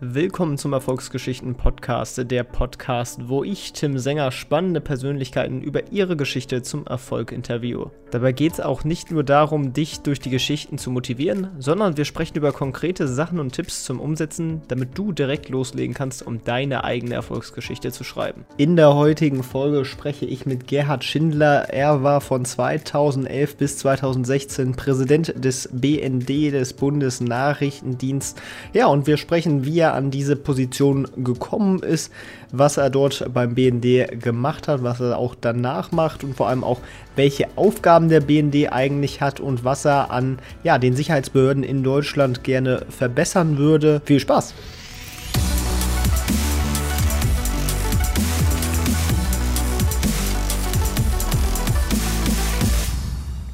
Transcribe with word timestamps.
Willkommen 0.00 0.58
zum 0.58 0.74
Erfolgsgeschichten 0.74 1.56
Podcast, 1.56 2.30
der 2.30 2.44
Podcast, 2.44 3.28
wo 3.28 3.42
ich, 3.42 3.72
Tim 3.72 3.98
Sänger, 3.98 4.30
spannende 4.30 4.80
Persönlichkeiten 4.80 5.60
über 5.60 5.90
ihre 5.90 6.16
Geschichte 6.16 6.62
zum 6.62 6.86
Erfolg 6.86 7.32
interviewe. 7.32 7.90
Dabei 8.12 8.30
geht 8.30 8.52
es 8.52 8.60
auch 8.60 8.84
nicht 8.84 9.10
nur 9.10 9.24
darum, 9.24 9.72
dich 9.72 9.98
durch 10.00 10.20
die 10.20 10.30
Geschichten 10.30 10.78
zu 10.78 10.92
motivieren, 10.92 11.48
sondern 11.58 11.96
wir 11.96 12.04
sprechen 12.04 12.36
über 12.36 12.52
konkrete 12.52 13.08
Sachen 13.08 13.40
und 13.40 13.52
Tipps 13.52 13.82
zum 13.82 13.98
Umsetzen, 13.98 14.62
damit 14.68 14.96
du 14.96 15.10
direkt 15.10 15.48
loslegen 15.48 15.94
kannst, 15.94 16.24
um 16.24 16.44
deine 16.44 16.84
eigene 16.84 17.14
Erfolgsgeschichte 17.14 17.90
zu 17.90 18.04
schreiben. 18.04 18.46
In 18.56 18.76
der 18.76 18.94
heutigen 18.94 19.42
Folge 19.42 19.84
spreche 19.84 20.26
ich 20.26 20.46
mit 20.46 20.68
Gerhard 20.68 21.02
Schindler. 21.02 21.70
Er 21.70 22.04
war 22.04 22.20
von 22.20 22.44
2011 22.44 23.56
bis 23.56 23.78
2016 23.78 24.76
Präsident 24.76 25.34
des 25.44 25.68
BND, 25.72 26.52
des 26.52 26.72
Bundesnachrichtendienst. 26.74 28.40
Ja, 28.72 28.86
und 28.86 29.08
wir 29.08 29.16
sprechen, 29.16 29.64
wie 29.64 29.87
er 29.88 29.94
an 29.94 30.10
diese 30.10 30.36
Position 30.36 31.08
gekommen 31.16 31.82
ist, 31.82 32.12
was 32.52 32.76
er 32.76 32.90
dort 32.90 33.32
beim 33.32 33.54
BND 33.54 34.22
gemacht 34.22 34.68
hat, 34.68 34.82
was 34.82 35.00
er 35.00 35.18
auch 35.18 35.34
danach 35.34 35.92
macht 35.92 36.24
und 36.24 36.36
vor 36.36 36.48
allem 36.48 36.64
auch 36.64 36.80
welche 37.16 37.48
Aufgaben 37.56 38.08
der 38.08 38.20
BND 38.20 38.72
eigentlich 38.72 39.20
hat 39.20 39.40
und 39.40 39.64
was 39.64 39.84
er 39.84 40.10
an 40.10 40.38
ja, 40.62 40.78
den 40.78 40.94
Sicherheitsbehörden 40.94 41.62
in 41.62 41.82
Deutschland 41.82 42.44
gerne 42.44 42.86
verbessern 42.88 43.58
würde. 43.58 44.00
Viel 44.04 44.20
Spaß! 44.20 44.54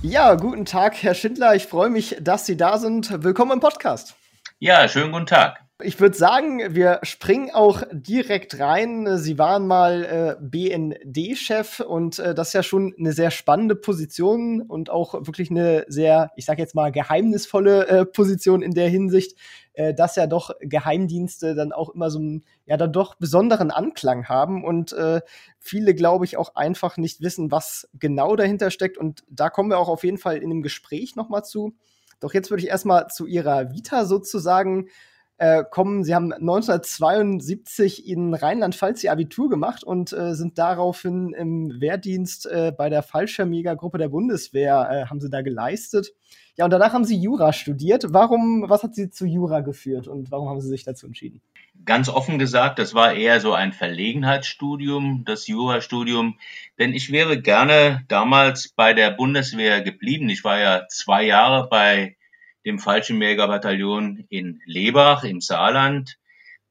Ja, 0.02 0.34
guten 0.34 0.64
Tag, 0.64 1.02
Herr 1.02 1.14
Schindler. 1.14 1.54
Ich 1.54 1.66
freue 1.66 1.88
mich, 1.88 2.16
dass 2.20 2.46
Sie 2.46 2.56
da 2.56 2.78
sind. 2.78 3.24
Willkommen 3.24 3.52
im 3.52 3.60
Podcast. 3.60 4.14
Ja, 4.60 4.86
schönen 4.86 5.12
guten 5.12 5.26
Tag. 5.26 5.63
Ich 5.82 5.98
würde 5.98 6.16
sagen, 6.16 6.60
wir 6.76 7.00
springen 7.02 7.50
auch 7.52 7.82
direkt 7.90 8.60
rein. 8.60 9.18
Sie 9.18 9.40
waren 9.40 9.66
mal 9.66 10.04
äh, 10.04 10.36
BND-Chef 10.40 11.80
und 11.80 12.20
äh, 12.20 12.32
das 12.32 12.48
ist 12.48 12.52
ja 12.52 12.62
schon 12.62 12.94
eine 12.96 13.12
sehr 13.12 13.32
spannende 13.32 13.74
Position 13.74 14.62
und 14.62 14.88
auch 14.88 15.14
wirklich 15.26 15.50
eine 15.50 15.84
sehr, 15.88 16.30
ich 16.36 16.44
sage 16.44 16.62
jetzt 16.62 16.76
mal, 16.76 16.92
geheimnisvolle 16.92 17.88
äh, 17.88 18.06
Position 18.06 18.62
in 18.62 18.70
der 18.70 18.88
Hinsicht, 18.88 19.36
äh, 19.72 19.92
dass 19.92 20.14
ja 20.14 20.28
doch 20.28 20.52
Geheimdienste 20.60 21.56
dann 21.56 21.72
auch 21.72 21.90
immer 21.90 22.08
so 22.08 22.20
einen, 22.20 22.44
ja, 22.66 22.76
dann 22.76 22.92
doch 22.92 23.16
besonderen 23.16 23.72
Anklang 23.72 24.28
haben 24.28 24.64
und 24.64 24.92
äh, 24.92 25.22
viele, 25.58 25.96
glaube 25.96 26.24
ich, 26.24 26.36
auch 26.36 26.54
einfach 26.54 26.98
nicht 26.98 27.20
wissen, 27.20 27.50
was 27.50 27.88
genau 27.94 28.36
dahinter 28.36 28.70
steckt. 28.70 28.96
Und 28.96 29.24
da 29.28 29.50
kommen 29.50 29.70
wir 29.70 29.78
auch 29.80 29.88
auf 29.88 30.04
jeden 30.04 30.18
Fall 30.18 30.36
in 30.36 30.50
dem 30.50 30.62
Gespräch 30.62 31.16
nochmal 31.16 31.44
zu. 31.44 31.74
Doch 32.20 32.32
jetzt 32.32 32.50
würde 32.50 32.62
ich 32.62 32.68
erstmal 32.68 33.08
zu 33.08 33.26
Ihrer 33.26 33.72
Vita 33.72 34.04
sozusagen 34.04 34.88
äh, 35.38 35.64
kommen. 35.68 36.04
Sie 36.04 36.14
haben 36.14 36.32
1972 36.32 38.06
in 38.08 38.34
Rheinland-Pfalz 38.34 39.02
ihr 39.04 39.12
Abitur 39.12 39.48
gemacht 39.48 39.84
und 39.84 40.12
äh, 40.12 40.34
sind 40.34 40.58
daraufhin 40.58 41.32
im 41.32 41.80
Wehrdienst 41.80 42.46
äh, 42.46 42.72
bei 42.76 42.88
der 42.88 43.02
Fallschirmjägergruppe 43.02 43.98
der 43.98 44.08
Bundeswehr, 44.08 44.88
äh, 44.90 45.10
haben 45.10 45.20
sie 45.20 45.30
da 45.30 45.42
geleistet. 45.42 46.12
Ja, 46.56 46.66
und 46.66 46.70
danach 46.70 46.92
haben 46.92 47.04
Sie 47.04 47.16
Jura 47.16 47.52
studiert. 47.52 48.06
Warum, 48.10 48.66
was 48.68 48.84
hat 48.84 48.94
Sie 48.94 49.10
zu 49.10 49.26
Jura 49.26 49.60
geführt 49.60 50.06
und 50.06 50.30
warum 50.30 50.48
haben 50.48 50.60
Sie 50.60 50.68
sich 50.68 50.84
dazu 50.84 51.06
entschieden? 51.06 51.42
Ganz 51.84 52.08
offen 52.08 52.38
gesagt, 52.38 52.78
das 52.78 52.94
war 52.94 53.14
eher 53.14 53.40
so 53.40 53.52
ein 53.52 53.72
Verlegenheitsstudium, 53.72 55.24
das 55.26 55.48
Jurastudium, 55.48 56.38
denn 56.78 56.92
ich 56.92 57.10
wäre 57.10 57.42
gerne 57.42 58.04
damals 58.06 58.68
bei 58.68 58.94
der 58.94 59.10
Bundeswehr 59.10 59.82
geblieben. 59.82 60.28
Ich 60.28 60.44
war 60.44 60.60
ja 60.60 60.86
zwei 60.88 61.24
Jahre 61.24 61.68
bei 61.68 62.16
dem 62.64 62.78
Fallschirmjägerbataillon 62.78 64.24
in 64.28 64.60
Lebach 64.64 65.24
im 65.24 65.40
Saarland. 65.40 66.18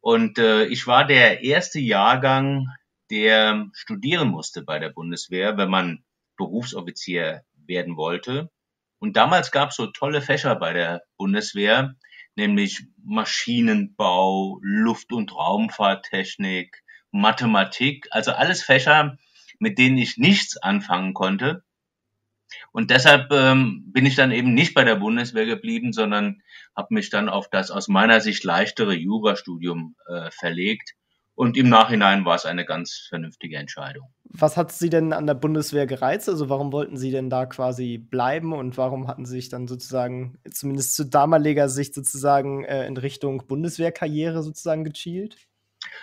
Und 0.02 0.38
äh, 0.38 0.66
ich 0.66 0.88
war 0.88 1.06
der 1.06 1.44
erste 1.44 1.80
Jahrgang, 1.80 2.68
der 3.10 3.70
studieren 3.74 4.30
musste 4.30 4.64
bei 4.64 4.80
der 4.80 4.90
Bundeswehr, 4.90 5.58
wenn 5.58 5.70
man 5.70 6.04
Berufsoffizier 6.38 7.44
werden 7.68 7.96
wollte. 7.96 8.50
Und 9.00 9.18
damals 9.18 9.52
gab 9.52 9.70
es 9.70 9.76
so 9.76 9.88
tolle 9.88 10.22
Fächer 10.22 10.56
bei 10.56 10.74
der 10.74 11.03
Bundeswehr, 11.18 11.96
nämlich 12.36 12.86
Maschinenbau, 13.03 14.59
Luft- 14.62 15.12
und 15.12 15.36
Raumfahrttechnik, 15.36 16.84
Mathematik, 17.12 18.08
also 18.12 18.32
alles 18.32 18.64
Fächer, 18.64 19.18
mit 19.59 19.78
denen 19.78 19.98
ich 19.98 20.18
nichts 20.18 20.58
anfangen 20.58 21.14
konnte. 21.14 21.64
Und 22.72 22.90
deshalb 22.91 23.31
ähm, 23.31 23.91
bin 23.91 24.06
ich 24.06 24.16
dann 24.16 24.31
eben 24.31 24.53
nicht 24.53 24.74
bei 24.74 24.84
der 24.84 24.96
Bundeswehr 24.96 25.46
geblieben, 25.46 25.94
sondern 25.94 26.41
habe 26.75 26.94
mich 26.94 27.09
dann 27.09 27.30
auf 27.30 27.50
das 27.50 27.72
aus 27.72 27.88
meiner 27.88 28.22
Sicht 28.22 28.44
leichtere 28.44 28.94
Jurastudium 28.94 29.96
äh, 30.08 30.30
verlegt. 30.31 30.94
Und 31.36 31.58
im 31.58 31.68
Nachhinein 31.68 32.25
war 32.25 32.36
es 32.36 32.46
eine 32.46 32.64
ganz 32.64 33.08
vernünftige 33.09 33.58
Entscheidung. 33.58 34.14
Was 34.25 34.56
hat 34.56 34.72
Sie 34.72 34.90
denn 34.90 35.14
an 35.14 35.25
der 35.25 35.34
Bundeswehr 35.34 35.88
gereizt? 35.88 36.30
Also 36.30 36.47
warum 36.50 36.72
wollten 36.72 36.96
Sie 36.96 37.09
denn 37.09 37.30
da 37.30 37.47
quasi 37.47 37.97
bleiben 37.97 38.53
und 38.53 38.78
warum 38.78 39.08
hatten 39.08 39.25
Sie 39.25 39.35
sich 39.35 39.50
dann 39.50 39.68
sozusagen, 39.68 40.38
zumindest 40.52 40.96
zu 40.96 41.06
damaliger 41.06 41.70
Sicht 41.70 41.96
sozusagen, 41.96 42.64
äh, 42.66 42.85
in 42.85 42.97
Richtung 42.97 43.47
Bundeswehrkarriere 43.47 44.44
sozusagen 44.44 44.84
gezielt? 44.84 45.38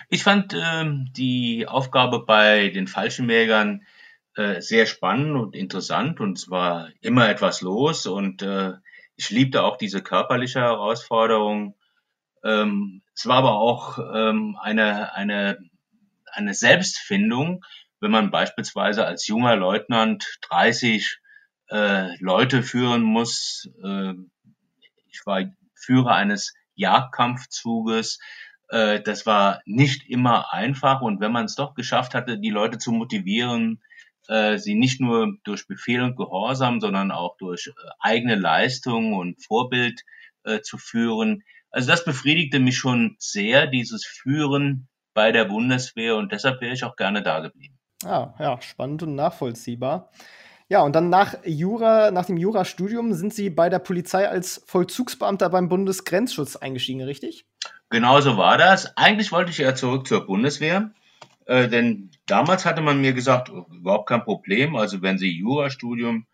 Ich 0.08 0.24
fand 0.24 0.52
äh, 0.54 0.84
die 1.16 1.66
Aufgabe 1.68 2.24
bei 2.24 2.68
den 2.70 2.88
Fallschirmjägern 2.88 3.82
äh, 4.36 4.60
sehr 4.60 4.86
spannend 4.86 5.36
und 5.36 5.54
interessant 5.54 6.20
und 6.20 6.38
es 6.38 6.50
war 6.50 6.88
immer 7.00 7.28
etwas 7.28 7.60
los 7.62 8.06
und 8.06 8.42
äh, 8.42 8.74
ich 9.16 9.30
liebte 9.30 9.64
auch 9.64 9.76
diese 9.76 10.02
körperliche 10.02 10.60
Herausforderung. 10.60 11.74
Ähm, 12.44 13.02
es 13.14 13.26
war 13.26 13.36
aber 13.36 13.54
auch 13.54 13.98
ähm, 13.98 14.56
eine, 14.62 15.14
eine, 15.14 15.58
eine 16.32 16.54
Selbstfindung, 16.54 17.64
wenn 18.00 18.10
man 18.10 18.30
beispielsweise 18.30 19.04
als 19.04 19.26
junger 19.26 19.56
Leutnant 19.56 20.38
30 20.48 21.18
äh, 21.70 22.16
Leute 22.22 22.62
führen 22.62 23.02
muss. 23.02 23.68
Äh, 23.84 24.14
ich 25.08 25.26
war 25.26 25.44
Führer 25.74 26.14
eines 26.14 26.54
Jagdkampfzuges. 26.74 28.20
Äh, 28.68 29.00
das 29.02 29.26
war 29.26 29.60
nicht 29.66 30.08
immer 30.08 30.52
einfach 30.52 31.00
und 31.00 31.20
wenn 31.20 31.32
man 31.32 31.44
es 31.44 31.56
doch 31.56 31.74
geschafft 31.74 32.14
hatte, 32.14 32.38
die 32.38 32.50
Leute 32.50 32.78
zu 32.78 32.92
motivieren, 32.92 33.82
äh, 34.28 34.58
sie 34.58 34.74
nicht 34.74 35.00
nur 35.00 35.36
durch 35.44 35.66
Befehl 35.66 36.02
und 36.02 36.16
Gehorsam, 36.16 36.80
sondern 36.80 37.10
auch 37.10 37.36
durch 37.36 37.68
äh, 37.68 37.72
eigene 38.00 38.34
Leistung 38.34 39.14
und 39.14 39.42
Vorbild 39.44 40.02
äh, 40.44 40.60
zu 40.60 40.78
führen. 40.78 41.42
Also 41.70 41.88
das 41.88 42.04
befriedigte 42.04 42.58
mich 42.58 42.76
schon 42.76 43.16
sehr, 43.18 43.66
dieses 43.66 44.04
Führen 44.04 44.88
bei 45.14 45.32
der 45.32 45.44
Bundeswehr 45.44 46.16
und 46.16 46.32
deshalb 46.32 46.60
wäre 46.60 46.72
ich 46.72 46.84
auch 46.84 46.96
gerne 46.96 47.22
da 47.22 47.40
geblieben. 47.40 47.78
Ah, 48.04 48.34
ja, 48.38 48.60
spannend 48.62 49.02
und 49.02 49.14
nachvollziehbar. 49.14 50.10
Ja, 50.68 50.82
und 50.82 50.94
dann 50.94 51.10
nach 51.10 51.34
Jura, 51.44 52.12
nach 52.12 52.26
dem 52.26 52.36
Jurastudium 52.36 53.12
sind 53.12 53.34
Sie 53.34 53.50
bei 53.50 53.68
der 53.68 53.80
Polizei 53.80 54.28
als 54.28 54.62
Vollzugsbeamter 54.66 55.50
beim 55.50 55.68
Bundesgrenzschutz 55.68 56.54
eingestiegen, 56.54 57.02
richtig? 57.02 57.44
Genau 57.90 58.20
so 58.20 58.36
war 58.36 58.56
das. 58.56 58.96
Eigentlich 58.96 59.32
wollte 59.32 59.50
ich 59.50 59.58
ja 59.58 59.74
zurück 59.74 60.06
zur 60.06 60.26
Bundeswehr, 60.26 60.92
äh, 61.46 61.68
denn 61.68 62.10
damals 62.26 62.64
hatte 62.64 62.82
man 62.82 63.00
mir 63.00 63.12
gesagt, 63.12 63.50
oh, 63.50 63.66
überhaupt 63.72 64.08
kein 64.08 64.24
Problem. 64.24 64.76
Also 64.76 65.02
wenn 65.02 65.18
Sie 65.18 65.30
Jurastudium 65.30 66.26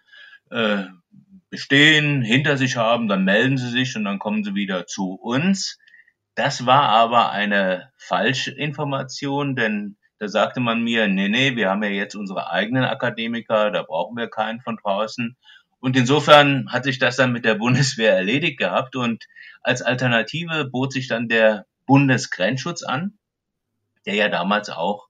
äh, 0.50 0.84
bestehen, 1.50 2.22
hinter 2.22 2.56
sich 2.56 2.76
haben, 2.76 3.08
dann 3.08 3.24
melden 3.24 3.56
Sie 3.56 3.70
sich 3.70 3.96
und 3.96 4.04
dann 4.04 4.18
kommen 4.18 4.44
Sie 4.44 4.54
wieder 4.54 4.86
zu 4.86 5.14
uns. 5.14 5.78
Das 6.34 6.66
war 6.66 6.88
aber 6.90 7.30
eine 7.30 7.92
falsche 7.96 8.50
Information, 8.50 9.56
denn 9.56 9.96
da 10.18 10.28
sagte 10.28 10.60
man 10.60 10.82
mir, 10.82 11.08
nee, 11.08 11.28
nee, 11.28 11.56
wir 11.56 11.70
haben 11.70 11.82
ja 11.82 11.90
jetzt 11.90 12.14
unsere 12.14 12.50
eigenen 12.50 12.84
Akademiker, 12.84 13.70
da 13.70 13.82
brauchen 13.82 14.16
wir 14.16 14.28
keinen 14.28 14.60
von 14.60 14.76
draußen. 14.76 15.36
Und 15.80 15.96
insofern 15.96 16.72
hat 16.72 16.84
sich 16.84 16.98
das 16.98 17.16
dann 17.16 17.32
mit 17.32 17.44
der 17.44 17.54
Bundeswehr 17.64 18.14
erledigt 18.14 18.58
gehabt 18.58 18.96
und 18.96 19.24
als 19.62 19.82
Alternative 19.82 20.64
bot 20.70 20.92
sich 20.92 21.08
dann 21.08 21.28
der 21.28 21.66
Bundesgrenzschutz 21.86 22.82
an, 22.82 23.18
der 24.06 24.14
ja 24.14 24.28
damals 24.28 24.70
auch 24.70 25.05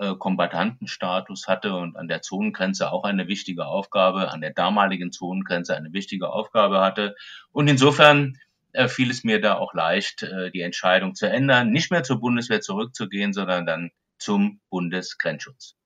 äh, 0.00 0.14
Kombatantenstatus 0.14 1.46
hatte 1.46 1.74
und 1.74 1.96
an 1.96 2.08
der 2.08 2.22
Zonengrenze 2.22 2.90
auch 2.90 3.04
eine 3.04 3.28
wichtige 3.28 3.66
Aufgabe, 3.66 4.30
an 4.30 4.40
der 4.40 4.52
damaligen 4.52 5.12
Zonengrenze 5.12 5.76
eine 5.76 5.92
wichtige 5.92 6.30
Aufgabe 6.30 6.80
hatte. 6.80 7.14
Und 7.52 7.68
insofern 7.68 8.38
äh, 8.72 8.88
fiel 8.88 9.10
es 9.10 9.24
mir 9.24 9.40
da 9.40 9.56
auch 9.56 9.74
leicht, 9.74 10.22
äh, 10.22 10.50
die 10.50 10.62
Entscheidung 10.62 11.14
zu 11.14 11.28
ändern, 11.28 11.70
nicht 11.70 11.90
mehr 11.90 12.02
zur 12.02 12.18
Bundeswehr 12.18 12.62
zurückzugehen, 12.62 13.34
sondern 13.34 13.66
dann 13.66 13.90
zum 14.18 14.60
Bundesgrenzschutz. 14.70 15.76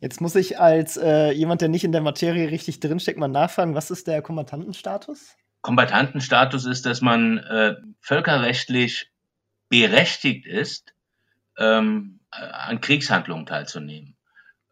Jetzt 0.00 0.20
muss 0.20 0.34
ich 0.34 0.58
als 0.58 0.96
äh, 0.96 1.30
jemand, 1.32 1.60
der 1.60 1.68
nicht 1.68 1.84
in 1.84 1.92
der 1.92 2.00
Materie 2.00 2.50
richtig 2.50 2.80
drinsteckt, 2.80 3.18
mal 3.18 3.28
nachfragen, 3.28 3.74
was 3.74 3.90
ist 3.90 4.06
der 4.06 4.22
Kombatantenstatus? 4.22 5.36
Kombatantenstatus 5.60 6.64
ist, 6.64 6.86
dass 6.86 7.02
man 7.02 7.38
äh, 7.38 7.74
völkerrechtlich 8.00 9.10
berechtigt 9.68 10.46
ist, 10.46 10.94
ähm, 11.58 12.15
an 12.40 12.80
Kriegshandlungen 12.80 13.46
teilzunehmen. 13.46 14.16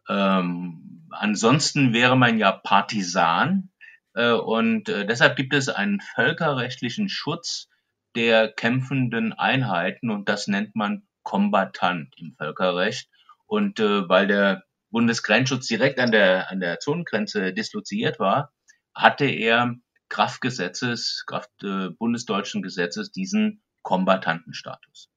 Ähm, 0.07 1.07
ansonsten 1.11 1.93
wäre 1.93 2.15
man 2.15 2.37
ja 2.37 2.51
Partisan 2.51 3.71
äh, 4.13 4.31
und 4.31 4.89
äh, 4.89 5.05
deshalb 5.05 5.35
gibt 5.35 5.53
es 5.53 5.69
einen 5.69 5.99
völkerrechtlichen 5.99 7.09
Schutz 7.09 7.69
der 8.15 8.51
kämpfenden 8.51 9.33
Einheiten 9.33 10.09
und 10.09 10.29
das 10.29 10.47
nennt 10.47 10.75
man 10.75 11.07
Kombatant 11.23 12.13
im 12.17 12.35
Völkerrecht. 12.37 13.09
Und 13.45 13.79
äh, 13.79 14.07
weil 14.07 14.27
der 14.27 14.63
Bundesgrenzschutz 14.89 15.67
direkt 15.67 15.99
an 15.99 16.11
der, 16.11 16.49
an 16.49 16.59
der 16.59 16.79
Zonengrenze 16.79 17.53
disloziert 17.53 18.19
war, 18.19 18.53
hatte 18.93 19.25
er 19.25 19.75
Kraft 20.07 20.39
Gesetzes, 20.39 21.25
Kraft 21.27 21.51
äh, 21.63 21.89
bundesdeutschen 21.89 22.61
Gesetzes 22.61 23.11
diesen 23.11 23.63
Kombatantenstatus. 23.81 25.09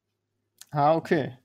Ah, 0.70 0.94
okay. 0.94 1.38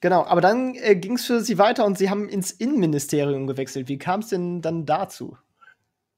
Genau, 0.00 0.24
aber 0.24 0.40
dann 0.40 0.74
äh, 0.74 0.94
ging 0.94 1.14
es 1.14 1.26
für 1.26 1.40
Sie 1.40 1.58
weiter 1.58 1.86
und 1.86 1.96
Sie 1.96 2.10
haben 2.10 2.28
ins 2.28 2.50
Innenministerium 2.50 3.46
gewechselt. 3.46 3.88
Wie 3.88 3.98
kam 3.98 4.20
es 4.20 4.28
denn 4.28 4.60
dann 4.60 4.84
dazu? 4.84 5.38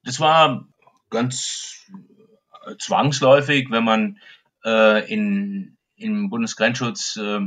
Das 0.03 0.19
war 0.21 0.67
ganz 1.11 1.87
äh, 2.67 2.77
zwangsläufig, 2.79 3.71
wenn 3.71 3.85
man 3.85 4.19
äh, 4.65 5.13
in, 5.13 5.77
im 5.97 6.29
Bundesgrenzschutz 6.29 7.17
äh, 7.17 7.41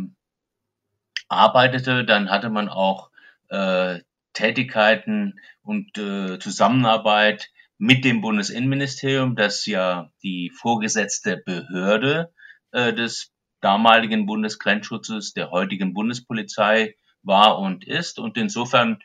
arbeitete, 1.28 2.06
dann 2.06 2.30
hatte 2.30 2.50
man 2.50 2.70
auch 2.70 3.10
äh, 3.50 4.00
Tätigkeiten 4.34 5.40
und 5.64 5.98
äh, 5.98 6.40
Zusammenarbeit 6.40 7.50
mit 7.78 8.06
dem 8.06 8.22
Bundesinnenministerium, 8.22 9.36
das 9.36 9.66
ja 9.66 10.12
die 10.24 10.52
vorgesetzte 10.52 11.38
Behörde 11.38 12.32
des 12.74 13.31
damaligen 13.62 14.26
Bundesgrenzschutzes, 14.26 15.34
der 15.34 15.52
heutigen 15.52 15.94
Bundespolizei 15.94 16.96
war 17.24 17.60
und 17.60 17.86
ist. 17.86 18.20
Und 18.20 18.38
insofern 18.38 19.00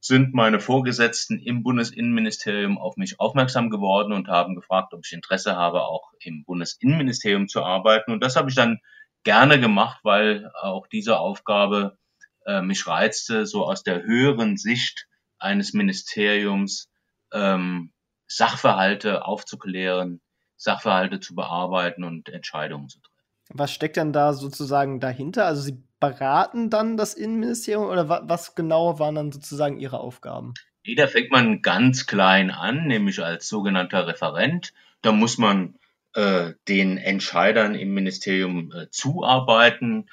sind 0.00 0.34
meine 0.34 0.60
Vorgesetzten 0.60 1.40
im 1.40 1.62
Bundesinnenministerium 1.62 2.78
auf 2.78 2.96
mich 2.96 3.18
aufmerksam 3.18 3.70
geworden 3.70 4.12
und 4.12 4.28
haben 4.28 4.54
gefragt, 4.54 4.94
ob 4.94 5.04
ich 5.04 5.12
Interesse 5.12 5.56
habe, 5.56 5.82
auch 5.82 6.12
im 6.20 6.44
Bundesinnenministerium 6.44 7.48
zu 7.48 7.64
arbeiten. 7.64 8.12
Und 8.12 8.22
das 8.22 8.36
habe 8.36 8.48
ich 8.48 8.54
dann 8.54 8.78
gerne 9.24 9.58
gemacht, 9.58 9.98
weil 10.04 10.50
auch 10.60 10.86
diese 10.86 11.18
Aufgabe 11.18 11.98
äh, 12.46 12.62
mich 12.62 12.86
reizte, 12.86 13.46
so 13.46 13.66
aus 13.66 13.82
der 13.82 14.04
höheren 14.04 14.56
Sicht 14.56 15.08
eines 15.38 15.72
Ministeriums 15.72 16.88
ähm, 17.32 17.92
Sachverhalte 18.28 19.24
aufzuklären, 19.24 20.20
Sachverhalte 20.56 21.20
zu 21.20 21.34
bearbeiten 21.34 22.04
und 22.04 22.28
Entscheidungen 22.28 22.88
zu 22.88 23.00
treffen. 23.00 23.15
Was 23.48 23.72
steckt 23.72 23.96
denn 23.96 24.12
da 24.12 24.32
sozusagen 24.32 25.00
dahinter? 25.00 25.46
Also 25.46 25.62
Sie 25.62 25.82
beraten 26.00 26.70
dann 26.70 26.96
das 26.96 27.14
Innenministerium 27.14 27.86
oder 27.86 28.08
wa 28.08 28.22
was 28.24 28.54
genau 28.54 28.98
waren 28.98 29.14
dann 29.14 29.32
sozusagen 29.32 29.78
Ihre 29.78 30.00
Aufgaben? 30.00 30.54
Da 30.96 31.06
fängt 31.06 31.32
man 31.32 31.62
ganz 31.62 32.06
klein 32.06 32.50
an, 32.50 32.86
nämlich 32.86 33.22
als 33.22 33.48
sogenannter 33.48 34.06
Referent. 34.06 34.72
Da 35.02 35.12
muss 35.12 35.38
man 35.38 35.74
äh, 36.14 36.52
den 36.68 36.98
Entscheidern 36.98 37.74
im 37.74 37.92
Ministerium 37.92 38.72
äh, 38.72 38.88
zuarbeiten. 38.90 40.08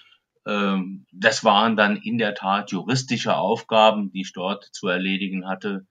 Ähm, 0.48 1.06
das 1.12 1.44
waren 1.44 1.76
dann 1.76 1.98
in 1.98 2.18
der 2.18 2.34
Tat 2.34 2.72
juristische 2.72 3.36
Aufgaben, 3.36 4.12
die 4.12 4.22
ich 4.22 4.34
dort 4.34 4.66
zu 4.66 4.88
erledigen 4.88 5.48
hatte. 5.48 5.86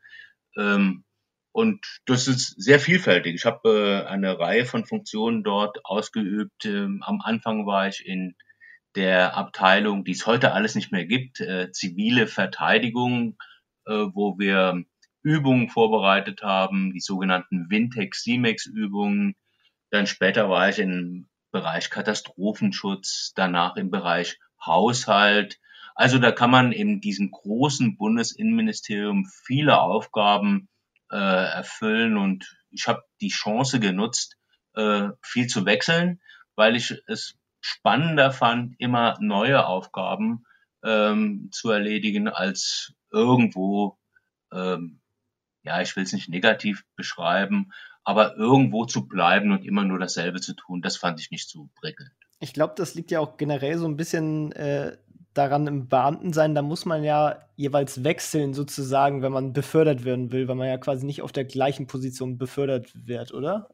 Ähm, 0.56 1.05
und 1.52 2.00
das 2.06 2.28
ist 2.28 2.60
sehr 2.60 2.81
vielfältig. 2.81 3.34
Ich 3.34 3.44
habe 3.44 4.04
äh, 4.04 4.08
eine 4.08 4.38
Reihe 4.38 4.64
von 4.64 4.87
Funktionen 4.87 5.44
dort 5.44 5.84
ausgeübt. 5.84 6.64
Ähm, 6.64 7.02
am 7.04 7.20
Anfang 7.20 7.66
war 7.66 7.88
ich 7.88 8.06
in 8.06 8.34
der 8.94 9.37
Abteilung, 9.37 10.04
die 10.04 10.12
es 10.12 10.26
heute 10.26 10.52
alles 10.52 10.75
nicht 10.75 10.93
mehr 10.93 11.04
gibt, 11.06 11.40
äh, 11.40 11.70
zivile 11.70 12.26
Verteidigung, 12.26 13.37
äh, 13.87 13.93
wo 13.93 14.38
wir 14.38 14.82
Übungen 15.22 15.69
vorbereitet 15.69 16.43
haben, 16.43 16.93
die 16.93 17.00
sogenannten 17.00 17.70
Wintex-Simex-Übungen. 17.70 19.34
Dann 19.90 20.06
später 20.06 20.48
war 20.48 20.69
ich 20.69 20.78
im 20.78 21.28
Bereich 21.52 21.90
Katastrophenschutz, 21.90 23.32
danach 23.37 23.76
im 23.76 23.90
Bereich 23.90 24.38
Haushalt. 24.64 25.60
Also 25.94 26.19
da 26.19 26.32
kann 26.32 26.50
man 26.50 26.72
in 26.72 27.00
diesem 27.00 27.31
großen 27.31 27.96
Bundesinnenministerium 27.98 29.26
viele 29.44 29.81
Aufgaben 29.81 30.69
äh, 31.12 31.17
erfüllen 31.17 32.17
und 32.17 32.56
ich 32.70 32.88
habe 32.88 33.03
die 33.20 33.29
Chance 33.29 33.79
genutzt, 33.79 34.38
äh, 34.75 35.09
viel 35.23 35.47
zu 35.47 35.67
wechseln, 35.67 36.20
weil 36.56 36.75
ich 36.75 36.94
es 37.06 37.37
spannender 37.61 38.32
fand, 38.32 38.75
immer 38.79 39.17
neue 39.20 39.67
Aufgaben 39.67 40.47
ähm, 40.82 41.50
zu 41.53 41.70
erledigen, 41.70 42.29
als 42.29 42.94
irgendwo, 43.11 43.99
ähm, 44.53 45.00
ja, 45.62 45.81
ich 45.81 45.94
will 45.94 46.03
es 46.03 46.12
nicht 46.12 46.29
negativ 46.29 46.85
beschreiben, 46.97 47.73
aber 48.05 48.37
irgendwo 48.37 48.85
zu 48.87 49.06
bleiben 49.06 49.53
und 49.53 49.65
immer 49.65 49.85
nur 49.85 49.99
dasselbe 49.99 50.41
zu 50.41 50.55
tun, 50.55 50.82
das 50.82 50.97
fand 50.97 51.20
ich 51.20 51.31
nicht 51.31 51.49
so 51.49 51.69
prickelnd. 51.76 52.11
Ich 52.41 52.53
glaube, 52.53 52.75
das 52.76 52.94
liegt 52.94 53.12
ja 53.12 53.20
auch 53.20 53.37
generell 53.37 53.79
so 53.79 53.87
ein 53.87 53.97
bisschen 53.97 54.50
äh, 54.53 54.97
daran 55.34 55.67
im 55.67 55.88
Beamtensein, 55.88 56.55
da 56.55 56.62
muss 56.62 56.84
man 56.84 57.05
ja 57.05 57.37
jeweils 57.56 58.05
wechseln, 58.05 58.55
sozusagen, 58.55 59.23
wenn 59.23 59.32
man 59.32 59.52
befördert 59.52 60.05
werden 60.05 60.32
will, 60.32 60.49
weil 60.49 60.56
man 60.56 60.69
ja 60.69 60.79
quasi 60.79 61.06
nicht 61.06 61.23
auf 61.23 61.32
der 61.32 61.44
gleichen 61.44 61.87
Position 61.87 62.38
befördert 62.38 62.90
wird, 62.94 63.32
oder? 63.32 63.69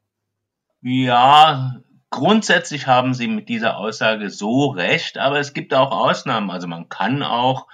Ja, 0.81 1.81
grundsätzlich 2.10 2.87
haben 2.87 3.14
Sie 3.14 3.28
mit 3.28 3.49
dieser 3.49 3.76
Aussage 3.78 4.31
so 4.31 4.66
recht, 4.66 5.19
aber 5.19 5.38
es 5.38 5.52
gibt 5.52 5.75
auch 5.75 5.90
Ausnahmen. 5.90 6.50
Also 6.50 6.69
man 6.69 6.88
kann 6.88 7.22
auch 7.22 7.66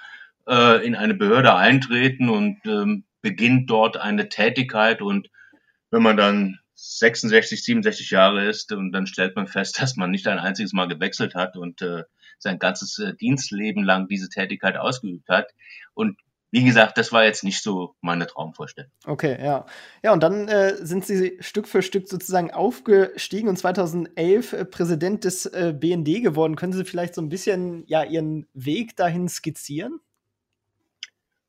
äh, 0.47 0.85
in 0.85 0.95
eine 0.95 1.13
Behörde 1.13 1.55
eintreten 1.55 2.29
und 2.29 2.59
ähm, 2.65 3.03
beginnt 3.21 3.69
dort 3.69 3.97
eine 3.97 4.29
Tätigkeit 4.29 5.01
und 5.01 5.29
wenn 5.91 6.03
man 6.03 6.17
dann 6.17 6.59
66, 6.75 7.63
67 7.63 8.11
Jahre 8.11 8.47
ist 8.47 8.71
und 8.71 8.91
dann 8.91 9.07
stellt 9.07 9.35
man 9.35 9.47
fest, 9.47 9.79
dass 9.81 9.95
man 9.95 10.11
nicht 10.11 10.27
ein 10.27 10.39
einziges 10.39 10.73
Mal 10.73 10.87
gewechselt 10.87 11.35
hat 11.35 11.57
und 11.57 11.81
äh, 11.81 12.03
sein 12.37 12.59
ganzes 12.59 12.99
äh, 12.99 13.15
Dienstleben 13.15 13.83
lang 13.83 14.07
diese 14.07 14.29
Tätigkeit 14.29 14.77
ausgeübt 14.77 15.29
hat. 15.29 15.53
Und 15.93 16.17
wie 16.51 16.63
gesagt, 16.63 16.97
das 16.97 17.11
war 17.11 17.25
jetzt 17.25 17.43
nicht 17.43 17.61
so 17.61 17.95
meine 17.99 18.27
Traumvorstellung. 18.27 18.91
Okay, 19.05 19.37
ja. 19.43 19.65
Ja, 20.03 20.13
und 20.13 20.23
dann 20.23 20.47
äh, 20.47 20.75
sind 20.85 21.05
Sie 21.05 21.37
Stück 21.41 21.67
für 21.67 21.81
Stück 21.81 22.07
sozusagen 22.07 22.51
aufgestiegen 22.51 23.49
und 23.49 23.57
2011 23.57 24.53
äh, 24.53 24.65
Präsident 24.65 25.25
des 25.25 25.47
äh, 25.47 25.73
BND 25.77 26.23
geworden. 26.23 26.55
Können 26.55 26.71
Sie 26.71 26.85
vielleicht 26.85 27.15
so 27.15 27.21
ein 27.21 27.27
bisschen 27.27 27.83
ja 27.87 28.03
Ihren 28.03 28.47
Weg 28.53 28.95
dahin 28.95 29.27
skizzieren? 29.27 29.99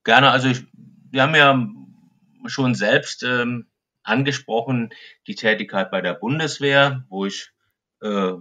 Gerne. 0.02 0.30
Also 0.30 0.48
ich, 0.48 0.64
wir 1.10 1.22
haben 1.22 1.34
ja 1.36 1.68
schon 2.46 2.74
selbst 2.74 3.22
ähm, 3.22 3.66
angesprochen 4.06 4.90
die 5.26 5.34
Tätigkeit 5.34 5.90
bei 5.90 6.00
der 6.00 6.14
Bundeswehr, 6.14 7.04
wo 7.08 7.26
ich 7.26 7.50
äh, 8.02 8.32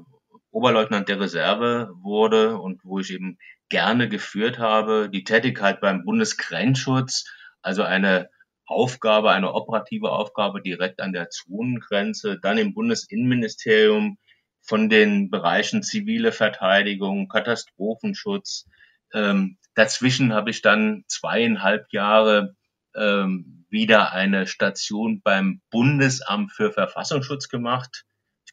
Oberleutnant 0.52 1.10
der 1.10 1.20
Reserve 1.20 1.94
wurde 2.02 2.58
und 2.58 2.82
wo 2.86 3.00
ich 3.00 3.12
eben 3.12 3.38
gerne 3.70 4.08
geführt 4.08 4.58
habe. 4.58 5.10
Die 5.10 5.24
Tätigkeit 5.24 5.82
beim 5.82 6.06
Bundesgrenzschutz, 6.06 7.26
also 7.62 7.84
eine 7.84 8.30
Aufgabe, 8.66 9.32
eine 9.32 9.54
operative 9.54 10.12
Aufgabe 10.12 10.62
direkt 10.62 11.02
an 11.02 11.14
der 11.14 11.30
Zonengrenze, 11.30 12.40
dann 12.42 12.58
im 12.58 12.74
Bundesinnenministerium 12.74 14.18
von 14.62 14.90
den 14.90 15.30
Bereichen 15.30 15.84
zivile 15.84 16.32
Verteidigung, 16.32 17.28
Katastrophenschutz. 17.28 18.66
Ähm, 19.14 19.58
dazwischen 19.76 20.34
habe 20.34 20.50
ich 20.50 20.62
dann 20.62 21.04
zweieinhalb 21.08 21.92
Jahre 21.92 22.56
ähm, 22.98 23.66
wieder 23.70 24.14
eine 24.14 24.48
Station 24.48 25.22
beim 25.22 25.62
Bundesamt 25.70 26.52
für 26.52 26.72
Verfassungsschutz 26.72 27.50
gemacht 27.50 28.06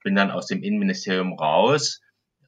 bin 0.02 0.14
dann 0.14 0.30
aus 0.30 0.46
dem 0.46 0.62
Innenministerium 0.62 1.34
raus, 1.34 2.00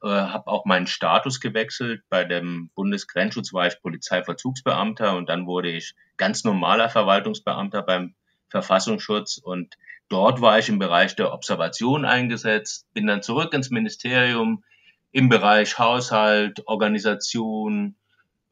äh, 0.03 0.07
habe 0.07 0.47
auch 0.47 0.65
meinen 0.65 0.87
Status 0.87 1.39
gewechselt. 1.39 2.01
Bei 2.09 2.23
dem 2.23 2.69
Bundesgrenzschutz 2.75 3.53
war 3.53 3.67
ich 3.67 3.81
Polizeiverzugsbeamter 3.81 5.15
und 5.15 5.29
dann 5.29 5.47
wurde 5.47 5.71
ich 5.71 5.95
ganz 6.17 6.43
normaler 6.43 6.89
Verwaltungsbeamter 6.89 7.81
beim 7.81 8.15
Verfassungsschutz 8.49 9.37
und 9.37 9.75
dort 10.09 10.41
war 10.41 10.59
ich 10.59 10.69
im 10.69 10.79
Bereich 10.79 11.15
der 11.15 11.33
Observation 11.33 12.05
eingesetzt, 12.05 12.87
bin 12.93 13.07
dann 13.07 13.23
zurück 13.23 13.53
ins 13.53 13.69
Ministerium 13.69 14.63
im 15.11 15.29
Bereich 15.29 15.79
Haushalt, 15.79 16.67
Organisation 16.67 17.95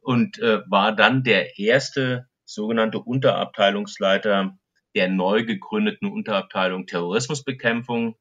und 0.01 0.39
äh, 0.39 0.62
war 0.67 0.93
dann 0.93 1.23
der 1.23 1.59
erste 1.59 2.27
sogenannte 2.45 3.00
Unterabteilungsleiter 3.00 4.57
der 4.95 5.09
neu 5.09 5.43
gegründeten 5.43 6.12
Unterabteilung 6.12 6.85
Terrorismusbekämpfung. 6.85 8.15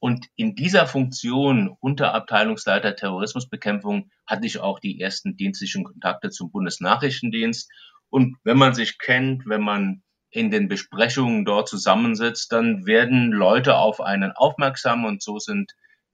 Und 0.00 0.26
in 0.36 0.54
dieser 0.54 0.86
Funktion 0.86 1.76
Unterabteilungsleiter 1.80 2.96
Terrorismusbekämpfung 2.96 4.10
hatte 4.26 4.46
ich 4.46 4.60
auch 4.60 4.80
die 4.80 5.00
ersten 5.00 5.36
dienstlichen 5.36 5.84
Kontakte 5.84 6.30
zum 6.30 6.50
Bundesnachrichtendienst. 6.50 7.70
Und 8.10 8.36
wenn 8.44 8.58
man 8.58 8.74
sich 8.74 8.98
kennt, 8.98 9.46
wenn 9.46 9.62
man 9.62 10.02
in 10.30 10.50
den 10.50 10.68
Besprechungen 10.68 11.44
dort 11.44 11.68
zusammensitzt, 11.68 12.52
dann 12.52 12.86
werden 12.86 13.30
Leute 13.30 13.76
auf 13.76 14.00
einen 14.00 14.32
aufmerksam. 14.32 15.04
Und 15.04 15.22
so 15.22 15.38
sind 15.38 15.72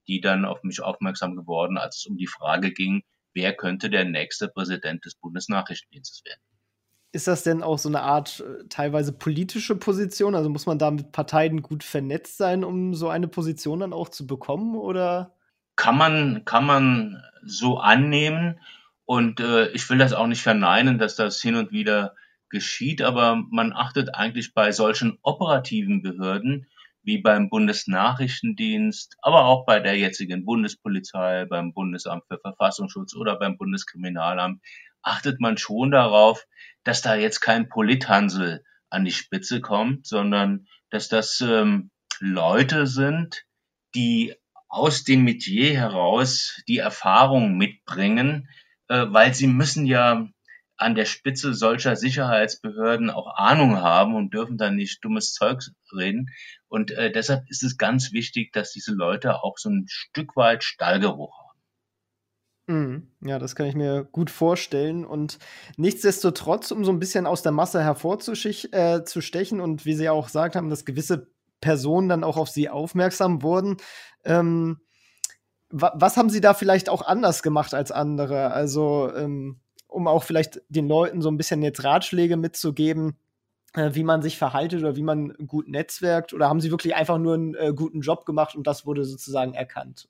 die 0.08 0.20
dann 0.20 0.44
auf 0.44 0.62
mich 0.62 0.82
aufmerksam 0.82 1.36
geworden, 1.36 1.78
als 1.78 1.98
es 1.98 2.06
um 2.06 2.16
die 2.16 2.26
Frage 2.26 2.72
ging, 2.72 3.02
wer 3.32 3.54
könnte 3.54 3.90
der 3.90 4.04
nächste 4.04 4.48
Präsident 4.48 5.04
des 5.04 5.14
Bundesnachrichtendienstes 5.14 6.24
werden 6.24 6.49
ist 7.12 7.26
das 7.26 7.42
denn 7.42 7.62
auch 7.62 7.78
so 7.78 7.88
eine 7.88 8.02
Art 8.02 8.40
äh, 8.40 8.68
teilweise 8.68 9.12
politische 9.12 9.76
Position? 9.76 10.34
Also 10.34 10.48
muss 10.48 10.66
man 10.66 10.78
da 10.78 10.90
mit 10.90 11.12
Parteien 11.12 11.62
gut 11.62 11.84
vernetzt 11.84 12.36
sein, 12.36 12.64
um 12.64 12.94
so 12.94 13.08
eine 13.08 13.28
Position 13.28 13.80
dann 13.80 13.92
auch 13.92 14.08
zu 14.08 14.26
bekommen? 14.26 14.76
Oder? 14.76 15.34
kann 15.80 15.96
man, 15.96 16.44
kann 16.44 16.66
man 16.66 17.22
so 17.42 17.78
annehmen. 17.78 18.60
Und 19.06 19.40
äh, 19.40 19.68
ich 19.70 19.88
will 19.88 19.96
das 19.96 20.12
auch 20.12 20.26
nicht 20.26 20.42
verneinen, 20.42 20.98
dass 20.98 21.16
das 21.16 21.40
hin 21.40 21.56
und 21.56 21.72
wieder 21.72 22.14
geschieht, 22.50 23.00
aber 23.00 23.42
man 23.50 23.72
achtet 23.72 24.14
eigentlich 24.14 24.52
bei 24.52 24.72
solchen 24.72 25.18
operativen 25.22 26.02
Behörden 26.02 26.66
wie 27.02 27.16
beim 27.16 27.48
Bundesnachrichtendienst, 27.48 29.16
aber 29.22 29.46
auch 29.46 29.64
bei 29.64 29.80
der 29.80 29.96
jetzigen 29.96 30.44
Bundespolizei, 30.44 31.46
beim 31.46 31.72
Bundesamt 31.72 32.24
für 32.28 32.38
Verfassungsschutz 32.38 33.16
oder 33.16 33.38
beim 33.38 33.56
Bundeskriminalamt, 33.56 34.60
achtet 35.00 35.40
man 35.40 35.56
schon 35.56 35.92
darauf, 35.92 36.46
dass 36.84 37.02
da 37.02 37.14
jetzt 37.14 37.40
kein 37.40 37.68
Polithansel 37.68 38.64
an 38.88 39.04
die 39.04 39.12
Spitze 39.12 39.60
kommt, 39.60 40.06
sondern 40.06 40.66
dass 40.90 41.08
das 41.08 41.40
ähm, 41.40 41.90
Leute 42.18 42.86
sind, 42.86 43.44
die 43.94 44.34
aus 44.68 45.04
dem 45.04 45.24
Metier 45.24 45.74
heraus 45.74 46.62
die 46.68 46.78
Erfahrung 46.78 47.56
mitbringen, 47.56 48.48
äh, 48.88 49.06
weil 49.08 49.34
sie 49.34 49.46
müssen 49.46 49.86
ja 49.86 50.28
an 50.76 50.94
der 50.94 51.04
Spitze 51.04 51.52
solcher 51.52 51.94
Sicherheitsbehörden 51.94 53.10
auch 53.10 53.36
Ahnung 53.36 53.76
haben 53.76 54.14
und 54.14 54.32
dürfen 54.32 54.56
dann 54.56 54.76
nicht 54.76 55.04
dummes 55.04 55.34
Zeug 55.34 55.60
reden. 55.92 56.30
Und 56.68 56.90
äh, 56.92 57.12
deshalb 57.12 57.48
ist 57.50 57.62
es 57.62 57.76
ganz 57.76 58.12
wichtig, 58.12 58.52
dass 58.52 58.72
diese 58.72 58.92
Leute 58.92 59.42
auch 59.42 59.58
so 59.58 59.68
ein 59.68 59.84
Stück 59.88 60.36
weit 60.36 60.64
Stallgeruch. 60.64 61.39
Ja, 63.20 63.40
das 63.40 63.56
kann 63.56 63.66
ich 63.66 63.74
mir 63.74 64.04
gut 64.04 64.30
vorstellen. 64.30 65.04
Und 65.04 65.38
nichtsdestotrotz, 65.76 66.70
um 66.70 66.84
so 66.84 66.92
ein 66.92 67.00
bisschen 67.00 67.26
aus 67.26 67.42
der 67.42 67.52
Masse 67.52 67.82
hervorzustechen 67.82 68.70
äh, 69.58 69.62
und 69.62 69.84
wie 69.84 69.94
Sie 69.94 70.04
ja 70.04 70.12
auch 70.12 70.26
gesagt 70.26 70.54
haben, 70.54 70.70
dass 70.70 70.84
gewisse 70.84 71.26
Personen 71.60 72.08
dann 72.08 72.22
auch 72.22 72.36
auf 72.36 72.48
Sie 72.48 72.68
aufmerksam 72.68 73.42
wurden, 73.42 73.78
ähm, 74.24 74.78
wa 75.70 75.92
was 75.96 76.16
haben 76.16 76.30
Sie 76.30 76.40
da 76.40 76.54
vielleicht 76.54 76.88
auch 76.88 77.02
anders 77.02 77.42
gemacht 77.42 77.74
als 77.74 77.90
andere? 77.90 78.52
Also, 78.52 79.12
ähm, 79.16 79.60
um 79.88 80.06
auch 80.06 80.22
vielleicht 80.22 80.62
den 80.68 80.86
Leuten 80.86 81.22
so 81.22 81.30
ein 81.30 81.36
bisschen 81.36 81.62
jetzt 81.62 81.82
Ratschläge 81.82 82.36
mitzugeben, 82.36 83.16
äh, 83.74 83.90
wie 83.94 84.04
man 84.04 84.22
sich 84.22 84.38
verhaltet 84.38 84.80
oder 84.80 84.94
wie 84.96 85.02
man 85.02 85.32
gut 85.46 85.68
netzwerkt? 85.68 86.32
Oder 86.34 86.48
haben 86.48 86.60
Sie 86.60 86.70
wirklich 86.70 86.94
einfach 86.94 87.18
nur 87.18 87.34
einen 87.34 87.54
äh, 87.56 87.72
guten 87.74 88.00
Job 88.00 88.26
gemacht 88.26 88.54
und 88.54 88.66
das 88.68 88.86
wurde 88.86 89.04
sozusagen 89.04 89.54
erkannt? 89.54 90.08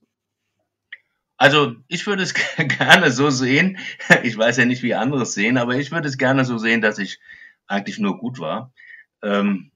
Also 1.41 1.75
ich 1.89 2.07
würde 2.07 2.23
es 2.23 2.35
gerne 2.59 3.11
so 3.11 3.31
sehen. 3.31 3.79
Ich 4.23 4.37
weiß 4.37 4.59
ja 4.59 4.67
nicht, 4.67 4.83
wie 4.83 4.95
andere 4.95 5.23
es 5.23 5.33
sehen, 5.33 5.57
aber 5.57 5.75
ich 5.75 5.91
würde 5.91 6.07
es 6.07 6.19
gerne 6.19 6.45
so 6.45 6.59
sehen, 6.59 6.83
dass 6.83 6.99
ich 6.99 7.19
eigentlich 7.67 7.99
nur 7.99 8.19
gut 8.19 8.39
war, 8.39 8.75
ähm, 9.23 9.73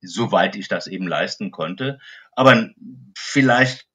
soweit 0.00 0.56
ich 0.56 0.68
das 0.68 0.86
eben 0.86 1.06
leisten 1.06 1.50
konnte. 1.50 1.98
Aber 2.34 2.70
vielleicht 3.14 3.86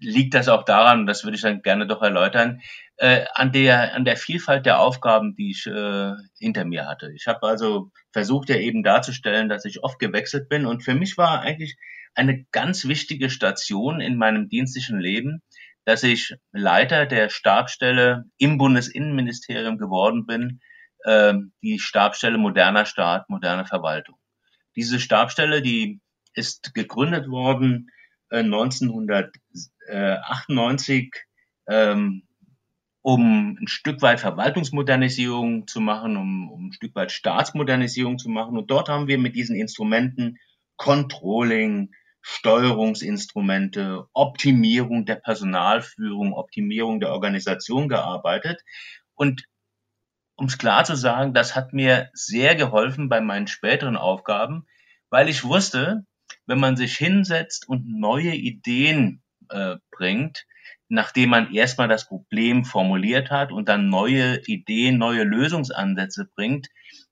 liegt 0.00 0.34
das 0.34 0.48
auch 0.48 0.66
daran, 0.66 1.06
das 1.06 1.24
würde 1.24 1.36
ich 1.36 1.42
dann 1.42 1.62
gerne 1.62 1.86
doch 1.86 2.02
erläutern, 2.02 2.60
äh, 2.98 3.24
an 3.32 3.52
der 3.52 3.94
an 3.94 4.04
der 4.04 4.18
Vielfalt 4.18 4.66
der 4.66 4.80
Aufgaben, 4.80 5.34
die 5.34 5.52
ich 5.52 5.66
äh, 5.66 6.12
hinter 6.38 6.66
mir 6.66 6.86
hatte. 6.86 7.10
Ich 7.14 7.26
habe 7.26 7.46
also 7.46 7.90
versucht 8.12 8.50
ja 8.50 8.56
eben 8.56 8.82
darzustellen, 8.82 9.48
dass 9.48 9.64
ich 9.64 9.82
oft 9.82 9.98
gewechselt 9.98 10.50
bin 10.50 10.66
und 10.66 10.82
für 10.82 10.94
mich 10.94 11.16
war 11.16 11.40
eigentlich 11.40 11.78
eine 12.14 12.44
ganz 12.52 12.86
wichtige 12.86 13.30
Station 13.30 14.02
in 14.02 14.16
meinem 14.16 14.50
dienstlichen 14.50 15.00
Leben, 15.00 15.42
dass 15.84 16.02
ich 16.02 16.34
Leiter 16.52 17.06
der 17.06 17.30
Stabstelle 17.30 18.24
im 18.38 18.58
Bundesinnenministerium 18.58 19.78
geworden 19.78 20.26
bin, 20.26 20.60
äh, 21.04 21.34
die 21.62 21.78
Stabstelle 21.78 22.38
moderner 22.38 22.86
Staat, 22.86 23.28
moderne 23.28 23.66
Verwaltung. 23.66 24.16
Diese 24.76 25.00
Stabstelle, 25.00 25.62
die 25.62 26.00
ist 26.34 26.74
gegründet 26.74 27.28
worden 27.28 27.90
1998, 28.30 31.12
äh, 31.66 31.68
ähm, 31.68 32.22
um 33.02 33.58
ein 33.60 33.66
Stück 33.66 34.02
weit 34.02 34.20
Verwaltungsmodernisierung 34.20 35.66
zu 35.66 35.80
machen, 35.80 36.16
um, 36.16 36.50
um 36.50 36.68
ein 36.68 36.72
Stück 36.72 36.94
weit 36.94 37.12
Staatsmodernisierung 37.12 38.18
zu 38.18 38.28
machen. 38.28 38.56
Und 38.56 38.70
dort 38.70 38.88
haben 38.88 39.08
wir 39.08 39.18
mit 39.18 39.34
diesen 39.34 39.56
Instrumenten 39.56 40.38
Controlling, 40.76 41.90
Steuerungsinstrumente, 42.22 44.06
Optimierung 44.12 45.06
der 45.06 45.16
Personalführung, 45.16 46.32
Optimierung 46.32 47.00
der 47.00 47.12
Organisation 47.12 47.88
gearbeitet. 47.88 48.62
Und 49.14 49.44
um 50.36 50.46
es 50.46 50.58
klar 50.58 50.84
zu 50.84 50.96
sagen, 50.96 51.34
das 51.34 51.54
hat 51.54 51.72
mir 51.72 52.10
sehr 52.14 52.54
geholfen 52.54 53.08
bei 53.08 53.20
meinen 53.20 53.46
späteren 53.46 53.96
Aufgaben, 53.96 54.66
weil 55.10 55.28
ich 55.28 55.44
wusste, 55.44 56.04
wenn 56.46 56.60
man 56.60 56.76
sich 56.76 56.96
hinsetzt 56.96 57.68
und 57.68 57.86
neue 57.86 58.34
Ideen 58.34 59.22
äh, 59.50 59.76
bringt, 59.90 60.46
nachdem 60.88 61.30
man 61.30 61.52
erstmal 61.52 61.88
das 61.88 62.06
Problem 62.06 62.64
formuliert 62.64 63.30
hat 63.30 63.52
und 63.52 63.68
dann 63.68 63.88
neue 63.88 64.42
Ideen, 64.46 64.98
neue 64.98 65.24
Lösungsansätze 65.24 66.28
bringt, 66.34 66.68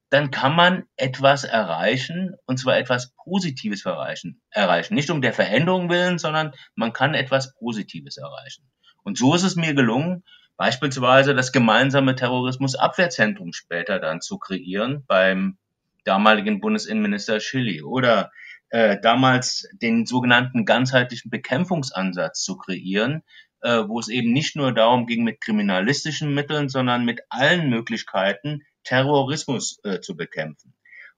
dann 0.09 0.31
kann 0.31 0.55
man 0.55 0.85
etwas 0.95 1.43
erreichen, 1.43 2.35
und 2.45 2.57
zwar 2.57 2.77
etwas 2.77 3.13
Positives 3.23 3.85
erreichen. 3.85 4.41
erreichen. 4.49 4.95
Nicht 4.95 5.09
um 5.11 5.21
der 5.21 5.33
Veränderung 5.33 5.89
willen, 5.89 6.17
sondern 6.17 6.53
man 6.75 6.93
kann 6.93 7.13
etwas 7.13 7.53
Positives 7.55 8.17
erreichen. 8.17 8.69
Und 9.03 9.17
so 9.17 9.35
ist 9.35 9.43
es 9.43 9.55
mir 9.55 9.73
gelungen, 9.73 10.23
beispielsweise 10.57 11.35
das 11.35 11.51
gemeinsame 11.51 12.15
Terrorismusabwehrzentrum 12.15 13.53
später 13.53 13.99
dann 13.99 14.21
zu 14.21 14.39
kreieren 14.39 15.05
beim 15.07 15.57
damaligen 16.03 16.59
Bundesinnenminister 16.59 17.39
Schilly 17.39 17.81
oder 17.83 18.31
äh, 18.69 18.99
damals 18.99 19.67
den 19.73 20.05
sogenannten 20.05 20.65
ganzheitlichen 20.65 21.29
Bekämpfungsansatz 21.29 22.43
zu 22.43 22.57
kreieren, 22.57 23.23
äh, 23.61 23.83
wo 23.87 23.99
es 23.99 24.09
eben 24.09 24.31
nicht 24.31 24.55
nur 24.55 24.73
darum 24.73 25.05
ging, 25.05 25.23
mit 25.23 25.41
kriminalistischen 25.41 26.33
Mitteln, 26.33 26.69
sondern 26.69 27.05
mit 27.05 27.21
allen 27.29 27.69
Möglichkeiten 27.69 28.61
Terrorismus 28.89 29.79
äh, 29.83 29.99
zu 30.01 30.17
bekämpfen. 30.17 30.73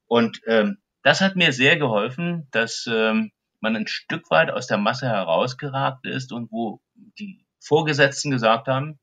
Und 0.07 0.41
ähm, 0.45 0.79
das 1.03 1.21
hat 1.21 1.37
mir 1.37 1.53
sehr 1.53 1.77
geholfen, 1.77 2.49
dass 2.51 2.85
ähm, 2.91 3.31
man 3.61 3.77
ein 3.77 3.87
Stück 3.87 4.29
weit 4.29 4.51
aus 4.51 4.67
der 4.67 4.77
Masse 4.77 5.07
herausgeragt 5.07 6.05
ist 6.05 6.33
und 6.33 6.51
wo 6.51 6.81
die 7.17 7.45
Vorgesetzten 7.61 8.29
gesagt 8.29 8.67
haben, 8.67 8.99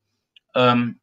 ähm, 0.53 1.01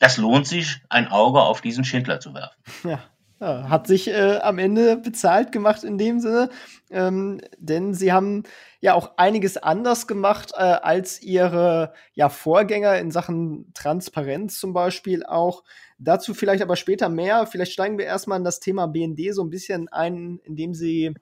das 0.00 0.18
lohnt 0.18 0.46
sich, 0.46 0.82
ein 0.90 1.08
Auge 1.08 1.40
auf 1.40 1.62
diesen 1.62 1.84
Schindler 1.84 2.20
zu 2.20 2.34
werfen. 2.34 2.62
Ja. 2.84 3.02
Ja, 3.42 3.68
hat 3.68 3.88
sich 3.88 4.06
äh, 4.06 4.38
am 4.40 4.60
Ende 4.60 4.96
bezahlt 4.96 5.50
gemacht 5.50 5.82
in 5.82 5.98
dem 5.98 6.20
Sinne, 6.20 6.48
ähm, 6.90 7.40
denn 7.58 7.92
sie 7.92 8.12
haben 8.12 8.44
ja 8.78 8.94
auch 8.94 9.16
einiges 9.16 9.56
anders 9.56 10.06
gemacht 10.06 10.52
äh, 10.54 10.62
als 10.62 11.20
ihre 11.20 11.92
ja, 12.12 12.28
Vorgänger 12.28 13.00
in 13.00 13.10
Sachen 13.10 13.72
Transparenz 13.74 14.60
zum 14.60 14.72
Beispiel 14.72 15.26
auch. 15.26 15.64
Dazu 15.98 16.34
vielleicht 16.34 16.62
aber 16.62 16.76
später 16.76 17.08
mehr. 17.08 17.48
Vielleicht 17.48 17.72
steigen 17.72 17.98
wir 17.98 18.04
erstmal 18.04 18.38
in 18.38 18.44
das 18.44 18.60
Thema 18.60 18.86
BND 18.86 19.34
so 19.34 19.42
ein 19.42 19.50
bisschen 19.50 19.88
ein, 19.88 20.38
indem 20.44 20.72
sie 20.72 21.12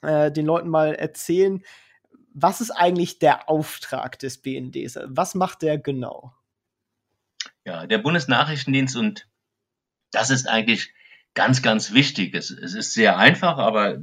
äh, 0.00 0.32
den 0.32 0.46
Leuten 0.46 0.68
mal 0.68 0.96
erzählen, 0.96 1.62
was 2.34 2.60
ist 2.60 2.72
eigentlich 2.72 3.20
der 3.20 3.48
Auftrag 3.48 4.18
des 4.18 4.38
BNDs? 4.38 4.98
Was 5.04 5.36
macht 5.36 5.62
der 5.62 5.78
genau? 5.78 6.34
Ja, 7.64 7.86
der 7.86 7.98
Bundesnachrichtendienst 7.98 8.96
und 8.96 9.28
das 10.10 10.30
ist 10.30 10.48
eigentlich 10.48 10.92
ganz, 11.34 11.62
ganz 11.62 11.92
wichtig. 11.92 12.34
Es, 12.34 12.50
es 12.50 12.74
ist 12.74 12.92
sehr 12.92 13.18
einfach, 13.18 13.58
aber 13.58 13.98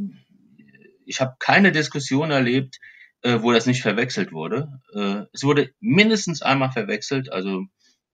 ich 1.06 1.22
habe 1.22 1.36
keine 1.40 1.72
Diskussion 1.72 2.32
erlebt, 2.32 2.80
äh, 3.22 3.42
wo 3.42 3.52
das 3.52 3.66
nicht 3.66 3.82
verwechselt 3.82 4.32
wurde. 4.32 4.80
Äh, 4.94 5.26
es 5.34 5.44
wurde 5.44 5.72
mindestens 5.80 6.42
einmal 6.42 6.72
verwechselt, 6.72 7.32
also 7.32 7.66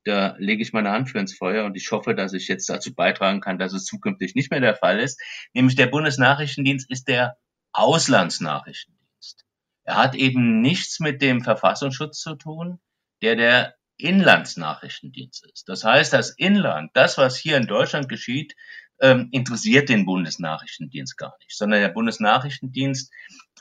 da 0.05 0.36
lege 0.38 0.62
ich 0.62 0.72
meine 0.72 0.91
Hand 0.91 1.10
für 1.10 1.19
ins 1.19 1.36
Feuer 1.36 1.65
und 1.65 1.75
ich 1.75 1.91
hoffe, 1.91 2.13
dass 2.13 2.34
ich 2.34 2.48
jetzt 2.48 2.69
dazu 2.69 2.93
beitragen 2.93 3.41
kann, 3.41 3.57
dass 3.57 3.74
es 3.74 3.86
zukünftig 3.86 4.36
nicht 4.36 4.51
mehr 4.51 4.62
der 4.62 4.75
Fall 4.75 5.00
ist. 5.00 5.19
Nämlich 5.53 5.75
der 5.75 5.88
Bundesnachrichtendienst 5.88 6.89
ist 6.91 7.07
der 7.07 7.38
Auslandsnachrichtendienst. 7.74 9.45
Er 9.84 9.95
hat 9.95 10.15
eben 10.15 10.62
nichts 10.62 11.00
mit 11.00 11.22
dem 11.22 11.41
Verfassungsschutz 11.41 12.19
zu 12.19 12.36
tun, 12.36 12.79
der 13.22 13.36
der 13.36 13.75
Inlandsnachrichtendienst 13.98 15.45
ist. 15.51 15.69
Das 15.69 15.84
heißt, 15.84 16.13
das 16.13 16.31
Inland, 16.31 16.91
das, 16.93 17.17
was 17.17 17.38
hier 17.38 17.57
in 17.57 17.67
Deutschland 17.67 18.07
geschieht, 18.07 18.55
ähm, 19.01 19.29
interessiert 19.31 19.89
den 19.89 20.05
Bundesnachrichtendienst 20.05 21.17
gar 21.17 21.35
nicht, 21.39 21.57
sondern 21.57 21.81
der 21.81 21.89
Bundesnachrichtendienst 21.89 23.11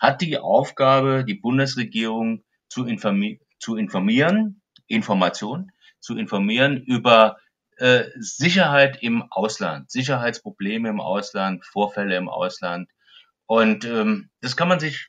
hat 0.01 0.21
die 0.21 0.39
Aufgabe, 0.39 1.25
die 1.25 1.35
Bundesregierung 1.35 2.45
zu, 2.69 2.85
informi 2.85 3.41
zu 3.59 3.77
informieren, 3.77 4.63
Information, 4.87 5.73
zu 6.01 6.17
informieren 6.17 6.77
über 6.77 7.39
äh, 7.77 8.05
Sicherheit 8.17 9.03
im 9.03 9.25
Ausland, 9.31 9.91
Sicherheitsprobleme 9.91 10.89
im 10.89 11.01
Ausland, 11.01 11.65
Vorfälle 11.65 12.17
im 12.17 12.29
Ausland. 12.29 12.89
Und 13.47 13.85
ähm, 13.85 14.31
das 14.41 14.57
kann 14.57 14.69
man 14.69 14.81
sich 14.81 15.09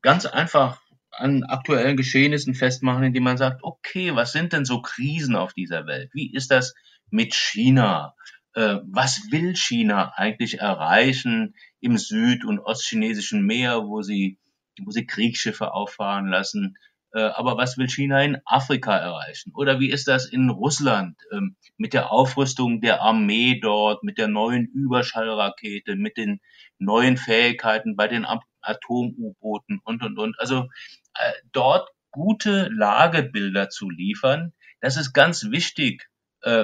ganz 0.00 0.26
einfach 0.26 0.80
an 1.10 1.44
aktuellen 1.44 1.96
Geschehnissen 1.96 2.54
festmachen, 2.54 3.04
indem 3.04 3.24
man 3.24 3.36
sagt, 3.36 3.62
okay, 3.62 4.14
was 4.14 4.32
sind 4.32 4.52
denn 4.52 4.64
so 4.64 4.80
Krisen 4.80 5.36
auf 5.36 5.52
dieser 5.52 5.86
Welt? 5.86 6.10
Wie 6.12 6.32
ist 6.32 6.50
das 6.50 6.74
mit 7.10 7.34
China? 7.34 8.14
Äh, 8.54 8.78
was 8.84 9.30
will 9.30 9.54
China 9.56 10.12
eigentlich 10.16 10.60
erreichen 10.60 11.54
im 11.80 11.96
süd- 11.96 12.44
und 12.44 12.58
ostchinesischen 12.58 13.44
Meer, 13.44 13.84
wo 13.86 14.02
sie, 14.02 14.38
wo 14.82 14.90
sie 14.90 15.06
Kriegsschiffe 15.06 15.72
auffahren 15.72 16.26
lassen? 16.26 16.76
Äh, 17.14 17.20
aber 17.20 17.56
was 17.56 17.76
will 17.78 17.88
China 17.88 18.22
in 18.22 18.38
Afrika 18.44 18.96
erreichen? 18.96 19.52
Oder 19.54 19.80
wie 19.80 19.90
ist 19.90 20.08
das 20.08 20.26
in 20.26 20.50
Russland 20.50 21.16
ähm, 21.32 21.56
mit 21.76 21.94
der 21.94 22.10
Aufrüstung 22.10 22.80
der 22.80 23.02
Armee 23.02 23.58
dort, 23.60 24.02
mit 24.02 24.18
der 24.18 24.28
neuen 24.28 24.66
Überschallrakete, 24.66 25.96
mit 25.96 26.16
den 26.16 26.40
neuen 26.78 27.16
Fähigkeiten 27.16 27.96
bei 27.96 28.08
den 28.08 28.26
Atom-U-Booten 28.60 29.80
und, 29.84 30.02
und, 30.02 30.18
und. 30.18 30.38
Also 30.38 30.68
äh, 31.14 31.32
dort 31.52 31.88
gute 32.10 32.68
Lagebilder 32.70 33.70
zu 33.70 33.88
liefern, 33.88 34.52
das 34.80 34.96
ist 34.96 35.12
ganz 35.12 35.50
wichtig 35.50 36.08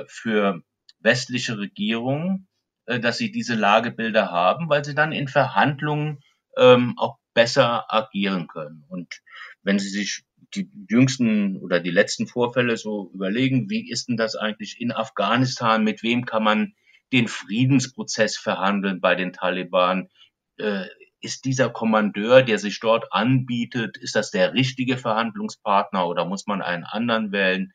für 0.09 0.62
westliche 1.00 1.59
Regierungen, 1.59 2.49
äh, 2.87 3.00
dass 3.00 3.19
sie 3.19 3.31
diese 3.31 3.55
Lagebilder 3.55 4.31
haben, 4.31 4.69
weil 4.69 4.85
sie 4.85 4.95
dann 4.95 5.12
in 5.12 5.28
Verhandlungen 5.28 6.21
ähm, 6.57 6.95
auch 6.99 7.19
besser 7.35 7.93
agieren 7.93 8.49
können. 8.49 8.85
Und 8.88 9.23
wenn 9.62 9.78
Sie 9.78 9.88
sich 9.88 10.25
die 10.55 10.71
jüngsten 10.88 11.59
oder 11.59 11.78
die 11.78 11.90
letzten 11.90 12.26
Vorfälle 12.26 12.76
so 12.76 13.11
überlegen, 13.14 13.71
wie 13.71 13.88
ist 13.88 14.09
denn 14.09 14.17
das 14.17 14.35
eigentlich 14.35 14.81
in 14.81 14.93
Afghanistan, 14.93 15.85
mit 15.85 16.02
wem 16.02 16.25
kann 16.25 16.43
man 16.43 16.75
den 17.12 17.28
Friedensprozess 17.28 18.37
verhandeln 18.37 19.00
bei 19.00 19.14
den 19.14 19.33
Taliban? 19.33 20.09
Äh, 20.57 20.87
ist 21.21 21.45
dieser 21.45 21.71
Kommandeur, 21.71 22.43
der 22.43 22.59
sich 22.59 22.81
dort 22.81 23.12
anbietet, 23.12 23.97
ist 23.99 24.14
das 24.14 24.31
der 24.31 24.55
richtige 24.55 24.97
Verhandlungspartner 24.97 26.07
oder 26.07 26.25
muss 26.25 26.47
man 26.47 26.62
einen 26.62 26.85
anderen 26.85 27.33
wählen? 27.33 27.73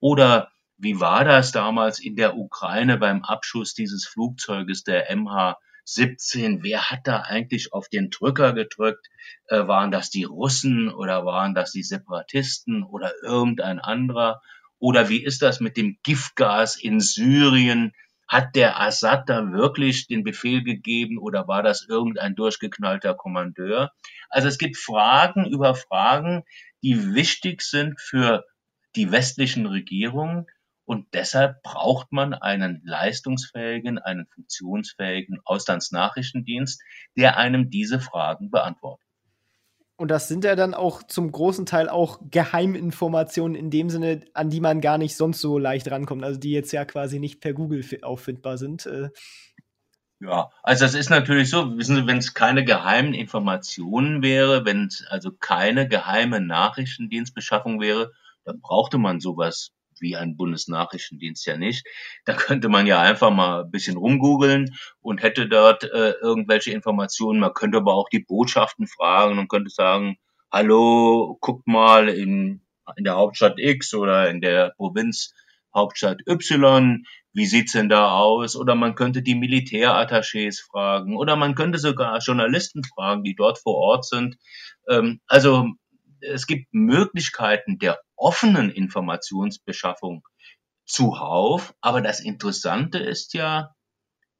Oder 0.00 0.50
wie 0.78 1.00
war 1.00 1.24
das 1.24 1.52
damals 1.52 1.98
in 1.98 2.16
der 2.16 2.36
Ukraine 2.36 2.98
beim 2.98 3.24
Abschuss 3.24 3.72
dieses 3.74 4.06
Flugzeuges 4.06 4.84
der 4.84 5.10
MH17? 5.10 6.58
Wer 6.62 6.90
hat 6.90 7.06
da 7.06 7.20
eigentlich 7.20 7.72
auf 7.72 7.88
den 7.88 8.10
Drücker 8.10 8.52
gedrückt? 8.52 9.08
Äh, 9.46 9.66
waren 9.66 9.90
das 9.90 10.10
die 10.10 10.24
Russen 10.24 10.90
oder 10.92 11.24
waren 11.24 11.54
das 11.54 11.72
die 11.72 11.82
Separatisten 11.82 12.82
oder 12.82 13.12
irgendein 13.22 13.78
anderer? 13.78 14.42
Oder 14.78 15.08
wie 15.08 15.24
ist 15.24 15.40
das 15.40 15.60
mit 15.60 15.78
dem 15.78 15.96
Giftgas 16.02 16.76
in 16.76 17.00
Syrien? 17.00 17.92
Hat 18.28 18.54
der 18.54 18.80
Assad 18.80 19.28
da 19.30 19.52
wirklich 19.52 20.08
den 20.08 20.24
Befehl 20.24 20.62
gegeben 20.62 21.16
oder 21.16 21.48
war 21.48 21.62
das 21.62 21.86
irgendein 21.88 22.34
durchgeknallter 22.34 23.14
Kommandeur? 23.14 23.92
Also 24.28 24.48
es 24.48 24.58
gibt 24.58 24.76
Fragen 24.76 25.46
über 25.46 25.74
Fragen, 25.74 26.42
die 26.82 27.14
wichtig 27.14 27.62
sind 27.62 28.00
für 28.00 28.44
die 28.96 29.12
westlichen 29.12 29.66
Regierungen, 29.66 30.46
und 30.86 31.06
deshalb 31.12 31.62
braucht 31.62 32.12
man 32.12 32.32
einen 32.32 32.80
leistungsfähigen, 32.84 33.98
einen 33.98 34.26
funktionsfähigen 34.26 35.40
Auslandsnachrichtendienst, 35.44 36.80
der 37.16 37.36
einem 37.36 37.70
diese 37.70 38.00
Fragen 38.00 38.50
beantwortet. 38.50 39.04
Und 39.96 40.10
das 40.10 40.28
sind 40.28 40.44
ja 40.44 40.54
dann 40.54 40.74
auch 40.74 41.02
zum 41.02 41.32
großen 41.32 41.66
Teil 41.66 41.88
auch 41.88 42.20
Geheiminformationen 42.30 43.56
in 43.56 43.70
dem 43.70 43.90
Sinne, 43.90 44.24
an 44.34 44.50
die 44.50 44.60
man 44.60 44.80
gar 44.80 44.98
nicht 44.98 45.16
sonst 45.16 45.40
so 45.40 45.58
leicht 45.58 45.90
rankommt, 45.90 46.22
also 46.22 46.38
die 46.38 46.52
jetzt 46.52 46.72
ja 46.72 46.84
quasi 46.84 47.18
nicht 47.18 47.40
per 47.40 47.54
Google 47.54 47.84
auffindbar 48.02 48.58
sind. 48.58 48.86
Äh. 48.86 49.08
Ja, 50.20 50.50
also 50.62 50.84
das 50.84 50.94
ist 50.94 51.10
natürlich 51.10 51.50
so, 51.50 51.76
wissen 51.78 51.96
Sie, 51.96 52.06
wenn 52.06 52.18
es 52.18 52.34
keine 52.34 52.64
geheimen 52.64 53.14
Informationen 53.14 54.22
wäre, 54.22 54.64
wenn 54.64 54.86
es 54.86 55.04
also 55.08 55.32
keine 55.32 55.88
geheime 55.88 56.40
Nachrichtendienstbeschaffung 56.40 57.80
wäre, 57.80 58.12
dann 58.44 58.60
brauchte 58.60 58.98
man 58.98 59.18
sowas 59.18 59.72
wie 60.00 60.16
ein 60.16 60.36
Bundesnachrichtendienst 60.36 61.46
ja 61.46 61.56
nicht. 61.56 61.86
Da 62.24 62.34
könnte 62.34 62.68
man 62.68 62.86
ja 62.86 63.00
einfach 63.00 63.30
mal 63.30 63.64
ein 63.64 63.70
bisschen 63.70 63.96
rumgoogeln 63.96 64.74
und 65.00 65.22
hätte 65.22 65.48
dort 65.48 65.84
äh, 65.84 66.12
irgendwelche 66.20 66.72
Informationen. 66.72 67.40
Man 67.40 67.54
könnte 67.54 67.78
aber 67.78 67.94
auch 67.94 68.08
die 68.08 68.24
Botschaften 68.26 68.86
fragen 68.86 69.38
und 69.38 69.48
könnte 69.48 69.70
sagen, 69.70 70.16
hallo, 70.50 71.38
guckt 71.40 71.66
mal 71.66 72.08
in, 72.08 72.62
in 72.96 73.04
der 73.04 73.16
Hauptstadt 73.16 73.58
X 73.58 73.94
oder 73.94 74.30
in 74.30 74.40
der 74.40 74.72
Provinz 74.76 75.32
Hauptstadt 75.74 76.22
Y, 76.26 77.04
wie 77.34 77.44
sieht's 77.44 77.72
denn 77.72 77.90
da 77.90 78.12
aus? 78.12 78.56
Oder 78.56 78.74
man 78.74 78.94
könnte 78.94 79.22
die 79.22 79.34
Militärattachés 79.34 80.62
fragen 80.62 81.16
oder 81.18 81.36
man 81.36 81.54
könnte 81.54 81.78
sogar 81.78 82.18
Journalisten 82.20 82.82
fragen, 82.82 83.24
die 83.24 83.34
dort 83.34 83.58
vor 83.58 83.74
Ort 83.74 84.06
sind. 84.06 84.38
Ähm, 84.88 85.20
also 85.26 85.68
es 86.20 86.46
gibt 86.46 86.72
Möglichkeiten 86.72 87.78
der 87.78 88.00
offenen 88.16 88.70
Informationsbeschaffung 88.70 90.26
zuhauf. 90.84 91.74
Aber 91.80 92.00
das 92.00 92.20
Interessante 92.20 92.98
ist 92.98 93.34
ja 93.34 93.74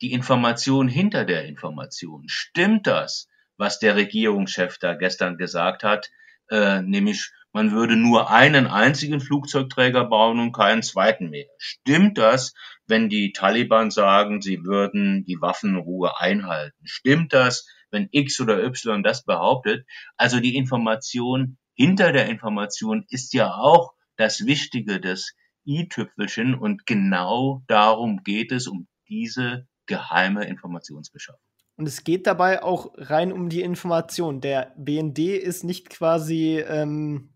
die 0.01 0.13
Information 0.13 0.89
hinter 0.89 1.25
der 1.25 1.47
Information. 1.47 2.25
Stimmt 2.29 2.87
das, 2.87 3.29
was 3.57 3.79
der 3.79 3.97
Regierungschef 3.97 4.79
da 4.79 4.95
gestern 4.95 5.39
gesagt 5.39 5.83
hat, 5.83 6.11
äh, 6.51 6.83
nämlich 6.83 7.31
man 7.53 7.73
würde 7.73 7.97
nur 7.97 8.31
einen 8.31 8.67
einzigen 8.67 9.19
Flugzeugträger 9.19 10.05
bauen 10.05 10.41
und 10.41 10.53
keinen 10.53 10.83
zweiten 10.83 11.31
mehr. 11.31 11.47
Stimmt 11.57 12.19
das, 12.19 12.53
wenn 12.87 13.09
die 13.09 13.33
Taliban 13.33 13.91
sagen, 13.91 14.43
sie 14.43 14.63
würden 14.63 15.25
die 15.25 15.41
Waffenruhe 15.41 16.21
einhalten? 16.21 16.77
Stimmt 16.85 17.33
das, 17.33 17.67
wenn 17.91 18.09
X 18.11 18.41
oder 18.41 18.63
Y 18.63 19.03
das 19.03 19.25
behauptet? 19.25 19.87
Also 20.19 20.39
die 20.39 20.55
Information 20.55 21.57
hinter 21.77 22.13
der 22.13 22.29
Information 22.29 23.05
ist 23.09 23.35
ja 23.35 23.55
auch 23.55 23.93
das 24.17 24.47
Wichtige, 24.47 25.01
das 25.01 25.33
i-Tüpfelchen. 25.67 26.55
Und 26.55 26.87
genau 26.87 27.63
darum 27.69 28.23
geht 28.25 28.51
es, 28.51 28.67
um 28.67 28.89
diese 29.09 29.69
geheime 29.87 30.47
Informationsbeschaffung. 30.47 31.41
Und 31.77 31.87
es 31.87 32.05
geht 32.05 32.27
dabei 32.27 32.63
auch 32.63 32.93
rein 32.97 33.31
um 33.31 33.51
die 33.51 33.61
Information. 33.61 34.41
Der 34.41 34.73
BND 34.79 35.19
ist 35.19 35.63
nicht 35.63 35.91
quasi 35.91 36.59
ähm, 36.67 37.35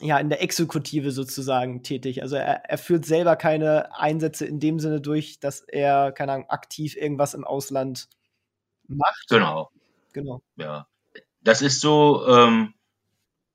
ja, 0.00 0.18
in 0.18 0.30
der 0.30 0.42
Exekutive 0.42 1.12
sozusagen 1.12 1.82
tätig. 1.82 2.22
Also 2.22 2.36
er, 2.36 2.64
er, 2.64 2.78
führt 2.78 3.04
selber 3.04 3.36
keine 3.36 3.94
Einsätze 3.94 4.46
in 4.46 4.58
dem 4.58 4.80
Sinne 4.80 5.02
durch, 5.02 5.38
dass 5.38 5.60
er, 5.60 6.12
keine 6.12 6.32
Ahnung, 6.32 6.48
aktiv 6.48 6.96
irgendwas 6.96 7.34
im 7.34 7.44
Ausland 7.44 8.08
macht. 8.88 9.28
Genau. 9.28 9.70
Genau. 10.14 10.42
Ja. 10.56 10.86
Das 11.42 11.60
ist 11.60 11.80
so, 11.80 12.26
ähm, 12.26 12.74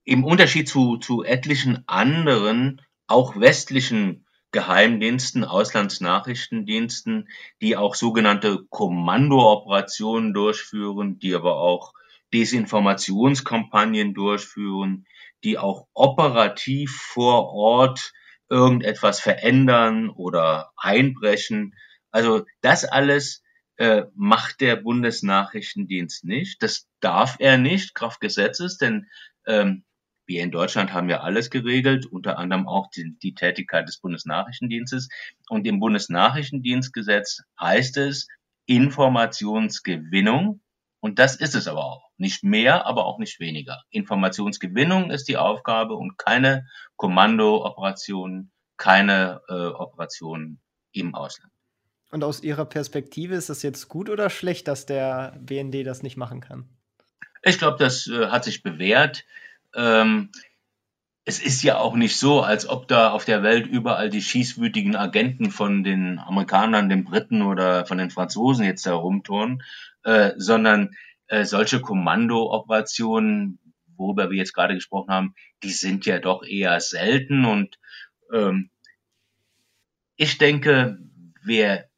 im 0.07 0.23
Unterschied 0.23 0.69
zu, 0.69 0.95
zu 0.95 1.25
etlichen 1.25 1.83
anderen, 1.85 2.81
auch 3.07 3.35
westlichen 3.35 4.25
Geheimdiensten, 4.51 5.43
Auslandsnachrichtendiensten, 5.43 7.27
die 7.61 7.75
auch 7.75 7.93
sogenannte 7.93 8.63
Kommandooperationen 8.69 10.33
durchführen, 10.33 11.19
die 11.19 11.35
aber 11.35 11.57
auch 11.57 11.91
Desinformationskampagnen 12.33 14.13
durchführen, 14.13 15.05
die 15.43 15.57
auch 15.57 15.87
operativ 15.93 16.95
vor 16.95 17.49
Ort 17.51 18.13
irgendetwas 18.49 19.19
verändern 19.19 20.09
oder 20.09 20.71
einbrechen. 20.77 21.75
Also 22.11 22.45
das 22.61 22.85
alles 22.85 23.43
äh, 23.75 24.03
macht 24.15 24.61
der 24.61 24.77
Bundesnachrichtendienst 24.77 26.23
nicht. 26.23 26.63
Das 26.63 26.87
darf 27.01 27.35
er 27.39 27.57
nicht, 27.57 27.93
Kraft 27.93 28.21
Gesetzes, 28.21 28.77
denn 28.77 29.07
ähm, 29.45 29.83
wir 30.27 30.43
in 30.43 30.51
Deutschland 30.51 30.93
haben 30.93 31.09
ja 31.09 31.21
alles 31.21 31.49
geregelt, 31.49 32.05
unter 32.05 32.37
anderem 32.37 32.67
auch 32.67 32.89
die, 32.89 33.17
die 33.23 33.33
Tätigkeit 33.33 33.87
des 33.87 33.99
Bundesnachrichtendienstes. 33.99 35.07
Und 35.49 35.65
im 35.65 35.79
Bundesnachrichtendienstgesetz 35.79 37.43
heißt 37.59 37.97
es 37.97 38.27
Informationsgewinnung. 38.65 40.61
Und 40.99 41.19
das 41.19 41.35
ist 41.35 41.55
es 41.55 41.67
aber 41.67 41.85
auch. 41.85 42.09
Nicht 42.17 42.43
mehr, 42.43 42.85
aber 42.85 43.05
auch 43.05 43.19
nicht 43.19 43.39
weniger. 43.39 43.83
Informationsgewinnung 43.89 45.11
ist 45.11 45.29
die 45.29 45.37
Aufgabe 45.37 45.93
und 45.95 46.17
keine 46.17 46.67
Kommandooperationen, 46.97 48.51
keine 48.75 49.41
äh, 49.47 49.53
Operationen 49.53 50.59
im 50.91 51.15
Ausland. 51.15 51.53
Und 52.09 52.23
aus 52.23 52.41
Ihrer 52.41 52.65
Perspektive 52.65 53.35
ist 53.35 53.49
das 53.49 53.61
jetzt 53.63 53.87
gut 53.87 54.09
oder 54.09 54.29
schlecht, 54.29 54.67
dass 54.67 54.85
der 54.85 55.37
BND 55.39 55.85
das 55.85 56.03
nicht 56.03 56.17
machen 56.17 56.41
kann? 56.41 56.67
Ich 57.43 57.59
glaube, 57.59 57.77
das 57.77 58.07
äh, 58.07 58.27
hat 58.27 58.43
sich 58.43 58.63
bewährt. 58.63 59.23
Ähm, 59.75 60.31
es 61.27 61.39
ist 61.39 61.61
ja 61.61 61.77
auch 61.77 61.95
nicht 61.95 62.15
so, 62.15 62.41
als 62.41 62.69
ob 62.69 62.87
da 62.87 63.11
auf 63.11 63.25
der 63.25 63.43
Welt 63.43 63.67
überall 63.67 64.09
die 64.09 64.21
schießwütigen 64.21 64.95
Agenten 64.95 65.51
von 65.51 65.83
den 65.83 66.19
Amerikanern, 66.19 66.87
den 66.87 67.03
Briten 67.03 67.41
oder 67.41 67.85
von 67.85 67.97
den 67.97 68.09
Franzosen 68.09 68.63
jetzt 68.63 68.85
da 68.85 68.93
rumturnen, 68.93 69.61
äh, 70.03 70.31
sondern 70.37 70.95
äh, 71.27 71.43
solche 71.43 71.81
Kommandooperationen, 71.81 73.59
worüber 73.97 74.29
wir 74.29 74.37
jetzt 74.37 74.53
gerade 74.53 74.75
gesprochen 74.75 75.11
haben, 75.11 75.35
die 75.63 75.71
sind 75.71 76.05
ja 76.05 76.19
doch 76.19 76.43
eher 76.45 76.79
selten 76.79 77.43
und 77.43 77.77
ähm, 78.31 78.69
ich 80.15 80.37
denke, 80.37 80.97
wer 81.43 81.89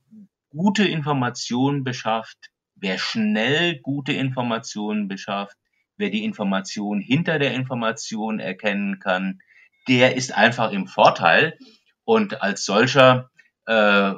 gute 0.49 0.85
Informationen 0.85 1.83
beschafft, 1.83 2.49
wer 2.73 2.97
schnell 2.97 3.79
gute 3.79 4.13
Informationen 4.13 5.07
beschafft, 5.07 5.55
wer 5.99 6.09
die 6.09 6.23
Information 6.23 7.01
hinter 7.01 7.37
der 7.37 7.53
Information 7.53 8.39
erkennen 8.39 8.99
kann, 8.99 9.41
der 9.87 10.15
ist 10.15 10.35
einfach 10.35 10.71
im 10.71 10.87
Vorteil. 10.87 11.57
Und 12.05 12.41
als 12.41 12.65
solcher 12.65 13.29
äh, 13.65 14.13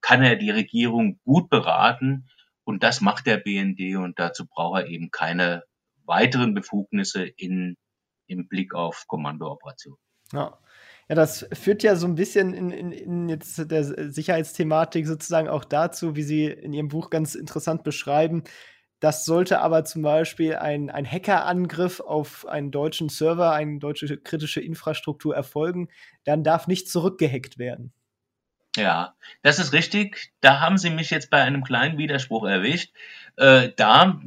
kann 0.00 0.22
er 0.22 0.36
die 0.36 0.50
Regierung 0.50 1.18
gut 1.24 1.48
beraten. 1.48 2.28
Und 2.64 2.82
das 2.82 3.00
macht 3.00 3.26
der 3.26 3.38
BND 3.38 3.96
und 3.96 4.18
dazu 4.18 4.46
braucht 4.46 4.82
er 4.82 4.86
eben 4.88 5.10
keine 5.10 5.64
weiteren 6.04 6.54
Befugnisse 6.54 7.24
in, 7.24 7.76
im 8.26 8.46
Blick 8.46 8.74
auf 8.74 9.06
Kommandooperationen. 9.08 9.98
Ja. 10.32 10.58
Ja, 11.08 11.16
das 11.16 11.46
führt 11.52 11.82
ja 11.82 11.96
so 11.96 12.06
ein 12.06 12.14
bisschen 12.14 12.54
in, 12.54 12.70
in, 12.70 12.92
in 12.92 13.28
jetzt 13.28 13.70
der 13.70 13.84
Sicherheitsthematik 14.12 15.06
sozusagen 15.06 15.48
auch 15.48 15.64
dazu, 15.64 16.14
wie 16.14 16.22
Sie 16.22 16.46
in 16.46 16.72
Ihrem 16.72 16.88
Buch 16.88 17.10
ganz 17.10 17.34
interessant 17.34 17.82
beschreiben. 17.82 18.44
Das 19.02 19.24
sollte 19.24 19.60
aber 19.60 19.84
zum 19.84 20.02
Beispiel 20.02 20.54
ein, 20.54 20.88
ein 20.88 21.04
Hackerangriff 21.04 21.98
auf 21.98 22.46
einen 22.46 22.70
deutschen 22.70 23.08
Server, 23.08 23.50
eine 23.50 23.80
deutsche 23.80 24.16
kritische 24.16 24.60
Infrastruktur 24.60 25.34
erfolgen, 25.34 25.88
dann 26.22 26.44
darf 26.44 26.68
nicht 26.68 26.88
zurückgehackt 26.88 27.58
werden. 27.58 27.92
Ja, 28.76 29.16
das 29.42 29.58
ist 29.58 29.72
richtig. 29.72 30.32
Da 30.40 30.60
haben 30.60 30.78
Sie 30.78 30.90
mich 30.90 31.10
jetzt 31.10 31.30
bei 31.30 31.42
einem 31.42 31.64
kleinen 31.64 31.98
Widerspruch 31.98 32.46
erwischt. 32.46 32.94
Äh, 33.34 33.70
da, 33.76 34.20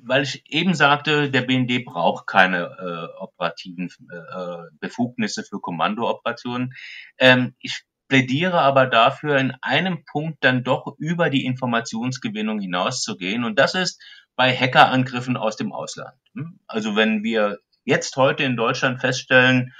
weil 0.00 0.22
ich 0.22 0.42
eben 0.50 0.72
sagte, 0.72 1.30
der 1.30 1.42
BND 1.42 1.84
braucht 1.84 2.26
keine 2.26 3.10
äh, 3.18 3.22
operativen 3.22 3.90
äh, 4.10 4.70
Befugnisse 4.80 5.44
für 5.44 5.60
Kommandooperationen. 5.60 6.72
Ähm, 7.18 7.54
ich 7.58 7.84
plädiere 8.08 8.60
aber 8.60 8.86
dafür, 8.86 9.38
in 9.38 9.54
einem 9.60 10.04
Punkt 10.04 10.42
dann 10.42 10.64
doch 10.64 10.96
über 10.98 11.30
die 11.30 11.44
Informationsgewinnung 11.44 12.58
hinauszugehen. 12.60 13.44
Und 13.44 13.58
das 13.58 13.74
ist 13.74 14.02
bei 14.34 14.54
Hackerangriffen 14.54 15.36
aus 15.36 15.56
dem 15.56 15.72
Ausland. 15.72 16.16
Hm? 16.34 16.58
Also 16.66 16.96
wenn 16.96 17.22
wir 17.22 17.58
jetzt 17.84 18.16
heute 18.16 18.44
in 18.44 18.56
Deutschland 18.56 19.00
feststellen, 19.00 19.74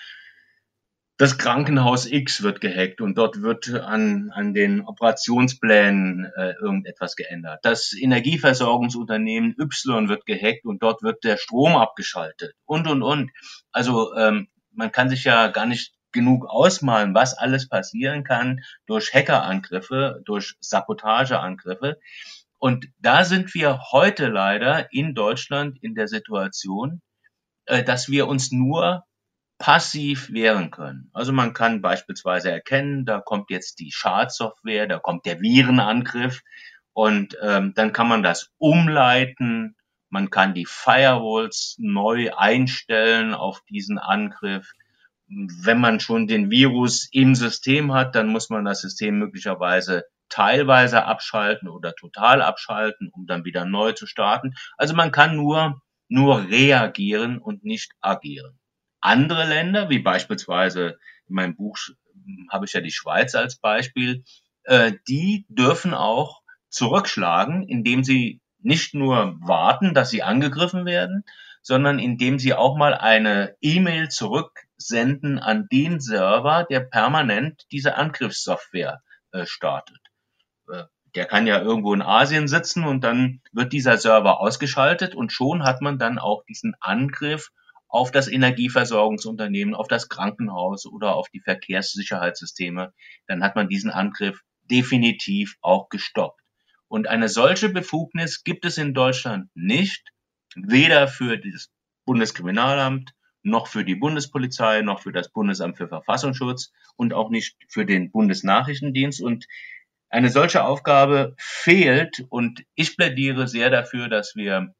das 1.18 1.36
Krankenhaus 1.36 2.06
X 2.06 2.44
wird 2.44 2.60
gehackt 2.60 3.00
und 3.00 3.18
dort 3.18 3.42
wird 3.42 3.70
an, 3.70 4.30
an 4.32 4.54
den 4.54 4.82
Operationsplänen 4.82 6.30
äh, 6.36 6.52
irgendetwas 6.60 7.16
geändert. 7.16 7.58
Das 7.64 7.92
Energieversorgungsunternehmen 7.92 9.56
Y 9.58 10.08
wird 10.08 10.26
gehackt 10.26 10.64
und 10.64 10.80
dort 10.80 11.02
wird 11.02 11.24
der 11.24 11.36
Strom 11.36 11.74
abgeschaltet 11.74 12.54
und, 12.64 12.86
und, 12.86 13.02
und. 13.02 13.32
Also 13.72 14.14
ähm, 14.14 14.46
man 14.70 14.92
kann 14.92 15.10
sich 15.10 15.24
ja 15.24 15.48
gar 15.48 15.66
nicht 15.66 15.97
genug 16.12 16.46
ausmalen, 16.46 17.14
was 17.14 17.34
alles 17.34 17.68
passieren 17.68 18.24
kann 18.24 18.60
durch 18.86 19.12
Hackerangriffe, 19.12 20.22
durch 20.24 20.56
Sabotageangriffe. 20.60 21.98
Und 22.58 22.88
da 22.98 23.24
sind 23.24 23.54
wir 23.54 23.80
heute 23.92 24.26
leider 24.28 24.92
in 24.92 25.14
Deutschland 25.14 25.78
in 25.82 25.94
der 25.94 26.08
Situation, 26.08 27.00
äh, 27.66 27.84
dass 27.84 28.08
wir 28.08 28.26
uns 28.26 28.50
nur 28.50 29.04
passiv 29.58 30.32
wehren 30.32 30.70
können. 30.70 31.10
Also 31.12 31.32
man 31.32 31.52
kann 31.52 31.82
beispielsweise 31.82 32.50
erkennen, 32.50 33.04
da 33.04 33.20
kommt 33.20 33.50
jetzt 33.50 33.80
die 33.80 33.90
Schadsoftware, 33.92 34.86
da 34.86 34.98
kommt 34.98 35.26
der 35.26 35.40
Virenangriff 35.40 36.42
und 36.92 37.36
ähm, 37.42 37.74
dann 37.74 37.92
kann 37.92 38.08
man 38.08 38.22
das 38.22 38.50
umleiten. 38.58 39.76
Man 40.10 40.30
kann 40.30 40.54
die 40.54 40.66
Firewalls 40.66 41.76
neu 41.78 42.32
einstellen 42.34 43.34
auf 43.34 43.60
diesen 43.68 43.98
Angriff. 43.98 44.72
Wenn 45.28 45.80
man 45.80 46.00
schon 46.00 46.26
den 46.26 46.50
Virus 46.50 47.08
im 47.12 47.34
System 47.34 47.92
hat, 47.92 48.14
dann 48.14 48.28
muss 48.28 48.50
man 48.50 48.64
das 48.64 48.80
System 48.80 49.18
möglicherweise 49.18 50.04
teilweise 50.28 51.04
abschalten 51.04 51.68
oder 51.68 51.94
total 51.94 52.42
abschalten, 52.42 53.10
um 53.12 53.26
dann 53.26 53.44
wieder 53.44 53.64
neu 53.64 53.92
zu 53.92 54.06
starten. 54.06 54.54
Also 54.76 54.94
man 54.94 55.10
kann 55.10 55.36
nur, 55.36 55.80
nur 56.08 56.48
reagieren 56.48 57.38
und 57.38 57.64
nicht 57.64 57.92
agieren. 58.00 58.58
Andere 59.00 59.46
Länder, 59.46 59.90
wie 59.90 60.00
beispielsweise 60.00 60.98
in 61.28 61.34
meinem 61.34 61.56
Buch 61.56 61.78
habe 62.50 62.66
ich 62.66 62.72
ja 62.72 62.80
die 62.80 62.90
Schweiz 62.90 63.34
als 63.34 63.56
Beispiel, 63.56 64.24
äh, 64.64 64.92
die 65.08 65.46
dürfen 65.48 65.94
auch 65.94 66.42
zurückschlagen, 66.68 67.62
indem 67.62 68.04
sie 68.04 68.40
nicht 68.60 68.94
nur 68.94 69.36
warten, 69.40 69.94
dass 69.94 70.10
sie 70.10 70.22
angegriffen 70.22 70.84
werden, 70.84 71.24
sondern 71.62 71.98
indem 71.98 72.38
sie 72.38 72.54
auch 72.54 72.76
mal 72.76 72.94
eine 72.94 73.56
E-Mail 73.60 74.08
zurücksenden 74.78 75.38
an 75.38 75.68
den 75.70 76.00
Server, 76.00 76.64
der 76.64 76.80
permanent 76.80 77.64
diese 77.70 77.96
Angriffssoftware 77.96 79.02
äh, 79.32 79.44
startet. 79.44 79.98
Äh, 80.70 80.84
der 81.14 81.26
kann 81.26 81.46
ja 81.46 81.60
irgendwo 81.60 81.94
in 81.94 82.02
Asien 82.02 82.48
sitzen 82.48 82.84
und 82.84 83.02
dann 83.02 83.40
wird 83.52 83.72
dieser 83.72 83.98
Server 83.98 84.40
ausgeschaltet 84.40 85.14
und 85.14 85.32
schon 85.32 85.64
hat 85.64 85.80
man 85.80 85.98
dann 85.98 86.18
auch 86.18 86.44
diesen 86.44 86.74
Angriff 86.80 87.50
auf 87.88 88.10
das 88.10 88.28
Energieversorgungsunternehmen, 88.28 89.74
auf 89.74 89.88
das 89.88 90.08
Krankenhaus 90.08 90.86
oder 90.86 91.16
auf 91.16 91.28
die 91.30 91.40
Verkehrssicherheitssysteme, 91.40 92.92
dann 93.26 93.42
hat 93.42 93.56
man 93.56 93.68
diesen 93.68 93.90
Angriff 93.90 94.40
definitiv 94.70 95.56
auch 95.62 95.88
gestoppt. 95.88 96.40
Und 96.86 97.06
eine 97.06 97.30
solche 97.30 97.70
Befugnis 97.70 98.44
gibt 98.44 98.66
es 98.66 98.76
in 98.76 98.92
Deutschland 98.92 99.48
nicht, 99.54 100.10
weder 100.54 101.08
für 101.08 101.38
das 101.38 101.70
Bundeskriminalamt 102.04 103.12
noch 103.42 103.66
für 103.66 103.84
die 103.84 103.94
Bundespolizei 103.94 104.82
noch 104.82 105.00
für 105.00 105.12
das 105.12 105.30
Bundesamt 105.30 105.76
für 105.76 105.88
Verfassungsschutz 105.88 106.72
und 106.96 107.14
auch 107.14 107.30
nicht 107.30 107.56
für 107.68 107.86
den 107.86 108.10
Bundesnachrichtendienst. 108.10 109.22
Und 109.22 109.46
eine 110.10 110.30
solche 110.30 110.64
Aufgabe 110.64 111.34
fehlt 111.38 112.24
und 112.28 112.64
ich 112.74 112.96
plädiere 112.96 113.48
sehr 113.48 113.70
dafür, 113.70 114.08
dass 114.08 114.34
wir 114.34 114.74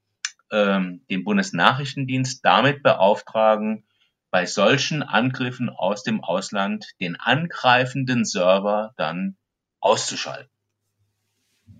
ähm, 0.50 1.04
den 1.10 1.24
Bundesnachrichtendienst 1.24 2.44
damit 2.44 2.82
beauftragen, 2.82 3.84
bei 4.30 4.44
solchen 4.44 5.02
Angriffen 5.02 5.70
aus 5.70 6.02
dem 6.02 6.22
Ausland 6.22 6.86
den 7.00 7.16
angreifenden 7.16 8.24
Server 8.24 8.92
dann 8.96 9.38
auszuschalten. 9.80 10.50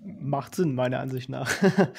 Macht 0.05 0.55
Sinn, 0.55 0.75
meiner 0.75 1.01
Ansicht 1.01 1.29
nach. 1.29 1.51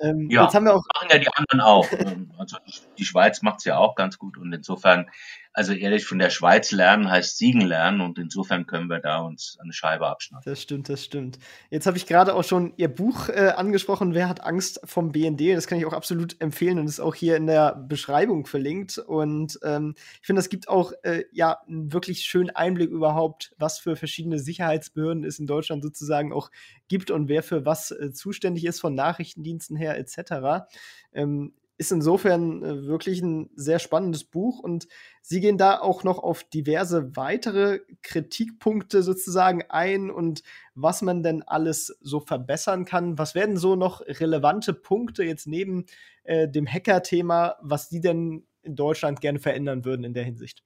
ähm, 0.00 0.28
ja, 0.30 0.44
jetzt 0.44 0.54
haben 0.54 0.64
wir 0.64 0.74
auch 0.74 0.84
machen 0.94 1.08
ja 1.10 1.18
die 1.18 1.28
anderen 1.28 1.60
auch. 1.60 1.86
Ähm, 1.92 2.32
also 2.38 2.58
die 2.98 3.04
Schweiz 3.04 3.42
macht 3.42 3.58
es 3.58 3.64
ja 3.64 3.78
auch 3.78 3.94
ganz 3.94 4.18
gut 4.18 4.38
und 4.38 4.52
insofern 4.52 5.10
also 5.56 5.72
ehrlich, 5.72 6.04
von 6.04 6.18
der 6.18 6.28
Schweiz 6.28 6.70
lernen 6.70 7.10
heißt 7.10 7.38
Siegen 7.38 7.62
lernen 7.62 8.02
und 8.02 8.18
insofern 8.18 8.66
können 8.66 8.90
wir 8.90 8.98
da 8.98 9.20
uns 9.20 9.56
eine 9.58 9.72
Scheibe 9.72 10.06
abschneiden. 10.06 10.42
Das 10.44 10.60
stimmt, 10.60 10.90
das 10.90 11.02
stimmt. 11.02 11.38
Jetzt 11.70 11.86
habe 11.86 11.96
ich 11.96 12.06
gerade 12.06 12.34
auch 12.34 12.44
schon 12.44 12.74
Ihr 12.76 12.88
Buch 12.88 13.30
äh, 13.30 13.54
angesprochen, 13.56 14.12
Wer 14.12 14.28
hat 14.28 14.44
Angst 14.44 14.80
vom 14.84 15.12
BND? 15.12 15.56
Das 15.56 15.66
kann 15.66 15.78
ich 15.78 15.86
auch 15.86 15.94
absolut 15.94 16.38
empfehlen 16.42 16.78
und 16.78 16.86
ist 16.86 17.00
auch 17.00 17.14
hier 17.14 17.36
in 17.36 17.46
der 17.46 17.74
Beschreibung 17.74 18.44
verlinkt. 18.44 18.98
Und 18.98 19.58
ähm, 19.62 19.94
ich 20.20 20.26
finde, 20.26 20.40
das 20.40 20.50
gibt 20.50 20.68
auch 20.68 20.92
äh, 21.04 21.24
ja 21.32 21.58
einen 21.66 21.90
wirklich 21.90 22.24
schönen 22.24 22.50
Einblick 22.50 22.90
überhaupt, 22.90 23.54
was 23.56 23.78
für 23.78 23.96
verschiedene 23.96 24.38
Sicherheitsbehörden 24.38 25.24
es 25.24 25.38
in 25.38 25.46
Deutschland 25.46 25.82
sozusagen 25.82 26.34
auch 26.34 26.50
gibt 26.88 27.10
und 27.10 27.30
wer 27.30 27.42
für 27.42 27.64
was 27.64 27.92
äh, 27.92 28.12
zuständig 28.12 28.66
ist 28.66 28.80
von 28.80 28.94
Nachrichtendiensten 28.94 29.74
her 29.74 29.96
etc. 29.96 30.66
Ähm, 31.14 31.54
ist 31.78 31.92
insofern 31.92 32.62
äh, 32.62 32.86
wirklich 32.86 33.20
ein 33.20 33.50
sehr 33.54 33.78
spannendes 33.78 34.24
Buch 34.24 34.58
und 34.58 34.86
Sie 35.20 35.40
gehen 35.40 35.58
da 35.58 35.80
auch 35.80 36.04
noch 36.04 36.20
auf 36.20 36.44
diverse 36.44 37.16
weitere 37.16 37.80
Kritikpunkte 38.02 39.02
sozusagen 39.02 39.64
ein 39.68 40.10
und 40.10 40.42
was 40.74 41.02
man 41.02 41.22
denn 41.22 41.42
alles 41.42 41.96
so 42.00 42.20
verbessern 42.20 42.84
kann. 42.84 43.18
Was 43.18 43.34
werden 43.34 43.56
so 43.56 43.74
noch 43.74 44.02
relevante 44.02 44.72
Punkte 44.72 45.24
jetzt 45.24 45.48
neben 45.48 45.86
äh, 46.22 46.48
dem 46.48 46.66
Hacker-Thema, 46.66 47.56
was 47.60 47.88
Sie 47.88 48.00
denn 48.00 48.46
in 48.62 48.76
Deutschland 48.76 49.20
gerne 49.20 49.40
verändern 49.40 49.84
würden 49.84 50.04
in 50.04 50.14
der 50.14 50.24
Hinsicht? 50.24 50.62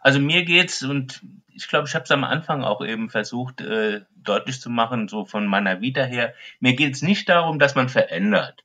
Also 0.00 0.18
mir 0.18 0.44
geht's 0.44 0.82
und 0.82 1.22
ich 1.54 1.68
glaube, 1.68 1.86
ich 1.86 1.94
habe 1.94 2.04
es 2.04 2.10
am 2.10 2.24
Anfang 2.24 2.64
auch 2.64 2.84
eben 2.84 3.10
versucht 3.10 3.60
äh, 3.60 4.00
deutlich 4.16 4.60
zu 4.60 4.70
machen, 4.70 5.08
so 5.08 5.24
von 5.24 5.46
meiner 5.46 5.80
Vita 5.80 6.02
her. 6.02 6.34
Mir 6.58 6.74
geht's 6.74 7.00
nicht 7.02 7.28
darum, 7.28 7.58
dass 7.58 7.74
man 7.74 7.88
verändert 7.88 8.64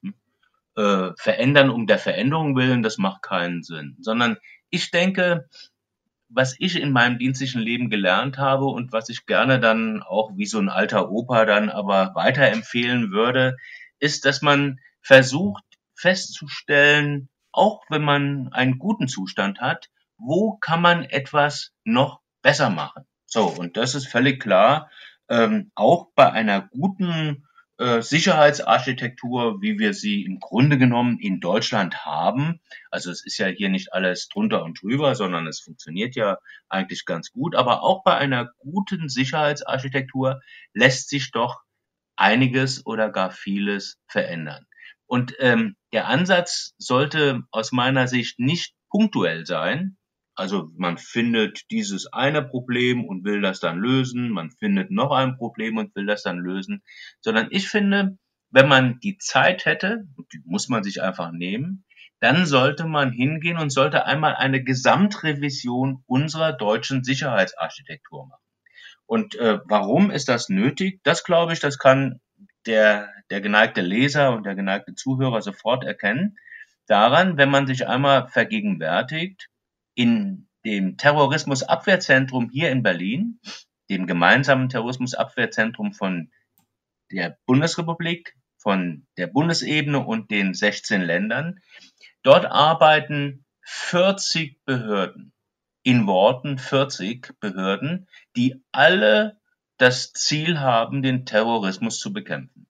äh, 0.76 1.10
verändern 1.18 1.70
um 1.70 1.88
der 1.88 2.00
Veränderung 2.00 2.56
willen, 2.56 2.84
das 2.84 2.98
macht 2.98 3.22
keinen 3.22 3.64
Sinn. 3.64 3.98
Sondern 4.00 4.38
ich 4.70 4.92
denke, 4.92 5.48
was 6.30 6.56
ich 6.60 6.80
in 6.80 6.92
meinem 6.92 7.18
dienstlichen 7.18 7.62
Leben 7.62 7.90
gelernt 7.90 8.38
habe 8.38 8.66
und 8.66 8.94
was 8.94 9.10
ich 9.10 9.26
gerne 9.26 9.60
dann 9.60 10.04
auch 10.04 10.32
wie 10.36 10.46
so 10.46 10.60
ein 10.60 10.70
alter 10.70 11.10
Opa 11.10 11.46
dann 11.46 11.70
aber 11.70 12.14
weiterempfehlen 12.14 13.12
würde, 13.12 13.58
ist, 14.00 14.26
dass 14.26 14.42
man 14.42 14.80
versucht 15.02 15.64
festzustellen, 15.96 17.30
auch 17.52 17.84
wenn 17.90 18.04
man 18.04 18.50
einen 18.54 18.78
guten 18.78 19.08
Zustand 19.08 19.60
hat, 19.60 19.90
wo 20.18 20.58
kann 20.58 20.82
man 20.82 21.04
etwas 21.04 21.72
noch 21.84 22.22
besser 22.42 22.70
machen. 22.70 23.06
So, 23.26 23.48
und 23.48 23.76
das 23.76 23.96
ist 23.96 24.08
völlig 24.08 24.40
klar, 24.40 24.90
ähm, 25.30 25.72
auch 25.76 26.10
bei 26.16 26.32
einer 26.32 26.62
guten 26.62 27.48
Sicherheitsarchitektur, 27.80 29.62
wie 29.62 29.80
wir 29.80 29.94
sie 29.94 30.24
im 30.26 30.40
Grunde 30.40 30.78
genommen 30.78 31.18
in 31.18 31.40
Deutschland 31.40 32.06
haben. 32.06 32.60
Also 32.92 33.10
es 33.10 33.26
ist 33.26 33.38
ja 33.38 33.48
hier 33.48 33.70
nicht 33.70 33.94
alles 33.94 34.28
drunter 34.28 34.64
und 34.64 34.82
drüber, 34.82 35.16
sondern 35.16 35.48
es 35.48 35.62
funktioniert 35.62 36.16
ja 36.16 36.40
eigentlich 36.68 37.06
ganz 37.06 37.32
gut. 37.32 37.56
Aber 37.56 37.82
auch 37.82 38.04
bei 38.04 38.18
einer 38.18 38.52
guten 38.58 39.08
Sicherheitsarchitektur 39.08 40.42
lässt 40.74 41.08
sich 41.08 41.32
doch 41.32 41.62
einiges 42.18 42.86
oder 42.86 43.10
gar 43.10 43.32
vieles 43.32 43.98
verändern. 44.08 44.66
Und 45.06 45.36
ähm, 45.40 45.78
der 45.94 46.08
Ansatz 46.08 46.74
sollte 46.78 47.44
aus 47.52 47.72
meiner 47.72 48.10
Sicht 48.10 48.40
nicht 48.40 48.76
punktuell 48.90 49.46
sein, 49.46 49.98
also 50.40 50.72
man 50.78 50.98
findet 50.98 51.70
dieses 51.70 52.12
eine 52.14 52.42
Problem 52.42 53.04
und 53.04 53.26
will 53.26 53.42
das 53.42 53.60
dann 53.60 53.78
lösen, 53.78 54.30
man 54.30 54.52
findet 54.52 54.90
noch 54.90 55.12
ein 55.12 55.36
Problem 55.36 55.78
und 55.78 55.94
will 55.96 56.06
das 56.06 56.24
dann 56.24 56.40
lösen, 56.40 56.82
sondern 57.20 57.50
ich 57.52 57.68
finde, 57.68 58.18
wenn 58.50 58.70
man 58.70 59.02
die 59.02 59.18
Zeit 59.18 59.66
hätte, 59.66 60.08
die 60.32 60.42
muss 60.46 60.70
man 60.70 60.82
sich 60.82 61.02
einfach 61.02 61.34
nehmen, 61.34 61.84
dann 62.22 62.46
sollte 62.46 62.86
man 62.86 63.12
hingehen 63.12 63.58
und 63.58 63.70
sollte 63.70 64.06
einmal 64.06 64.34
eine 64.36 64.64
Gesamtrevision 64.64 66.04
unserer 66.08 66.54
deutschen 66.54 67.04
Sicherheitsarchitektur 67.04 68.28
machen. 68.28 68.44
Und 69.06 69.36
äh, 69.36 69.60
warum 69.66 70.10
ist 70.10 70.30
das 70.30 70.48
nötig? 70.48 71.02
Das 71.04 71.26
glaube 71.26 71.52
ich, 71.52 71.60
das 71.60 71.78
kann 71.78 72.22
der, 72.66 73.12
der 73.30 73.42
geneigte 73.42 73.82
Leser 73.82 74.32
und 74.32 74.46
der 74.46 74.56
geneigte 74.56 74.96
Zuhörer 74.96 75.42
sofort 75.42 75.84
erkennen. 75.84 76.38
Daran, 76.88 77.38
wenn 77.38 77.50
man 77.50 77.68
sich 77.68 77.88
einmal 77.88 78.30
vergegenwärtigt, 78.30 79.50
in 80.00 80.48
dem 80.64 80.96
Terrorismusabwehrzentrum 80.96 82.50
hier 82.50 82.72
in 82.72 82.84
Berlin, 82.84 83.42
dem 83.90 84.08
gemeinsamen 84.08 84.70
Terrorismusabwehrzentrum 84.70 85.92
von 85.92 86.32
der 87.12 87.38
Bundesrepublik, 87.46 88.38
von 88.58 89.06
der 89.18 89.28
Bundesebene 89.28 90.00
und 90.00 90.32
den 90.32 90.54
16 90.54 91.02
Ländern. 91.02 91.60
Dort 92.24 92.46
arbeiten 92.46 93.44
40 93.64 94.64
Behörden, 94.64 95.34
in 95.84 96.08
Worten 96.08 96.60
40 96.60 97.38
Behörden, 97.42 98.08
die 98.38 98.64
alle 98.72 99.38
das 99.76 100.14
Ziel 100.14 100.62
haben, 100.62 101.02
den 101.02 101.26
Terrorismus 101.26 102.00
zu 102.00 102.14
bekämpfen. 102.14 102.68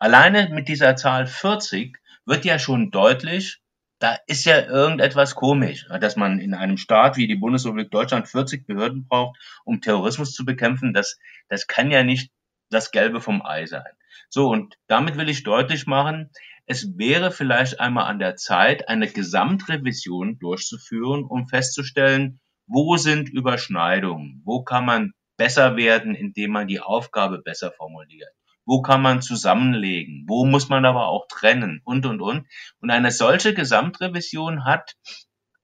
Alleine 0.00 0.48
mit 0.48 0.66
dieser 0.66 0.96
Zahl 0.96 1.28
40 1.28 1.96
wird 2.24 2.44
ja 2.44 2.58
schon 2.58 2.90
deutlich, 2.90 3.61
da 4.02 4.18
ist 4.26 4.44
ja 4.44 4.60
irgendetwas 4.66 5.36
komisch, 5.36 5.86
dass 6.00 6.16
man 6.16 6.40
in 6.40 6.54
einem 6.54 6.76
Staat 6.76 7.16
wie 7.16 7.28
die 7.28 7.36
Bundesrepublik 7.36 7.92
Deutschland 7.92 8.26
40 8.26 8.66
Behörden 8.66 9.06
braucht, 9.06 9.38
um 9.64 9.80
Terrorismus 9.80 10.32
zu 10.32 10.44
bekämpfen. 10.44 10.92
Das, 10.92 11.20
das 11.48 11.68
kann 11.68 11.92
ja 11.92 12.02
nicht 12.02 12.32
das 12.68 12.90
Gelbe 12.90 13.20
vom 13.20 13.42
Ei 13.46 13.66
sein. 13.66 13.92
So, 14.28 14.48
und 14.48 14.74
damit 14.88 15.16
will 15.18 15.28
ich 15.28 15.44
deutlich 15.44 15.86
machen, 15.86 16.30
es 16.66 16.98
wäre 16.98 17.30
vielleicht 17.30 17.78
einmal 17.78 18.06
an 18.06 18.18
der 18.18 18.34
Zeit, 18.34 18.88
eine 18.88 19.06
Gesamtrevision 19.06 20.40
durchzuführen, 20.40 21.22
um 21.22 21.46
festzustellen, 21.46 22.40
wo 22.66 22.96
sind 22.96 23.28
Überschneidungen, 23.28 24.42
wo 24.44 24.64
kann 24.64 24.84
man 24.84 25.12
besser 25.36 25.76
werden, 25.76 26.16
indem 26.16 26.50
man 26.50 26.66
die 26.66 26.80
Aufgabe 26.80 27.38
besser 27.38 27.70
formuliert, 27.70 28.32
wo 28.64 28.82
kann 28.82 29.02
man 29.02 29.22
zusammenlegen, 29.22 30.24
wo 30.28 30.44
muss 30.44 30.68
man 30.68 30.84
aber 30.84 31.08
auch 31.08 31.26
trennen 31.28 31.80
und, 31.84 32.06
und, 32.06 32.20
und. 32.20 32.46
Und 32.80 32.90
eine 32.90 33.10
solche 33.10 33.54
Gesamtrevision 33.54 34.64
hat 34.64 34.96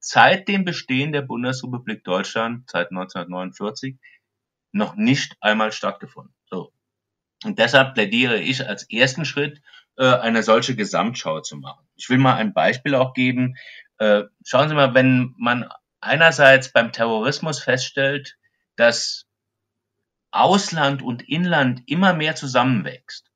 seit 0.01 0.49
dem 0.49 0.65
Bestehen 0.65 1.13
der 1.13 1.23
Bundesrepublik 1.23 2.05
Deutschland, 2.05 2.69
seit 2.71 2.91
1949, 2.91 3.97
noch 4.73 4.97
nicht 4.97 5.37
einmal 5.41 5.73
stattgefunden. 5.73 6.35
So. 6.47 6.73
Und 7.45 7.59
deshalb 7.59 7.95
plädiere 7.95 8.39
ich 8.41 8.67
als 8.67 8.91
ersten 8.91 9.25
Schritt, 9.25 9.61
äh, 9.97 10.05
eine 10.05 10.43
solche 10.43 10.77
Gesamtschau 10.77 11.41
zu 11.41 11.57
machen. 11.57 11.87
Ich 11.97 12.09
will 12.09 12.19
mal 12.19 12.37
ein 12.37 12.53
Beispiel 12.53 12.95
auch 12.95 13.15
geben. 13.15 13.55
Äh, 13.99 14.25
schauen 14.45 14.69
Sie 14.69 14.75
mal, 14.75 14.95
wenn 14.95 15.35
man 15.39 15.69
einerseits 16.01 16.73
beim 16.73 16.93
Terrorismus 16.93 17.61
feststellt, 17.61 18.37
dass 18.77 19.28
Ausland 20.41 21.03
und 21.03 21.29
Inland 21.29 21.83
immer 21.87 22.15
mehr 22.15 22.37
zusammenwächst 22.37 23.31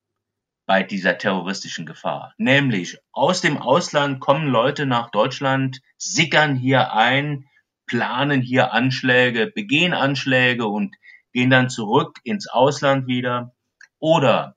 bei 0.65 0.83
dieser 0.83 1.17
terroristischen 1.17 1.85
Gefahr. 1.85 2.33
Nämlich 2.37 2.97
aus 3.11 3.41
dem 3.41 3.57
Ausland 3.57 4.19
kommen 4.19 4.47
Leute 4.47 4.85
nach 4.85 5.11
Deutschland, 5.11 5.81
sickern 5.97 6.55
hier 6.55 6.93
ein, 6.93 7.45
planen 7.85 8.41
hier 8.41 8.71
Anschläge, 8.71 9.47
begehen 9.47 9.93
Anschläge 9.93 10.67
und 10.67 10.95
gehen 11.33 11.49
dann 11.49 11.69
zurück 11.69 12.19
ins 12.23 12.47
Ausland 12.47 13.07
wieder. 13.07 13.53
Oder 13.99 14.55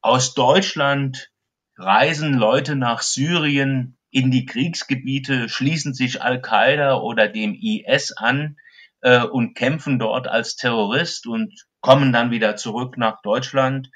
aus 0.00 0.34
Deutschland 0.34 1.30
reisen 1.76 2.34
Leute 2.34 2.76
nach 2.76 3.02
Syrien 3.02 3.96
in 4.10 4.30
die 4.30 4.46
Kriegsgebiete, 4.46 5.48
schließen 5.48 5.94
sich 5.94 6.22
Al-Qaida 6.22 6.96
oder 6.96 7.28
dem 7.28 7.54
IS 7.54 8.12
an 8.12 8.56
äh, 9.00 9.22
und 9.22 9.54
kämpfen 9.54 9.98
dort 9.98 10.28
als 10.28 10.56
Terrorist 10.56 11.26
und 11.26 11.67
kommen 11.80 12.12
dann 12.12 12.30
wieder 12.30 12.56
zurück 12.56 12.96
nach 12.98 13.20
Deutschland. 13.22 13.90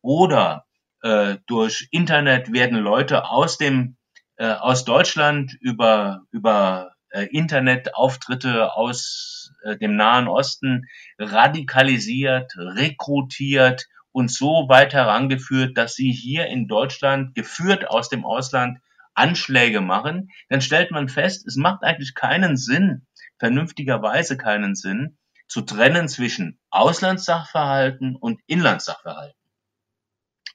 Oder 0.00 0.66
äh, 1.02 1.36
durch 1.46 1.88
Internet 1.90 2.52
werden 2.52 2.78
Leute 2.78 3.26
aus 3.28 3.58
dem 3.58 3.96
äh, 4.36 4.46
aus 4.46 4.84
Deutschland 4.84 5.56
über 5.60 6.22
über 6.30 6.92
äh, 7.10 7.24
Internetauftritte 7.26 8.74
aus 8.74 9.52
äh, 9.62 9.76
dem 9.76 9.96
Nahen 9.96 10.28
Osten 10.28 10.86
radikalisiert, 11.18 12.52
rekrutiert, 12.56 13.86
und 14.14 14.30
so 14.30 14.68
weit 14.68 14.94
herangeführt, 14.94 15.76
dass 15.76 15.94
sie 15.94 16.12
hier 16.12 16.46
in 16.46 16.68
Deutschland, 16.68 17.34
geführt 17.34 17.90
aus 17.90 18.08
dem 18.08 18.24
Ausland, 18.24 18.78
Anschläge 19.12 19.80
machen, 19.80 20.30
dann 20.48 20.60
stellt 20.60 20.92
man 20.92 21.08
fest, 21.08 21.46
es 21.46 21.56
macht 21.56 21.82
eigentlich 21.82 22.14
keinen 22.14 22.56
Sinn, 22.56 23.06
vernünftigerweise 23.38 24.36
keinen 24.36 24.76
Sinn, 24.76 25.18
zu 25.46 25.62
trennen 25.62 26.08
zwischen 26.08 26.58
Auslandssachverhalten 26.70 28.16
und 28.16 28.40
Inlandssachverhalten, 28.46 29.38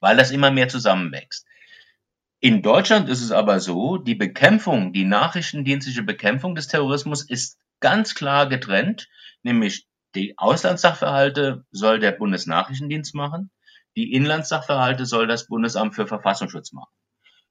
weil 0.00 0.16
das 0.16 0.30
immer 0.30 0.50
mehr 0.50 0.68
zusammenwächst. 0.68 1.46
In 2.40 2.62
Deutschland 2.62 3.08
ist 3.08 3.22
es 3.22 3.32
aber 3.32 3.60
so, 3.60 3.98
die 3.98 4.14
Bekämpfung, 4.14 4.92
die 4.92 5.04
nachrichtendienstliche 5.04 6.02
Bekämpfung 6.02 6.54
des 6.54 6.68
Terrorismus 6.68 7.22
ist 7.28 7.58
ganz 7.80 8.14
klar 8.14 8.48
getrennt, 8.48 9.08
nämlich 9.42 9.86
die 10.14 10.36
Auslandssachverhalte 10.38 11.64
soll 11.70 11.98
der 11.98 12.12
Bundesnachrichtendienst 12.12 13.14
machen. 13.14 13.50
Die 13.96 14.12
Inlandssachverhalte 14.12 15.04
soll 15.06 15.26
das 15.26 15.46
Bundesamt 15.46 15.94
für 15.94 16.06
Verfassungsschutz 16.06 16.72
machen. 16.72 16.90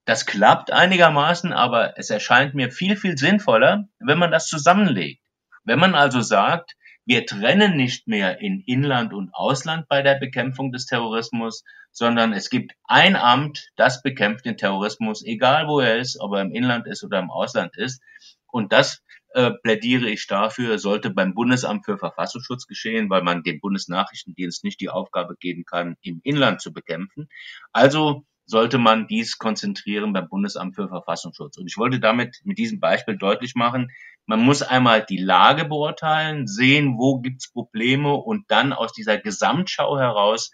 Das 0.06 0.26
klappt 0.26 0.72
einigermaßen, 0.72 1.54
aber 1.54 1.98
es 1.98 2.10
erscheint 2.10 2.56
mir 2.56 2.72
viel, 2.72 2.98
viel 2.98 3.18
sinnvoller, 3.18 3.88
wenn 4.00 4.18
man 4.18 4.32
das 4.32 4.48
zusammenlegt. 4.48 5.24
Wenn 5.64 5.80
man 5.80 5.94
also 5.94 6.22
sagt, 6.22 6.76
wir 7.10 7.26
trennen 7.26 7.76
nicht 7.76 8.08
mehr 8.08 8.40
in 8.40 8.62
Inland 8.68 9.14
und 9.14 9.34
Ausland 9.34 9.88
bei 9.88 10.04
der 10.04 10.20
Bekämpfung 10.20 10.72
des 10.72 10.86
Terrorismus, 10.86 11.64
sondern 11.92 12.34
es 12.34 12.52
gibt 12.52 12.74
ein 12.84 13.16
Amt, 13.16 13.70
das 13.76 14.04
bekämpft 14.04 14.46
den 14.46 14.58
Terrorismus, 14.58 15.26
egal 15.26 15.68
wo 15.68 15.80
er 15.80 15.98
ist, 15.98 16.20
ob 16.20 16.34
er 16.36 16.44
im 16.44 16.52
Inland 16.52 16.86
ist 16.86 17.04
oder 17.04 17.18
im 17.18 17.32
Ausland 17.32 17.76
ist. 17.76 18.00
Und 18.46 18.72
das 18.72 19.02
äh, 19.34 19.50
plädiere 19.64 20.08
ich 20.08 20.28
dafür, 20.28 20.78
sollte 20.78 21.10
beim 21.10 21.34
Bundesamt 21.34 21.84
für 21.84 21.98
Verfassungsschutz 21.98 22.68
geschehen, 22.68 23.10
weil 23.10 23.24
man 23.24 23.42
dem 23.42 23.60
Bundesnachrichtendienst 23.60 24.64
nicht 24.64 24.80
die 24.80 24.90
Aufgabe 24.90 25.36
geben 25.36 25.66
kann, 25.66 25.96
im 26.02 26.22
Inland 26.24 26.62
zu 26.62 26.72
bekämpfen. 26.72 27.28
Also 27.72 28.24
sollte 28.46 28.78
man 28.78 29.08
dies 29.08 29.40
konzentrieren 29.40 30.14
beim 30.14 30.30
Bundesamt 30.30 30.76
für 30.76 30.88
Verfassungsschutz. 30.88 31.58
Und 31.58 31.66
ich 31.66 31.78
wollte 31.78 32.00
damit 32.00 32.40
mit 32.44 32.60
diesem 32.60 32.80
Beispiel 32.80 33.18
deutlich 33.18 33.56
machen, 33.56 33.90
man 34.30 34.42
muss 34.42 34.62
einmal 34.62 35.04
die 35.04 35.18
Lage 35.18 35.66
beurteilen, 35.66 36.46
sehen, 36.46 37.00
wo 37.00 37.20
gibt's 37.20 37.52
Probleme 37.52 38.14
und 38.14 38.52
dann 38.52 38.74
aus 38.74 38.94
dieser 38.94 39.18
Gesamtschau 39.18 39.98
heraus 39.98 40.52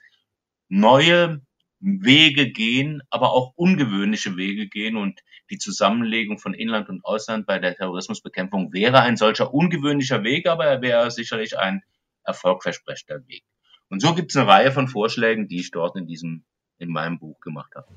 neue 0.69 1.41
Wege 1.81 2.53
gehen, 2.53 3.01
aber 3.09 3.33
auch 3.33 3.51
ungewöhnliche 3.57 4.37
Wege 4.37 4.69
gehen. 4.69 4.95
Und 4.95 5.19
die 5.49 5.57
Zusammenlegung 5.57 6.39
von 6.39 6.53
Inland 6.53 6.87
und 6.87 7.03
Ausland 7.03 7.45
bei 7.47 7.59
der 7.59 7.75
Terrorismusbekämpfung 7.75 8.71
wäre 8.71 9.01
ein 9.01 9.17
solcher 9.17 9.53
ungewöhnlicher 9.53 10.23
Weg, 10.23 10.47
aber 10.47 10.63
er 10.63 10.81
wäre 10.81 11.11
sicherlich 11.11 11.59
ein 11.59 11.83
erfolgversprechender 12.23 13.27
Weg. 13.27 13.43
Und 13.89 14.01
so 14.01 14.15
gibt 14.15 14.31
es 14.31 14.37
eine 14.37 14.47
Reihe 14.47 14.71
von 14.71 14.87
Vorschlägen, 14.87 15.49
die 15.49 15.59
ich 15.59 15.71
dort 15.71 15.97
in 15.97 16.07
diesem, 16.07 16.45
in 16.77 16.91
meinem 16.91 17.19
Buch 17.19 17.41
gemacht 17.41 17.75
habe. 17.75 17.87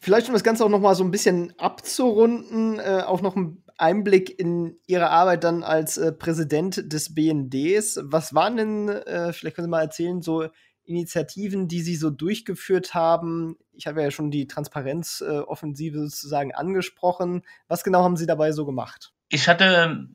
Vielleicht 0.00 0.28
um 0.28 0.32
das 0.32 0.44
Ganze 0.44 0.64
auch 0.64 0.68
noch 0.68 0.80
mal 0.80 0.94
so 0.94 1.04
ein 1.04 1.10
bisschen 1.10 1.52
abzurunden, 1.58 2.78
äh, 2.78 3.02
auch 3.04 3.20
noch 3.20 3.36
ein 3.36 3.62
Einblick 3.78 4.38
in 4.38 4.76
Ihre 4.86 5.10
Arbeit 5.10 5.44
dann 5.44 5.62
als 5.62 5.96
äh, 5.96 6.12
Präsident 6.12 6.92
des 6.92 7.14
BNDs. 7.14 8.00
Was 8.02 8.34
waren 8.34 8.56
denn, 8.56 8.88
äh, 8.88 9.32
vielleicht 9.32 9.56
können 9.56 9.66
Sie 9.66 9.70
mal 9.70 9.82
erzählen, 9.82 10.20
so 10.20 10.48
Initiativen, 10.84 11.68
die 11.68 11.82
Sie 11.82 11.96
so 11.96 12.10
durchgeführt 12.10 12.94
haben? 12.94 13.56
Ich 13.72 13.86
habe 13.86 14.02
ja 14.02 14.10
schon 14.10 14.30
die 14.30 14.46
Transparenzoffensive 14.46 16.00
sozusagen 16.00 16.54
angesprochen. 16.54 17.42
Was 17.68 17.84
genau 17.84 18.02
haben 18.02 18.16
Sie 18.16 18.26
dabei 18.26 18.52
so 18.52 18.66
gemacht? 18.66 19.12
Ich 19.28 19.48
hatte 19.48 20.08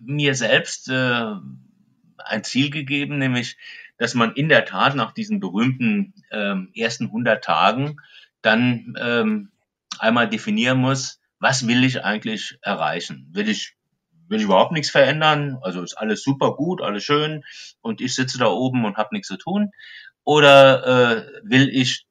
mir 0.00 0.34
selbst 0.34 0.88
äh, 0.88 1.32
ein 2.18 2.44
Ziel 2.44 2.70
gegeben, 2.70 3.18
nämlich, 3.18 3.56
dass 3.96 4.14
man 4.14 4.32
in 4.32 4.48
der 4.48 4.64
Tat 4.64 4.94
nach 4.94 5.12
diesen 5.12 5.40
berühmten 5.40 6.14
äh, 6.30 6.54
ersten 6.74 7.06
100 7.06 7.42
Tagen 7.42 7.96
dann 8.48 8.94
ähm, 8.98 9.50
einmal 9.98 10.28
definieren 10.28 10.78
muss, 10.78 11.20
was 11.38 11.66
will 11.66 11.84
ich 11.84 12.04
eigentlich 12.04 12.58
erreichen? 12.62 13.28
Will 13.32 13.48
ich 13.48 13.74
will 14.28 14.38
ich 14.38 14.44
überhaupt 14.44 14.72
nichts 14.72 14.90
verändern? 14.90 15.58
Also 15.62 15.82
ist 15.82 15.94
alles 15.94 16.22
super 16.22 16.54
gut, 16.54 16.82
alles 16.82 17.04
schön 17.04 17.44
und 17.80 18.00
ich 18.00 18.14
sitze 18.14 18.38
da 18.38 18.46
oben 18.46 18.84
und 18.84 18.96
habe 18.96 19.10
nichts 19.12 19.28
zu 19.28 19.36
tun? 19.36 19.70
Oder 20.24 20.86
äh, 20.86 21.26
will 21.42 21.68
ich, 21.70 22.06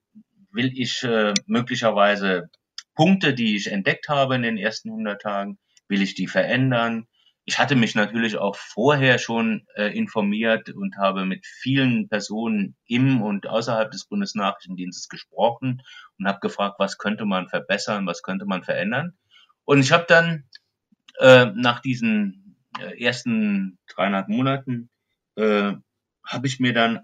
will 0.52 0.71
ich 0.73 1.04
äh, 1.04 1.34
möglicherweise 1.45 2.50
Punkte, 2.95 3.36
die 3.36 3.56
ich 3.56 3.71
entdeckt 3.71 4.10
habe 4.10 4.36
in 4.36 4.41
den 4.41 4.58
ersten 4.58 4.89
100 4.89 5.21
Tagen, 5.21 5.60
will 5.88 6.02
ich 6.02 6.15
die 6.15 6.28
verändern? 6.28 7.08
Ich 7.49 7.60
hatte 7.60 7.77
mich 7.77 7.95
natürlich 7.95 8.38
auch 8.38 8.57
vorher 8.57 9.19
schon 9.19 9.65
äh, 9.75 9.97
informiert 9.97 10.69
und 10.69 10.97
habe 10.97 11.23
mit 11.23 11.45
vielen 11.45 12.10
Personen 12.10 12.75
im 12.88 13.21
und 13.21 13.47
außerhalb 13.47 13.89
des 13.89 14.03
Bundesnachrichtendienstes 14.03 15.07
gesprochen 15.07 15.81
und 16.19 16.27
habe 16.27 16.41
gefragt, 16.41 16.75
was 16.77 16.97
könnte 16.97 17.23
man 17.23 17.47
verbessern, 17.47 18.05
was 18.05 18.21
könnte 18.21 18.45
man 18.45 18.63
verändern. 18.63 19.17
Und 19.63 19.79
ich 19.79 19.93
habe 19.93 20.03
dann 20.10 20.43
äh, 21.19 21.45
nach 21.55 21.79
diesen 21.79 22.57
äh, 22.81 23.01
ersten 23.01 23.79
dreieinhalb 23.95 24.27
Monaten 24.27 24.89
äh, 25.38 25.71
habe 26.25 26.47
ich 26.47 26.60
mir 26.60 26.73
dann 26.73 26.99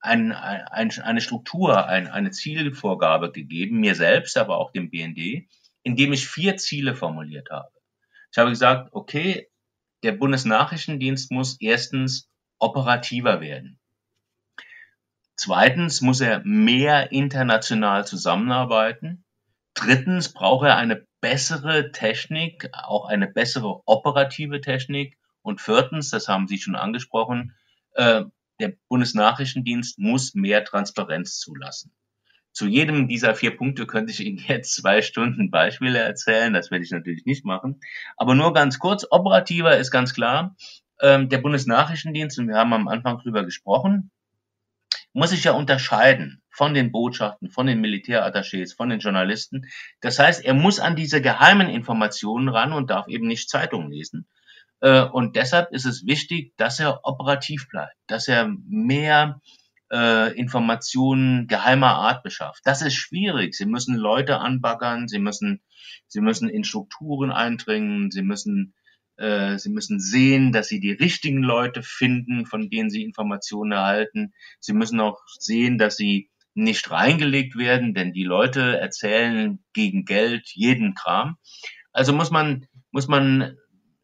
ein, 0.00 0.32
ein, 0.32 0.90
eine 1.02 1.20
Struktur, 1.20 1.86
ein, 1.86 2.08
eine 2.08 2.30
Zielvorgabe 2.30 3.30
gegeben, 3.30 3.80
mir 3.80 3.94
selbst, 3.94 4.38
aber 4.38 4.56
auch 4.56 4.72
dem 4.72 4.88
BND, 4.88 5.46
indem 5.82 6.14
ich 6.14 6.26
vier 6.26 6.56
Ziele 6.56 6.94
formuliert 6.94 7.50
habe. 7.50 7.68
Ich 8.30 8.38
habe 8.38 8.48
gesagt, 8.48 8.88
okay, 8.92 9.50
der 10.02 10.12
Bundesnachrichtendienst 10.12 11.30
muss 11.30 11.60
erstens 11.60 12.28
operativer 12.58 13.40
werden. 13.40 13.78
Zweitens 15.36 16.00
muss 16.00 16.20
er 16.20 16.42
mehr 16.44 17.12
international 17.12 18.06
zusammenarbeiten. 18.06 19.24
Drittens 19.74 20.32
braucht 20.32 20.66
er 20.66 20.76
eine 20.76 21.06
bessere 21.20 21.90
Technik, 21.92 22.68
auch 22.72 23.06
eine 23.06 23.26
bessere 23.26 23.82
operative 23.86 24.60
Technik. 24.60 25.18
Und 25.40 25.60
viertens, 25.60 26.10
das 26.10 26.28
haben 26.28 26.46
Sie 26.46 26.58
schon 26.58 26.76
angesprochen, 26.76 27.54
äh, 27.94 28.24
der 28.60 28.74
Bundesnachrichtendienst 28.88 29.98
muss 29.98 30.34
mehr 30.34 30.64
Transparenz 30.64 31.38
zulassen. 31.38 31.92
Zu 32.52 32.66
jedem 32.66 33.08
dieser 33.08 33.34
vier 33.34 33.56
Punkte 33.56 33.86
könnte 33.86 34.12
ich 34.12 34.20
Ihnen 34.20 34.38
jetzt 34.46 34.74
zwei 34.74 35.02
Stunden 35.02 35.50
Beispiele 35.50 35.98
erzählen. 35.98 36.52
Das 36.52 36.70
werde 36.70 36.84
ich 36.84 36.90
natürlich 36.90 37.24
nicht 37.24 37.44
machen. 37.44 37.80
Aber 38.16 38.34
nur 38.34 38.52
ganz 38.52 38.78
kurz. 38.78 39.06
Operativer 39.10 39.76
ist 39.76 39.90
ganz 39.90 40.14
klar. 40.14 40.54
Ähm, 41.00 41.28
der 41.28 41.38
Bundesnachrichtendienst, 41.38 42.38
und 42.38 42.48
wir 42.48 42.56
haben 42.56 42.72
am 42.72 42.88
Anfang 42.88 43.18
drüber 43.18 43.44
gesprochen, 43.44 44.10
muss 45.12 45.30
sich 45.30 45.44
ja 45.44 45.52
unterscheiden 45.52 46.42
von 46.50 46.74
den 46.74 46.92
Botschaften, 46.92 47.50
von 47.50 47.66
den 47.66 47.84
Militärattachés, 47.84 48.76
von 48.76 48.88
den 48.88 49.00
Journalisten. 49.00 49.66
Das 50.00 50.18
heißt, 50.18 50.44
er 50.44 50.54
muss 50.54 50.80
an 50.80 50.96
diese 50.96 51.20
geheimen 51.20 51.68
Informationen 51.68 52.48
ran 52.48 52.72
und 52.72 52.90
darf 52.90 53.08
eben 53.08 53.26
nicht 53.26 53.48
Zeitungen 53.48 53.90
lesen. 53.90 54.26
Äh, 54.80 55.02
und 55.02 55.36
deshalb 55.36 55.72
ist 55.72 55.86
es 55.86 56.06
wichtig, 56.06 56.54
dass 56.56 56.80
er 56.80 57.00
operativ 57.04 57.68
bleibt, 57.68 57.96
dass 58.06 58.28
er 58.28 58.52
mehr 58.68 59.40
äh, 59.92 60.32
Informationen 60.38 61.46
geheimer 61.46 61.94
Art 61.94 62.22
beschafft. 62.22 62.62
Das 62.64 62.82
ist 62.82 62.94
schwierig. 62.94 63.54
Sie 63.54 63.66
müssen 63.66 63.94
Leute 63.94 64.38
anbaggern, 64.38 65.06
sie 65.06 65.18
müssen, 65.18 65.60
sie 66.08 66.20
müssen 66.20 66.48
in 66.48 66.64
Strukturen 66.64 67.30
eindringen, 67.30 68.10
sie 68.10 68.22
müssen, 68.22 68.74
äh, 69.16 69.58
sie 69.58 69.68
müssen 69.68 70.00
sehen, 70.00 70.50
dass 70.50 70.68
sie 70.68 70.80
die 70.80 70.92
richtigen 70.92 71.42
Leute 71.42 71.82
finden, 71.82 72.46
von 72.46 72.70
denen 72.70 72.88
sie 72.88 73.02
Informationen 73.02 73.72
erhalten. 73.72 74.32
Sie 74.60 74.72
müssen 74.72 74.98
auch 74.98 75.20
sehen, 75.38 75.76
dass 75.76 75.96
sie 75.96 76.30
nicht 76.54 76.90
reingelegt 76.90 77.56
werden, 77.56 77.94
denn 77.94 78.12
die 78.12 78.24
Leute 78.24 78.78
erzählen 78.78 79.62
gegen 79.74 80.04
Geld 80.04 80.48
jeden 80.54 80.94
Kram. 80.94 81.36
Also 81.92 82.12
muss 82.14 82.30
man, 82.30 82.66
muss 82.90 83.08
man 83.08 83.56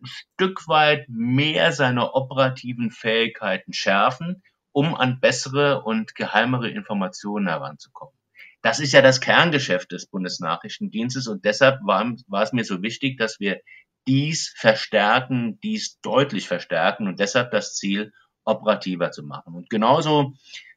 Stück 0.05 0.69
weit 0.69 1.07
mehr 1.09 1.73
seine 1.73 2.13
operativen 2.15 2.91
Fähigkeiten 2.91 3.73
schärfen, 3.73 4.43
um 4.79 4.95
an 4.95 5.19
bessere 5.19 5.83
und 5.83 6.15
geheimere 6.15 6.71
Informationen 6.71 7.49
heranzukommen. 7.49 8.15
Das 8.63 8.79
ist 8.79 8.93
ja 8.93 9.03
das 9.03 9.21
Kerngeschäft 9.21 9.91
des 9.91 10.07
Bundesnachrichtendienstes 10.07 11.27
und 11.27 11.45
deshalb 11.45 11.81
war, 11.83 12.15
war 12.29 12.43
es 12.45 12.53
mir 12.53 12.63
so 12.63 12.81
wichtig, 12.81 13.19
dass 13.19 13.41
wir 13.41 13.61
dies 14.07 14.55
verstärken, 14.57 15.59
dies 15.65 15.99
deutlich 16.01 16.47
verstärken 16.47 17.09
und 17.09 17.19
deshalb 17.19 17.51
das 17.51 17.75
Ziel 17.75 18.13
operativer 18.45 19.11
zu 19.11 19.25
machen. 19.25 19.57
Und 19.57 19.69
genauso 19.69 20.35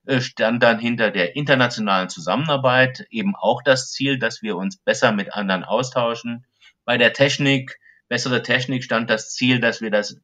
äh, 0.07 0.19
stand 0.19 0.63
dann 0.63 0.79
hinter 0.79 1.11
der 1.11 1.35
internationalen 1.35 2.09
Zusammenarbeit 2.09 3.05
eben 3.11 3.35
auch 3.35 3.61
das 3.61 3.91
Ziel, 3.91 4.17
dass 4.17 4.41
wir 4.41 4.57
uns 4.57 4.77
besser 4.77 5.11
mit 5.11 5.31
anderen 5.35 5.63
austauschen. 5.63 6.43
Bei 6.85 6.97
der 6.97 7.13
Technik 7.13 7.79
bessere 8.09 8.41
Technik 8.41 8.83
stand 8.83 9.11
das 9.11 9.29
Ziel, 9.29 9.59
dass 9.59 9.79
wir 9.79 9.91
das 9.91 10.17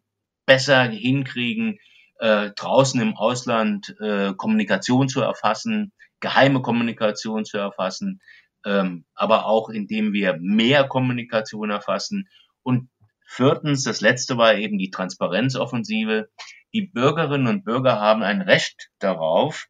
besser 0.47 0.81
hinkriegen, 0.81 1.77
äh, 2.19 2.51
draußen 2.51 2.99
im 3.01 3.15
Ausland 3.15 3.95
äh, 3.99 4.33
Kommunikation 4.35 5.09
zu 5.09 5.21
erfassen, 5.21 5.93
geheime 6.19 6.61
Kommunikation 6.61 7.45
zu 7.45 7.57
erfassen, 7.57 8.21
ähm, 8.65 9.05
aber 9.13 9.45
auch 9.45 9.69
indem 9.69 10.13
wir 10.13 10.37
mehr 10.39 10.87
Kommunikation 10.87 11.69
erfassen. 11.69 12.27
Und 12.63 12.89
viertens, 13.25 13.83
das 13.83 14.01
letzte 14.01 14.37
war 14.37 14.55
eben 14.55 14.77
die 14.77 14.89
Transparenzoffensive. 14.89 16.29
Die 16.73 16.81
Bürgerinnen 16.81 17.47
und 17.47 17.63
Bürger 17.63 17.99
haben 17.99 18.23
ein 18.23 18.41
Recht 18.41 18.89
darauf, 18.99 19.67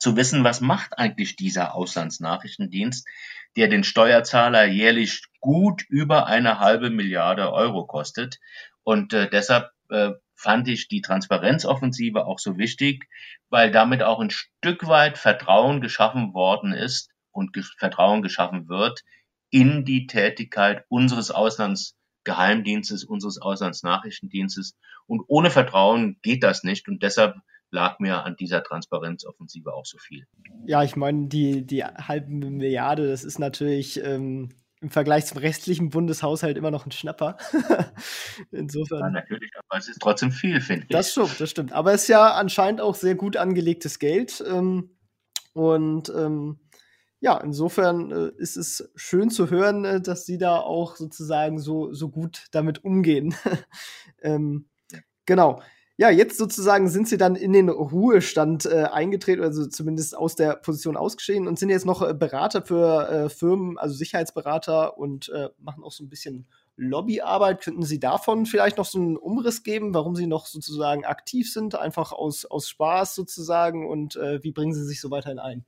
zu 0.00 0.16
wissen, 0.16 0.42
was 0.44 0.60
macht 0.60 0.98
eigentlich 0.98 1.36
dieser 1.36 1.74
Auslandsnachrichtendienst, 1.74 3.06
der 3.56 3.68
den 3.68 3.84
Steuerzahler 3.84 4.64
jährlich 4.64 5.24
gut 5.40 5.82
über 5.88 6.26
eine 6.26 6.58
halbe 6.58 6.90
Milliarde 6.90 7.52
Euro 7.52 7.86
kostet. 7.86 8.38
Und 8.82 9.12
äh, 9.12 9.28
deshalb 9.28 9.70
äh, 9.90 10.12
fand 10.40 10.68
ich 10.68 10.88
die 10.88 11.02
Transparenzoffensive 11.02 12.26
auch 12.26 12.38
so 12.38 12.56
wichtig, 12.56 13.08
weil 13.50 13.70
damit 13.70 14.02
auch 14.02 14.20
ein 14.20 14.30
Stück 14.30 14.86
weit 14.86 15.18
Vertrauen 15.18 15.82
geschaffen 15.82 16.32
worden 16.32 16.72
ist 16.72 17.10
und 17.30 17.52
ge 17.52 17.62
Vertrauen 17.78 18.22
geschaffen 18.22 18.68
wird 18.68 19.02
in 19.50 19.84
die 19.84 20.06
Tätigkeit 20.06 20.84
unseres 20.88 21.30
Auslandsgeheimdienstes, 21.30 23.04
unseres 23.04 23.38
Auslandsnachrichtendienstes. 23.38 24.76
Und 25.06 25.22
ohne 25.26 25.50
Vertrauen 25.50 26.18
geht 26.22 26.42
das 26.42 26.64
nicht. 26.64 26.88
Und 26.88 27.02
deshalb 27.02 27.34
lag 27.70 27.98
mir 27.98 28.24
an 28.24 28.36
dieser 28.36 28.62
Transparenzoffensive 28.62 29.74
auch 29.74 29.84
so 29.84 29.98
viel. 29.98 30.26
Ja, 30.64 30.82
ich 30.82 30.96
meine, 30.96 31.28
die, 31.28 31.66
die 31.66 31.84
halbe 31.84 32.30
Milliarde, 32.30 33.08
das 33.08 33.24
ist 33.24 33.38
natürlich 33.38 34.02
ähm, 34.02 34.48
im 34.80 34.90
Vergleich 34.90 35.26
zum 35.26 35.38
restlichen 35.38 35.90
Bundeshaushalt 35.90 36.56
immer 36.56 36.70
noch 36.70 36.86
ein 36.86 36.90
Schnapper. 36.90 37.36
Insofern. 38.50 39.00
Ja, 39.00 39.10
natürlich, 39.10 39.50
aber 39.56 39.78
es 39.78 39.88
ist 39.88 40.00
trotzdem 40.00 40.32
viel, 40.32 40.60
finde 40.60 40.84
ich. 40.84 40.88
Das 40.88 41.12
stimmt, 41.12 41.40
das 41.40 41.50
stimmt. 41.50 41.72
Aber 41.72 41.92
es 41.92 42.02
ist 42.02 42.08
ja 42.08 42.32
anscheinend 42.32 42.80
auch 42.80 42.94
sehr 42.94 43.14
gut 43.14 43.36
angelegtes 43.36 43.98
Geld. 43.98 44.42
Ähm, 44.46 44.96
und 45.52 46.10
ähm, 46.16 46.60
ja, 47.20 47.36
insofern 47.38 48.10
äh, 48.10 48.32
ist 48.38 48.56
es 48.56 48.90
schön 48.94 49.28
zu 49.30 49.50
hören, 49.50 49.84
äh, 49.84 50.00
dass 50.00 50.24
Sie 50.24 50.38
da 50.38 50.58
auch 50.58 50.96
sozusagen 50.96 51.58
so, 51.58 51.92
so 51.92 52.08
gut 52.08 52.46
damit 52.52 52.82
umgehen. 52.82 53.34
ähm, 54.22 54.68
ja. 54.90 55.00
Genau 55.26 55.60
ja, 56.00 56.08
jetzt 56.08 56.38
sozusagen 56.38 56.88
sind 56.88 57.08
sie 57.08 57.18
dann 57.18 57.36
in 57.36 57.52
den 57.52 57.68
Ruhestand 57.68 58.64
äh, 58.64 58.84
eingetreten, 58.90 59.42
also 59.42 59.66
zumindest 59.66 60.16
aus 60.16 60.34
der 60.34 60.56
Position 60.56 60.96
ausgeschieden 60.96 61.46
und 61.46 61.58
sind 61.58 61.68
jetzt 61.68 61.84
noch 61.84 62.00
äh, 62.00 62.14
Berater 62.14 62.62
für 62.62 63.06
äh, 63.06 63.28
Firmen, 63.28 63.76
also 63.76 63.94
Sicherheitsberater 63.94 64.96
und 64.96 65.28
äh, 65.28 65.50
machen 65.58 65.84
auch 65.84 65.92
so 65.92 66.02
ein 66.02 66.08
bisschen 66.08 66.46
Lobbyarbeit. 66.76 67.60
Könnten 67.60 67.82
Sie 67.82 68.00
davon 68.00 68.46
vielleicht 68.46 68.78
noch 68.78 68.86
so 68.86 68.98
einen 68.98 69.18
Umriss 69.18 69.62
geben, 69.62 69.92
warum 69.92 70.16
Sie 70.16 70.26
noch 70.26 70.46
sozusagen 70.46 71.04
aktiv 71.04 71.52
sind, 71.52 71.74
einfach 71.74 72.12
aus, 72.12 72.46
aus 72.46 72.66
Spaß 72.70 73.14
sozusagen 73.14 73.86
und 73.86 74.16
äh, 74.16 74.42
wie 74.42 74.52
bringen 74.52 74.72
Sie 74.72 74.86
sich 74.86 75.02
so 75.02 75.10
weiterhin 75.10 75.38
ein? 75.38 75.66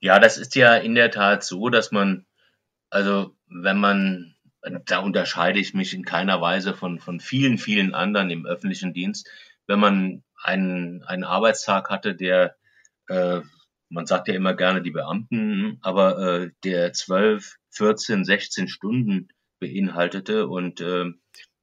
Ja, 0.00 0.18
das 0.18 0.36
ist 0.36 0.54
ja 0.54 0.76
in 0.76 0.94
der 0.94 1.10
Tat 1.10 1.44
so, 1.44 1.70
dass 1.70 1.92
man, 1.92 2.26
also 2.90 3.34
wenn 3.48 3.78
man 3.78 4.31
da 4.84 4.98
unterscheide 5.00 5.58
ich 5.58 5.74
mich 5.74 5.94
in 5.94 6.04
keiner 6.04 6.40
Weise 6.40 6.74
von, 6.74 6.98
von 6.98 7.20
vielen, 7.20 7.58
vielen 7.58 7.94
anderen 7.94 8.30
im 8.30 8.46
öffentlichen 8.46 8.92
Dienst. 8.92 9.28
Wenn 9.66 9.80
man 9.80 10.22
einen, 10.42 11.02
einen 11.04 11.24
Arbeitstag 11.24 11.90
hatte, 11.90 12.14
der, 12.14 12.56
äh, 13.08 13.40
man 13.88 14.06
sagt 14.06 14.28
ja 14.28 14.34
immer 14.34 14.54
gerne 14.54 14.82
die 14.82 14.90
Beamten, 14.90 15.78
aber 15.82 16.18
äh, 16.18 16.50
der 16.64 16.92
12, 16.92 17.56
14, 17.70 18.24
16 18.24 18.68
Stunden 18.68 19.28
beinhaltete 19.60 20.48
und 20.48 20.80
äh, 20.80 21.06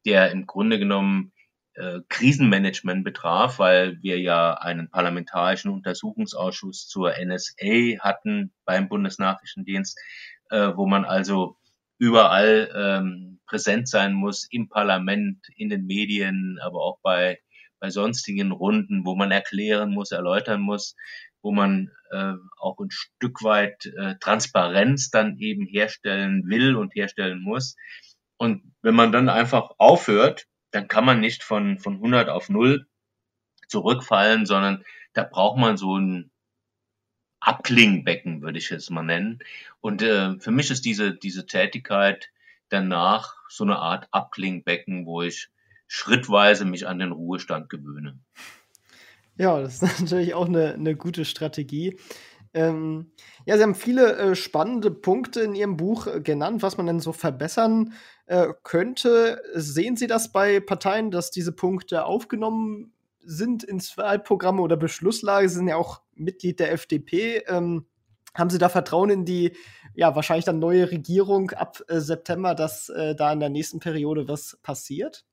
der 0.06 0.32
im 0.32 0.46
Grunde 0.46 0.80
genommen 0.80 1.34
äh, 1.74 2.00
Krisenmanagement 2.10 3.04
betraf, 3.04 3.60
weil 3.60 4.02
wir 4.02 4.20
ja 4.20 4.54
einen 4.54 4.90
parlamentarischen 4.90 5.72
Untersuchungsausschuss 5.72 6.88
zur 6.88 7.14
NSA 7.18 8.00
hatten 8.00 8.52
beim 8.66 8.90
Bundesnachrichtendienst, 8.90 9.98
äh, 10.50 10.72
wo 10.76 10.88
man 10.88 11.06
also 11.06 11.59
überall 12.00 12.72
ähm, 12.76 13.40
präsent 13.46 13.88
sein 13.88 14.14
muss, 14.14 14.48
im 14.50 14.70
Parlament, 14.70 15.46
in 15.56 15.70
den 15.70 15.86
Medien, 15.86 16.58
aber 16.62 16.82
auch 16.82 17.00
bei, 17.04 17.40
bei 17.80 17.90
sonstigen 17.90 18.52
Runden, 18.52 19.06
wo 19.06 19.16
man 19.16 19.32
erklären 19.32 19.92
muss, 19.92 20.12
erläutern 20.12 20.62
muss, 20.62 20.96
wo 21.42 21.52
man 21.52 21.92
äh, 22.12 22.34
auch 22.58 22.80
ein 22.80 22.92
Stück 22.92 23.44
weit 23.44 23.86
äh, 23.86 24.16
Transparenz 24.20 25.10
dann 25.10 25.38
eben 25.38 25.66
herstellen 25.66 26.44
will 26.48 26.76
und 26.76 26.96
herstellen 26.96 27.42
muss. 27.42 27.76
Und 28.38 28.74
wenn 28.82 28.96
man 28.96 29.12
dann 29.12 29.30
einfach 29.30 29.72
aufhört, 29.78 30.46
dann 30.72 30.88
kann 30.88 31.06
man 31.06 31.20
nicht 31.20 31.44
von, 31.44 31.80
von 31.80 31.96
100 31.96 32.30
auf 32.30 32.50
0 32.50 32.86
zurückfallen, 33.68 34.46
sondern 34.46 34.84
da 35.14 35.24
braucht 35.24 35.58
man 35.58 35.78
so 35.78 35.98
ein 35.98 36.32
Abklingbecken, 37.40 38.42
würde 38.42 38.58
ich 38.58 38.72
es 38.72 38.90
mal 38.90 39.04
nennen. 39.04 39.40
Und 39.82 40.02
äh, 40.02 40.40
für 40.40 40.52
mich 40.52 40.72
ist 40.72 40.86
diese, 40.86 41.14
diese 41.14 41.46
Tätigkeit 41.46 42.30
danach 42.70 43.36
so 43.50 43.64
eine 43.64 43.80
Art 43.80 44.08
Abklingbecken, 44.12 45.06
wo 45.06 45.22
ich 45.22 45.50
schrittweise 45.88 46.66
mich 46.66 46.88
an 46.88 47.00
den 47.00 47.12
Ruhestand 47.12 47.70
gewöhne. 47.70 48.20
Ja, 49.38 49.60
das 49.60 49.82
ist 49.82 50.00
natürlich 50.02 50.34
auch 50.34 50.48
eine, 50.48 50.74
eine 50.74 50.96
gute 50.96 51.26
Strategie. 51.26 51.98
Ähm, 52.54 53.12
ja, 53.46 53.58
Sie 53.58 53.64
haben 53.64 53.76
viele 53.76 54.16
äh, 54.16 54.36
spannende 54.36 54.92
Punkte 54.92 55.42
in 55.42 55.56
Ihrem 55.56 55.78
Buch 55.78 56.08
äh, 56.08 56.20
genannt, 56.22 56.62
was 56.64 56.78
man 56.78 56.88
denn 56.88 57.00
so 57.00 57.14
verbessern 57.14 57.94
äh, 58.26 58.48
könnte. 58.64 59.42
Sehen 59.54 59.96
Sie 59.96 60.08
das 60.08 60.32
bei 60.32 60.60
Parteien, 60.60 61.12
dass 61.12 61.32
diese 61.32 61.52
Punkte 61.52 62.06
aufgenommen 62.06 62.94
sind 63.20 63.64
ins 63.64 63.98
Wahlprogramm 63.98 64.60
oder 64.60 64.78
Beschlusslage? 64.78 65.48
Sie 65.48 65.56
sind 65.56 65.68
ja 65.68 65.76
auch 65.76 66.02
Mitglied 66.20 66.60
der 66.60 66.72
FDP. 66.72 67.44
Ähm, 67.48 67.86
haben 68.36 68.50
Sie 68.50 68.60
da 68.60 68.70
Vertrauen 68.70 69.10
in 69.10 69.26
die, 69.26 69.56
ja, 69.96 70.16
wahrscheinlich 70.16 70.46
dann 70.46 70.60
neue 70.60 70.92
Regierung 70.92 71.52
ab 71.52 71.82
äh, 71.88 72.00
September, 72.00 72.56
dass 72.56 72.90
äh, 72.90 73.16
da 73.16 73.34
in 73.34 73.40
der 73.40 73.50
nächsten 73.50 73.80
Periode 73.80 74.28
was 74.28 74.60
passiert? 74.62 75.26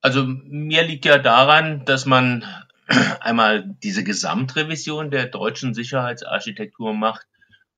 Also 0.00 0.24
mir 0.26 0.82
liegt 0.82 1.04
ja 1.04 1.18
daran, 1.18 1.84
dass 1.84 2.04
man 2.06 2.44
einmal 3.20 3.74
diese 3.82 4.04
Gesamtrevision 4.04 5.10
der 5.10 5.26
deutschen 5.26 5.74
Sicherheitsarchitektur 5.74 6.94
macht. 6.94 7.26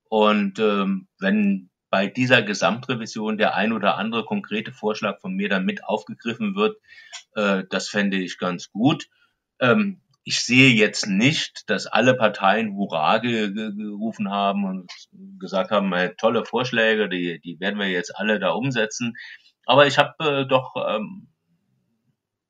Und 0.09 0.59
ähm, 0.59 1.09
wenn 1.19 1.71
bei 1.91 2.07
dieser 2.07 2.43
Gesamtrevision 2.43 3.39
der 3.39 3.55
ein 3.55 3.73
oder 3.73 3.97
andere 3.97 4.25
konkrete 4.25 4.73
Vorschlag 4.73 5.21
von 5.21 5.35
mir 5.35 5.49
dann 5.49 5.65
mit 5.65 5.85
aufgegriffen 5.85 6.55
wird, 6.57 6.79
äh, 7.35 7.65
das 7.71 7.89
fände 7.89 8.17
ich 8.17 8.39
ganz 8.39 8.71
gut. 8.71 9.09
Ähm, 9.61 10.01
ich 10.29 10.41
sehe 10.41 10.73
jetzt 10.73 11.07
nicht, 11.07 11.71
dass 11.71 11.87
alle 11.87 12.15
Parteien 12.15 12.75
Hurra 12.75 13.19
ge 13.19 13.53
gerufen 13.53 14.29
haben 14.29 14.65
und 14.65 14.91
gesagt 15.39 15.71
haben, 15.71 15.93
äh, 15.93 16.17
tolle 16.17 16.45
Vorschläge, 16.45 17.09
die, 17.09 17.41
die 17.41 17.61
werden 17.61 17.79
wir 17.79 17.89
jetzt 17.89 18.11
alle 18.19 18.41
da 18.41 18.51
umsetzen. 18.51 19.15
Aber 19.67 19.87
ich 19.87 19.99
habe 19.99 20.15
äh, 20.19 20.45
doch 20.45 20.75
ähm, 20.89 21.29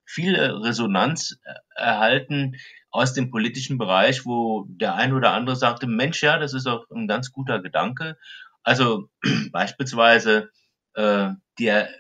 viel 0.06 0.36
Resonanz 0.36 1.38
äh, 1.44 1.52
erhalten 1.74 2.56
aus 2.90 3.12
dem 3.12 3.30
politischen 3.30 3.76
Bereich, 3.76 4.24
wo 4.24 4.64
der 4.68 4.94
ein 4.94 5.12
oder 5.12 5.34
andere 5.34 5.54
sagte, 5.54 5.86
Mensch, 5.86 6.22
ja, 6.22 6.38
das 6.38 6.54
ist 6.54 6.66
auch 6.66 6.86
ein 6.90 7.06
ganz 7.06 7.30
guter 7.30 7.60
Gedanke. 7.60 8.16
Also 8.62 9.10
beispielsweise 9.52 10.48
äh, 10.94 11.28
der 11.58 11.90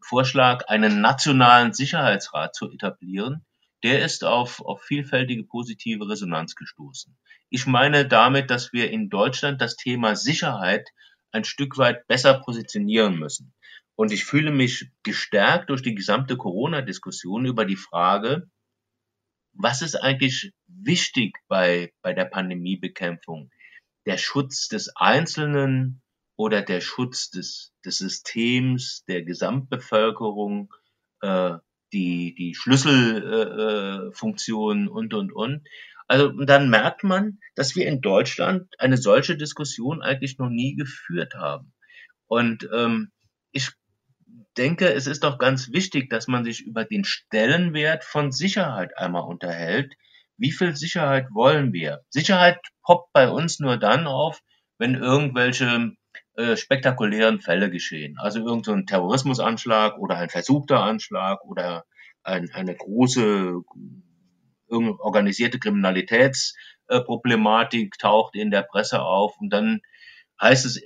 Vorschlag, 0.00 0.68
einen 0.68 1.00
nationalen 1.00 1.72
Sicherheitsrat 1.72 2.54
zu 2.54 2.70
etablieren, 2.70 3.44
der 3.84 4.02
ist 4.02 4.24
auf, 4.24 4.60
auf 4.64 4.82
vielfältige 4.82 5.44
positive 5.44 6.08
Resonanz 6.08 6.54
gestoßen. 6.56 7.16
Ich 7.50 7.66
meine 7.66 8.08
damit, 8.08 8.50
dass 8.50 8.72
wir 8.72 8.90
in 8.90 9.10
Deutschland 9.10 9.60
das 9.60 9.76
Thema 9.76 10.16
Sicherheit 10.16 10.88
ein 11.32 11.44
Stück 11.44 11.76
weit 11.76 12.06
besser 12.06 12.40
positionieren 12.40 13.18
müssen. 13.18 13.52
Und 13.94 14.10
ich 14.10 14.24
fühle 14.24 14.50
mich 14.50 14.90
gestärkt 15.02 15.68
durch 15.68 15.82
die 15.82 15.94
gesamte 15.94 16.38
Corona-Diskussion 16.38 17.44
über 17.44 17.66
die 17.66 17.76
Frage, 17.76 18.48
was 19.52 19.82
ist 19.82 19.96
eigentlich 19.96 20.52
wichtig 20.66 21.36
bei, 21.46 21.92
bei 22.02 22.14
der 22.14 22.24
Pandemiebekämpfung? 22.24 23.50
Der 24.06 24.16
Schutz 24.16 24.68
des 24.68 24.96
Einzelnen 24.96 26.02
oder 26.36 26.62
der 26.62 26.80
Schutz 26.80 27.30
des, 27.30 27.72
des 27.84 27.98
Systems, 27.98 29.04
der 29.06 29.22
Gesamtbevölkerung, 29.22 30.72
äh, 31.20 31.58
die, 31.94 32.34
die 32.34 32.54
Schlüsselfunktionen 32.54 34.88
äh, 34.88 34.90
und, 34.90 35.14
und, 35.14 35.32
und. 35.32 35.66
Also 36.06 36.28
dann 36.44 36.68
merkt 36.68 37.02
man, 37.04 37.38
dass 37.54 37.74
wir 37.76 37.86
in 37.86 38.02
Deutschland 38.02 38.68
eine 38.78 38.98
solche 38.98 39.38
Diskussion 39.38 40.02
eigentlich 40.02 40.36
noch 40.38 40.50
nie 40.50 40.76
geführt 40.76 41.32
haben. 41.34 41.72
Und 42.26 42.68
ähm, 42.74 43.10
ich 43.52 43.70
denke, 44.56 44.92
es 44.92 45.06
ist 45.06 45.24
doch 45.24 45.38
ganz 45.38 45.72
wichtig, 45.72 46.10
dass 46.10 46.28
man 46.28 46.44
sich 46.44 46.60
über 46.62 46.84
den 46.84 47.04
Stellenwert 47.04 48.04
von 48.04 48.30
Sicherheit 48.32 48.98
einmal 48.98 49.22
unterhält. 49.22 49.94
Wie 50.36 50.52
viel 50.52 50.76
Sicherheit 50.76 51.28
wollen 51.30 51.72
wir? 51.72 52.02
Sicherheit 52.10 52.58
poppt 52.82 53.10
bei 53.12 53.30
uns 53.30 53.60
nur 53.60 53.78
dann 53.78 54.06
auf, 54.06 54.42
wenn 54.78 54.94
irgendwelche 54.94 55.92
äh, 56.36 56.56
spektakulären 56.56 57.40
Fälle 57.40 57.70
geschehen. 57.70 58.18
Also 58.18 58.40
irgendein 58.40 58.86
Terrorismusanschlag 58.86 59.98
oder 59.98 60.16
ein 60.16 60.30
versuchter 60.30 60.82
Anschlag 60.82 61.44
oder 61.44 61.84
ein, 62.22 62.50
eine 62.52 62.74
große 62.74 63.60
organisierte 64.68 65.60
Kriminalitätsproblematik 65.60 67.98
taucht 67.98 68.34
in 68.34 68.50
der 68.50 68.62
Presse 68.62 69.02
auf 69.02 69.34
und 69.38 69.50
dann 69.50 69.82
heißt 70.40 70.64
es 70.64 70.80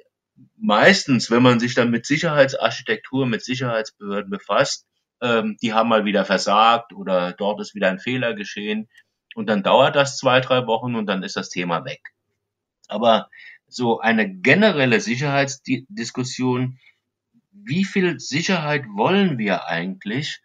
meistens, 0.57 1.31
wenn 1.31 1.43
man 1.43 1.61
sich 1.61 1.75
dann 1.75 1.91
mit 1.91 2.07
Sicherheitsarchitektur, 2.07 3.27
mit 3.27 3.45
Sicherheitsbehörden 3.45 4.31
befasst, 4.31 4.87
ähm, 5.21 5.57
die 5.63 5.73
haben 5.73 5.89
mal 5.89 6.05
wieder 6.05 6.25
versagt 6.25 6.93
oder 6.93 7.33
dort 7.33 7.61
ist 7.61 7.75
wieder 7.75 7.89
ein 7.89 7.99
Fehler 7.99 8.35
geschehen. 8.35 8.89
Und 9.35 9.49
dann 9.49 9.63
dauert 9.63 9.97
das 9.97 10.17
zwei, 10.17 10.41
drei 10.41 10.67
Wochen 10.67 10.95
und 10.95 11.07
dann 11.07 11.23
ist 11.23 11.37
das 11.37 11.49
Thema 11.49 11.85
weg. 11.85 12.01
Aber 12.89 13.29
so 13.69 14.01
eine 14.01 14.29
generelle 14.29 15.01
Sicherheitsdiskussion, 15.01 16.79
wie 17.53 17.85
viel 17.85 18.19
Sicherheit 18.19 18.85
wollen 18.89 19.39
wir 19.39 19.67
eigentlich? 19.67 20.41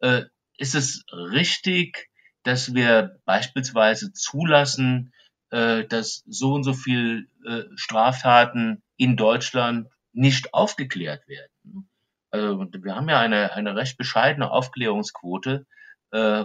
Äh, 0.00 0.24
ist 0.56 0.74
es 0.74 1.04
richtig, 1.12 2.08
dass 2.42 2.74
wir 2.74 3.20
beispielsweise 3.24 4.12
zulassen, 4.12 5.12
äh, 5.50 5.84
dass 5.84 6.22
so 6.26 6.54
und 6.54 6.64
so 6.64 6.72
viel 6.72 7.28
äh, 7.46 7.62
Straftaten 7.74 8.82
in 8.96 9.16
Deutschland 9.16 9.88
nicht 10.12 10.54
aufgeklärt 10.54 11.26
werden. 11.28 11.88
Also 12.30 12.66
wir 12.70 12.94
haben 12.94 13.08
ja 13.08 13.20
eine, 13.20 13.52
eine 13.52 13.74
recht 13.74 13.96
bescheidene 13.96 14.50
Aufklärungsquote. 14.50 15.66
Äh, 16.10 16.44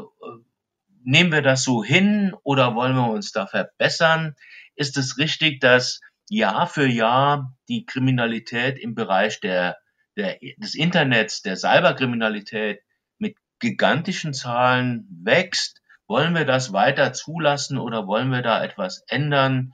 nehmen 1.03 1.31
wir 1.31 1.41
das 1.41 1.63
so 1.63 1.83
hin 1.83 2.33
oder 2.43 2.75
wollen 2.75 2.95
wir 2.95 3.09
uns 3.09 3.31
da 3.31 3.45
verbessern? 3.47 4.35
Ist 4.75 4.97
es 4.97 5.17
richtig, 5.17 5.59
dass 5.59 5.99
Jahr 6.29 6.67
für 6.67 6.87
Jahr 6.87 7.55
die 7.69 7.85
Kriminalität 7.85 8.79
im 8.79 8.95
Bereich 8.95 9.39
der, 9.39 9.77
der, 10.15 10.37
des 10.57 10.75
Internets, 10.75 11.41
der 11.41 11.55
Cyberkriminalität 11.55 12.81
mit 13.17 13.37
gigantischen 13.59 14.33
Zahlen 14.33 15.07
wächst? 15.23 15.81
Wollen 16.07 16.35
wir 16.35 16.45
das 16.45 16.73
weiter 16.73 17.13
zulassen 17.13 17.77
oder 17.77 18.07
wollen 18.07 18.29
wir 18.29 18.41
da 18.41 18.63
etwas 18.63 19.03
ändern? 19.07 19.73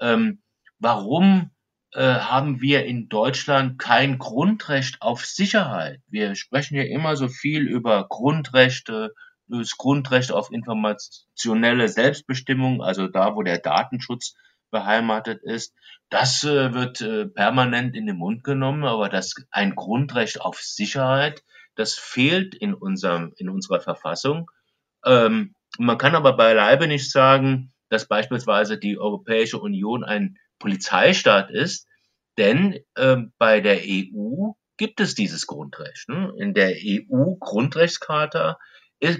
Ähm, 0.00 0.42
warum 0.78 1.50
äh, 1.92 2.02
haben 2.02 2.60
wir 2.60 2.84
in 2.86 3.08
Deutschland 3.08 3.78
kein 3.78 4.18
Grundrecht 4.18 5.00
auf 5.00 5.24
Sicherheit? 5.24 6.00
Wir 6.08 6.34
sprechen 6.34 6.76
ja 6.76 6.84
immer 6.84 7.16
so 7.16 7.28
viel 7.28 7.68
über 7.68 8.06
Grundrechte, 8.08 9.12
das 9.46 9.76
Grundrecht 9.76 10.32
auf 10.32 10.50
informationelle 10.50 11.88
Selbstbestimmung, 11.88 12.82
also 12.82 13.08
da, 13.08 13.34
wo 13.36 13.42
der 13.42 13.58
Datenschutz 13.58 14.34
beheimatet 14.74 15.42
ist. 15.44 15.72
Das 16.10 16.42
äh, 16.42 16.74
wird 16.74 17.00
äh, 17.00 17.26
permanent 17.26 17.94
in 17.96 18.06
den 18.06 18.16
Mund 18.16 18.42
genommen, 18.42 18.84
aber 18.84 19.08
das 19.08 19.34
ein 19.50 19.76
Grundrecht 19.76 20.40
auf 20.40 20.60
Sicherheit, 20.60 21.44
das 21.76 21.94
fehlt 21.94 22.54
in 22.54 22.74
unserem 22.74 23.32
in 23.36 23.48
unserer 23.48 23.80
Verfassung. 23.80 24.50
Ähm, 25.06 25.54
man 25.78 25.96
kann 25.96 26.14
aber 26.14 26.36
beileibe 26.36 26.88
nicht 26.88 27.10
sagen, 27.10 27.72
dass 27.88 28.08
beispielsweise 28.08 28.76
die 28.76 28.98
Europäische 28.98 29.60
Union 29.60 30.02
ein 30.02 30.36
Polizeistaat 30.58 31.50
ist, 31.50 31.86
denn 32.36 32.80
ähm, 32.96 33.32
bei 33.38 33.60
der 33.60 33.78
EU 33.78 34.52
gibt 34.76 35.00
es 35.00 35.14
dieses 35.14 35.46
Grundrecht. 35.46 36.08
Ne? 36.08 36.32
In 36.38 36.52
der 36.52 36.74
EU-Grundrechtscharta 36.76 38.58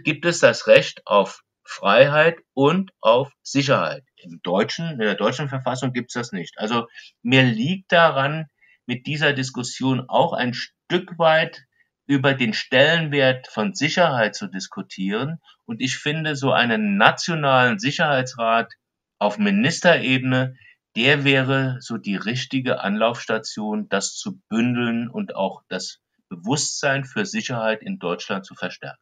gibt 0.02 0.24
es 0.24 0.40
das 0.40 0.66
Recht 0.66 1.02
auf 1.04 1.42
Freiheit 1.64 2.38
und 2.54 2.90
auf 3.00 3.30
Sicherheit. 3.42 4.04
Im 4.24 4.40
deutschen, 4.42 4.90
in 4.90 4.98
der 4.98 5.14
deutschen 5.14 5.48
Verfassung 5.48 5.92
gibt 5.92 6.10
es 6.10 6.14
das 6.14 6.32
nicht. 6.32 6.58
Also 6.58 6.86
mir 7.22 7.42
liegt 7.42 7.92
daran, 7.92 8.46
mit 8.86 9.06
dieser 9.06 9.32
Diskussion 9.32 10.04
auch 10.08 10.32
ein 10.32 10.54
Stück 10.54 11.18
weit 11.18 11.64
über 12.06 12.34
den 12.34 12.52
Stellenwert 12.52 13.48
von 13.48 13.74
Sicherheit 13.74 14.34
zu 14.34 14.46
diskutieren. 14.46 15.40
Und 15.64 15.80
ich 15.80 15.96
finde, 15.96 16.36
so 16.36 16.52
einen 16.52 16.96
nationalen 16.96 17.78
Sicherheitsrat 17.78 18.72
auf 19.18 19.38
Ministerebene, 19.38 20.56
der 20.96 21.24
wäre 21.24 21.78
so 21.80 21.96
die 21.96 22.16
richtige 22.16 22.80
Anlaufstation, 22.80 23.88
das 23.88 24.16
zu 24.16 24.40
bündeln 24.48 25.08
und 25.08 25.34
auch 25.34 25.62
das 25.68 26.00
Bewusstsein 26.28 27.04
für 27.04 27.24
Sicherheit 27.24 27.82
in 27.82 27.98
Deutschland 27.98 28.44
zu 28.44 28.54
verstärken. 28.54 29.00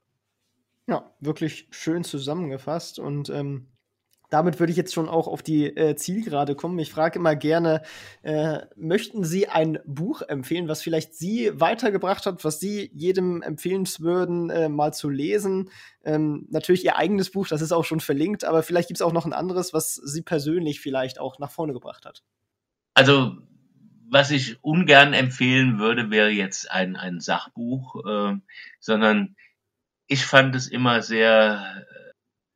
Ja, 0.86 1.10
wirklich 1.20 1.68
schön 1.70 2.04
zusammengefasst. 2.04 2.98
Und 2.98 3.30
ähm, 3.30 3.71
damit 4.32 4.58
würde 4.58 4.70
ich 4.70 4.78
jetzt 4.78 4.94
schon 4.94 5.10
auch 5.10 5.28
auf 5.28 5.42
die 5.42 5.66
äh, 5.66 5.94
Zielgerade 5.94 6.54
kommen. 6.54 6.78
Ich 6.78 6.90
frage 6.90 7.18
immer 7.18 7.36
gerne, 7.36 7.82
äh, 8.22 8.60
möchten 8.76 9.24
Sie 9.24 9.46
ein 9.46 9.78
Buch 9.84 10.22
empfehlen, 10.22 10.68
was 10.68 10.80
vielleicht 10.80 11.14
Sie 11.14 11.50
weitergebracht 11.52 12.24
hat, 12.24 12.42
was 12.42 12.58
Sie 12.58 12.90
jedem 12.94 13.42
empfehlen 13.42 13.86
würden, 13.98 14.48
äh, 14.48 14.70
mal 14.70 14.94
zu 14.94 15.10
lesen? 15.10 15.70
Ähm, 16.02 16.46
natürlich 16.48 16.82
Ihr 16.82 16.96
eigenes 16.96 17.30
Buch, 17.30 17.46
das 17.46 17.60
ist 17.60 17.72
auch 17.72 17.84
schon 17.84 18.00
verlinkt, 18.00 18.44
aber 18.44 18.62
vielleicht 18.62 18.88
gibt 18.88 18.98
es 18.98 19.02
auch 19.02 19.12
noch 19.12 19.26
ein 19.26 19.34
anderes, 19.34 19.74
was 19.74 19.96
Sie 19.96 20.22
persönlich 20.22 20.80
vielleicht 20.80 21.20
auch 21.20 21.38
nach 21.38 21.50
vorne 21.50 21.74
gebracht 21.74 22.06
hat. 22.06 22.22
Also, 22.94 23.36
was 24.08 24.30
ich 24.30 24.64
ungern 24.64 25.12
empfehlen 25.12 25.78
würde, 25.78 26.10
wäre 26.10 26.30
jetzt 26.30 26.70
ein, 26.70 26.96
ein 26.96 27.20
Sachbuch, 27.20 27.96
äh, 28.06 28.36
sondern 28.80 29.36
ich 30.06 30.24
fand 30.24 30.54
es 30.54 30.68
immer 30.68 31.02
sehr 31.02 31.84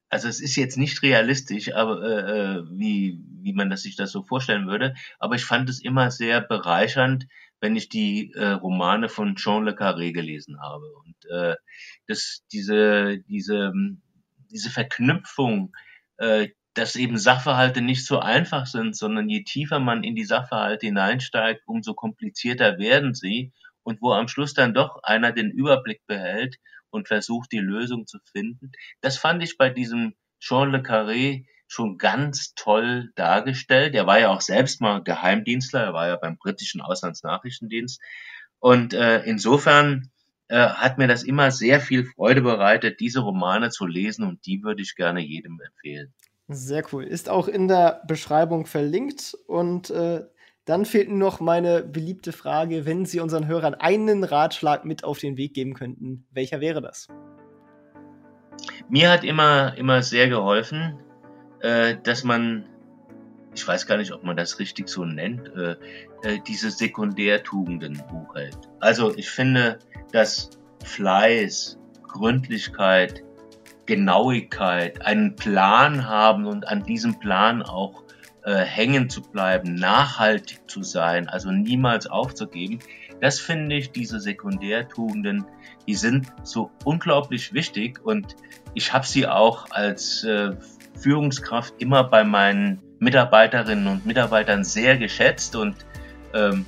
also 0.09 0.29
es 0.29 0.41
ist 0.41 0.57
jetzt 0.57 0.77
nicht 0.77 1.03
realistisch, 1.03 1.75
aber 1.75 2.03
äh, 2.03 2.59
äh, 2.59 2.63
wie, 2.71 3.21
wie 3.43 3.53
man 3.53 3.71
das 3.71 3.83
sich 3.83 3.97
das 3.97 4.13
so 4.13 4.23
vorstellen 4.23 4.69
würde, 4.69 4.95
aber 5.19 5.35
ich 5.35 5.45
fand 5.45 5.69
es 5.69 5.83
immer 5.83 6.11
sehr 6.11 6.41
bereichernd, 6.41 7.27
wenn 7.61 7.77
ich 7.77 7.89
die 7.89 8.33
äh, 8.35 8.51
Romane 8.51 9.09
von 9.09 9.35
Jean 9.37 9.65
Le 9.65 9.73
Carré 9.73 10.13
gelesen 10.13 10.61
habe. 10.61 10.87
Und 11.05 11.31
äh, 11.31 11.57
das, 12.07 12.45
diese, 12.53 13.19
diese, 13.29 13.73
diese 14.51 14.71
Verknüpfung, 14.71 15.75
äh, 16.19 16.49
dass 16.75 16.97
eben 16.97 17.17
Sachverhalte 17.17 17.81
nicht 17.81 18.05
so 18.05 18.19
einfach 18.19 18.67
sind, 18.67 18.95
sondern 18.95 19.31
je 19.31 19.43
tiefer 19.45 19.81
man 19.81 20.05
in 20.05 20.15
die 20.15 20.27
Sachverhalte 20.27 20.87
hineinsteigt, 20.87 21.63
umso 21.67 21.95
komplizierter 21.95 22.79
werden 22.79 23.15
sie. 23.15 23.53
Und 23.83 24.03
wo 24.03 24.13
am 24.13 24.29
Schluss 24.29 24.53
dann 24.53 24.75
doch 24.75 25.03
einer 25.05 25.33
den 25.33 25.51
Überblick 25.51 26.05
behält 26.07 26.57
und 26.97 27.09
versucht, 27.09 27.53
die 27.53 27.59
Lösung 27.59 28.07
zu 28.07 28.19
finden. 28.33 28.73
Das 29.01 29.17
fand 29.19 29.43
ich 29.43 29.57
bei 29.57 29.71
diesem 29.71 30.15
Jean 30.41 30.73
Le 30.73 30.79
Carré 30.79 31.45
schon 31.69 31.99
ganz 31.99 32.55
toll 32.55 33.11
dargestellt. 33.15 33.95
Er 33.95 34.07
war 34.07 34.19
ja 34.19 34.29
auch 34.31 34.41
selbst 34.41 34.81
mal 34.81 35.03
Geheimdienstler, 35.03 35.85
er 35.85 35.93
war 35.93 36.09
ja 36.09 36.17
beim 36.17 36.37
britischen 36.37 36.81
Auslandsnachrichtendienst. 36.81 38.01
Und 38.59 38.95
äh, 38.95 39.23
insofern 39.25 40.11
äh, 40.49 40.57
hat 40.57 40.99
mir 40.99 41.09
das 41.09 41.23
immer 41.23 41.51
sehr 41.51 41.81
viel 41.81 42.05
Freude 42.05 42.43
bereitet, 42.43 43.01
diese 43.01 43.21
Romane 43.21 43.71
zu 43.71 43.87
lesen 43.87 44.25
und 44.25 44.47
die 44.47 44.63
würde 44.63 44.83
ich 44.83 44.95
gerne 44.95 45.21
jedem 45.21 45.61
empfehlen. 45.61 46.15
Sehr 46.49 46.85
cool. 46.93 47.05
Ist 47.05 47.29
auch 47.29 47.49
in 47.49 47.67
der 47.67 48.03
Beschreibung 48.07 48.67
verlinkt 48.67 49.37
und 49.47 49.91
äh, 49.91 50.25
dann 50.67 50.85
fehlt 50.85 51.09
nur 51.09 51.19
noch 51.19 51.41
meine 51.41 51.83
beliebte 51.83 52.33
Frage, 52.33 52.85
wenn 52.85 53.07
Sie 53.07 53.21
unseren 53.21 53.47
Hörern 53.47 53.75
einen 53.75 54.25
Ratschlag 54.25 54.85
mit 54.85 55.05
auf 55.05 55.19
den 55.19 55.37
Weg 55.37 55.55
geben 55.55 55.75
könnten, 55.75 56.27
welcher 56.33 56.61
wäre 56.61 56.83
das? 56.83 57.07
Mir 58.89 59.11
hat 59.11 59.25
immer, 59.25 59.77
immer 59.79 60.03
sehr 60.03 60.29
geholfen, 60.29 60.99
äh, 61.61 61.97
dass 62.03 62.25
man, 62.25 62.67
ich 63.55 63.67
weiß 63.67 63.87
gar 63.87 63.97
nicht, 63.97 64.12
ob 64.12 64.25
man 64.25 64.37
das 64.37 64.59
richtig 64.59 64.89
so 64.89 65.05
nennt, 65.05 65.49
äh, 65.55 65.77
äh, 66.23 66.41
diese 66.47 66.71
Sekundärtugenden 66.73 68.03
hochhält. 68.11 68.59
Also 68.81 69.17
ich 69.17 69.31
finde, 69.31 69.79
dass 70.11 70.51
Fleiß, 70.85 71.79
Gründlichkeit, 72.09 73.23
Genauigkeit, 73.87 75.01
einen 75.07 75.37
Plan 75.37 76.09
haben 76.09 76.47
und 76.47 76.67
an 76.67 76.83
diesem 76.83 77.21
Plan 77.21 77.62
auch 77.62 78.06
äh, 78.47 78.65
hängen 78.65 79.11
zu 79.11 79.23
bleiben, 79.23 79.75
nachhaltig 79.75 80.71
zu 80.71 80.85
sein, 80.85 81.29
also 81.29 81.51
niemals 81.51 82.07
aufzugeben, 82.07 82.79
das 83.21 83.41
finde 83.41 83.75
ich, 83.75 83.91
diese 83.91 84.21
Sekundärtugenden, 84.21 85.45
die 85.89 85.97
sind 85.97 86.29
so 86.45 86.71
unglaublich 86.85 87.53
wichtig 87.53 88.01
und 88.05 88.37
ich 88.75 88.93
habe 88.93 89.05
sie 89.05 89.27
auch 89.27 89.67
als 89.71 90.23
äh, 90.23 90.53
Führungskraft 90.97 91.75
immer 91.79 92.05
bei 92.05 92.23
meinen 92.23 92.81
Mitarbeiterinnen 93.01 93.89
und 93.89 94.07
Mitarbeitern 94.07 94.63
sehr 94.63 94.97
geschätzt 94.97 95.57
und 95.57 95.75
ähm, 96.33 96.67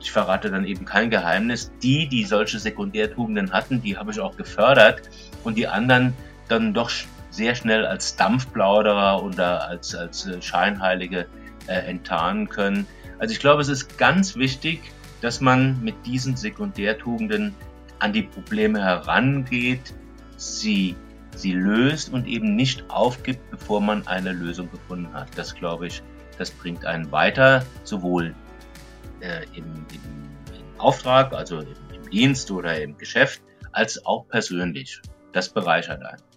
ich 0.00 0.10
verrate 0.10 0.50
dann 0.50 0.64
eben 0.64 0.84
kein 0.84 1.10
Geheimnis, 1.10 1.70
die, 1.80 2.08
die 2.08 2.24
solche 2.24 2.58
Sekundärtugenden 2.58 3.52
hatten, 3.52 3.82
die 3.82 3.96
habe 3.96 4.10
ich 4.10 4.18
auch 4.18 4.36
gefördert 4.36 5.02
und 5.44 5.56
die 5.56 5.68
anderen 5.68 6.12
dann 6.48 6.74
doch 6.74 6.90
sehr 7.30 7.54
schnell 7.54 7.84
als 7.86 8.16
Dampfplauderer 8.16 9.22
oder 9.22 9.68
als, 9.68 9.94
als 9.94 10.26
äh, 10.26 10.40
Scheinheilige 10.40 11.26
äh, 11.66 11.74
enttarnen 11.74 12.48
können. 12.48 12.86
Also 13.18 13.32
ich 13.32 13.40
glaube, 13.40 13.62
es 13.62 13.68
ist 13.68 13.98
ganz 13.98 14.36
wichtig, 14.36 14.80
dass 15.20 15.40
man 15.40 15.82
mit 15.82 15.94
diesen 16.06 16.36
Sekundärtugenden 16.36 17.54
an 17.98 18.12
die 18.12 18.22
Probleme 18.22 18.82
herangeht, 18.82 19.94
sie, 20.36 20.96
sie 21.34 21.52
löst 21.52 22.12
und 22.12 22.26
eben 22.26 22.54
nicht 22.54 22.88
aufgibt, 22.90 23.50
bevor 23.50 23.80
man 23.80 24.06
eine 24.06 24.32
Lösung 24.32 24.70
gefunden 24.70 25.12
hat. 25.12 25.28
Das 25.36 25.54
glaube 25.54 25.88
ich, 25.88 26.02
das 26.38 26.50
bringt 26.50 26.86
einen 26.86 27.10
weiter, 27.10 27.64
sowohl 27.82 28.34
äh, 29.20 29.42
im, 29.54 29.64
im, 29.64 29.84
im, 29.92 30.80
Auftrag, 30.80 31.32
also 31.32 31.60
im, 31.60 31.74
im 31.92 32.10
Dienst 32.10 32.50
oder 32.52 32.80
im 32.80 32.96
Geschäft, 32.96 33.42
als 33.72 34.04
auch 34.06 34.28
persönlich. 34.28 35.00
Das 35.32 35.48
bereichert 35.48 36.02
einen. 36.02 36.27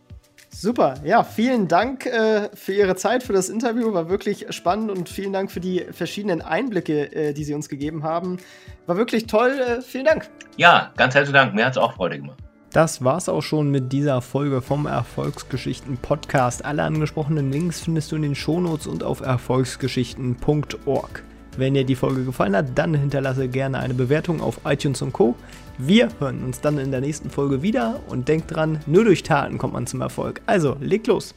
Super, 0.54 0.96
ja, 1.04 1.24
vielen 1.24 1.70
Dank 1.70 2.06
äh, 2.06 2.50
für 2.54 2.74
Ihre 2.74 2.96
Zeit, 2.96 3.24
für 3.24 3.34
das 3.34 3.50
Interview. 3.50 3.94
War 3.94 4.10
wirklich 4.10 4.48
spannend 4.50 4.92
und 4.92 5.08
vielen 5.08 5.32
Dank 5.32 5.50
für 5.50 5.62
die 5.62 5.86
verschiedenen 5.92 6.42
Einblicke, 6.42 7.16
äh, 7.16 7.34
die 7.34 7.46
Sie 7.46 7.54
uns 7.54 7.70
gegeben 7.70 8.04
haben. 8.04 8.38
War 8.86 8.98
wirklich 8.98 9.28
toll. 9.28 9.52
Äh, 9.52 9.82
vielen 9.82 10.06
Dank. 10.06 10.30
Ja, 10.58 10.92
ganz 10.98 11.16
herzlichen 11.16 11.36
Dank. 11.36 11.56
Mir 11.56 11.66
hat 11.66 11.72
es 11.72 11.78
auch 11.78 11.94
Freude 11.94 12.18
gemacht. 12.18 12.38
Das 12.74 13.04
war's 13.04 13.28
auch 13.28 13.42
schon 13.42 13.72
mit 13.72 13.92
dieser 13.92 14.22
Folge 14.22 14.62
vom 14.62 14.86
Erfolgsgeschichten 14.86 15.98
Podcast. 15.98 16.64
Alle 16.64 16.84
angesprochenen 16.84 17.52
Links 17.52 17.82
findest 17.82 18.12
du 18.12 18.18
in 18.18 18.22
den 18.22 18.36
Shownotes 18.36 18.88
und 18.88 19.04
auf 19.04 19.22
erfolgsgeschichten.org. 19.22 21.24
Wenn 21.58 21.74
dir 21.74 21.84
die 21.84 21.96
Folge 21.96 22.24
gefallen 22.24 22.56
hat, 22.56 22.68
dann 22.76 22.94
hinterlasse 22.94 23.50
gerne 23.50 23.80
eine 23.80 23.94
Bewertung 23.94 24.42
auf 24.42 24.62
iTunes 24.64 25.02
und 25.02 25.12
Co. 25.12 25.36
Wir 25.84 26.10
hören 26.20 26.44
uns 26.44 26.62
dann 26.62 26.78
in 26.78 26.92
der 26.92 27.02
nächsten 27.02 27.32
Folge 27.32 27.64
wieder 27.64 28.02
und 28.08 28.28
denkt 28.28 28.56
dran, 28.56 28.82
nur 28.86 29.04
durch 29.04 29.24
Taten 29.24 29.58
kommt 29.58 29.74
man 29.74 29.88
zum 29.88 30.02
Erfolg. 30.02 30.40
Also, 30.46 30.78
legt 30.80 31.08
los! 31.08 31.34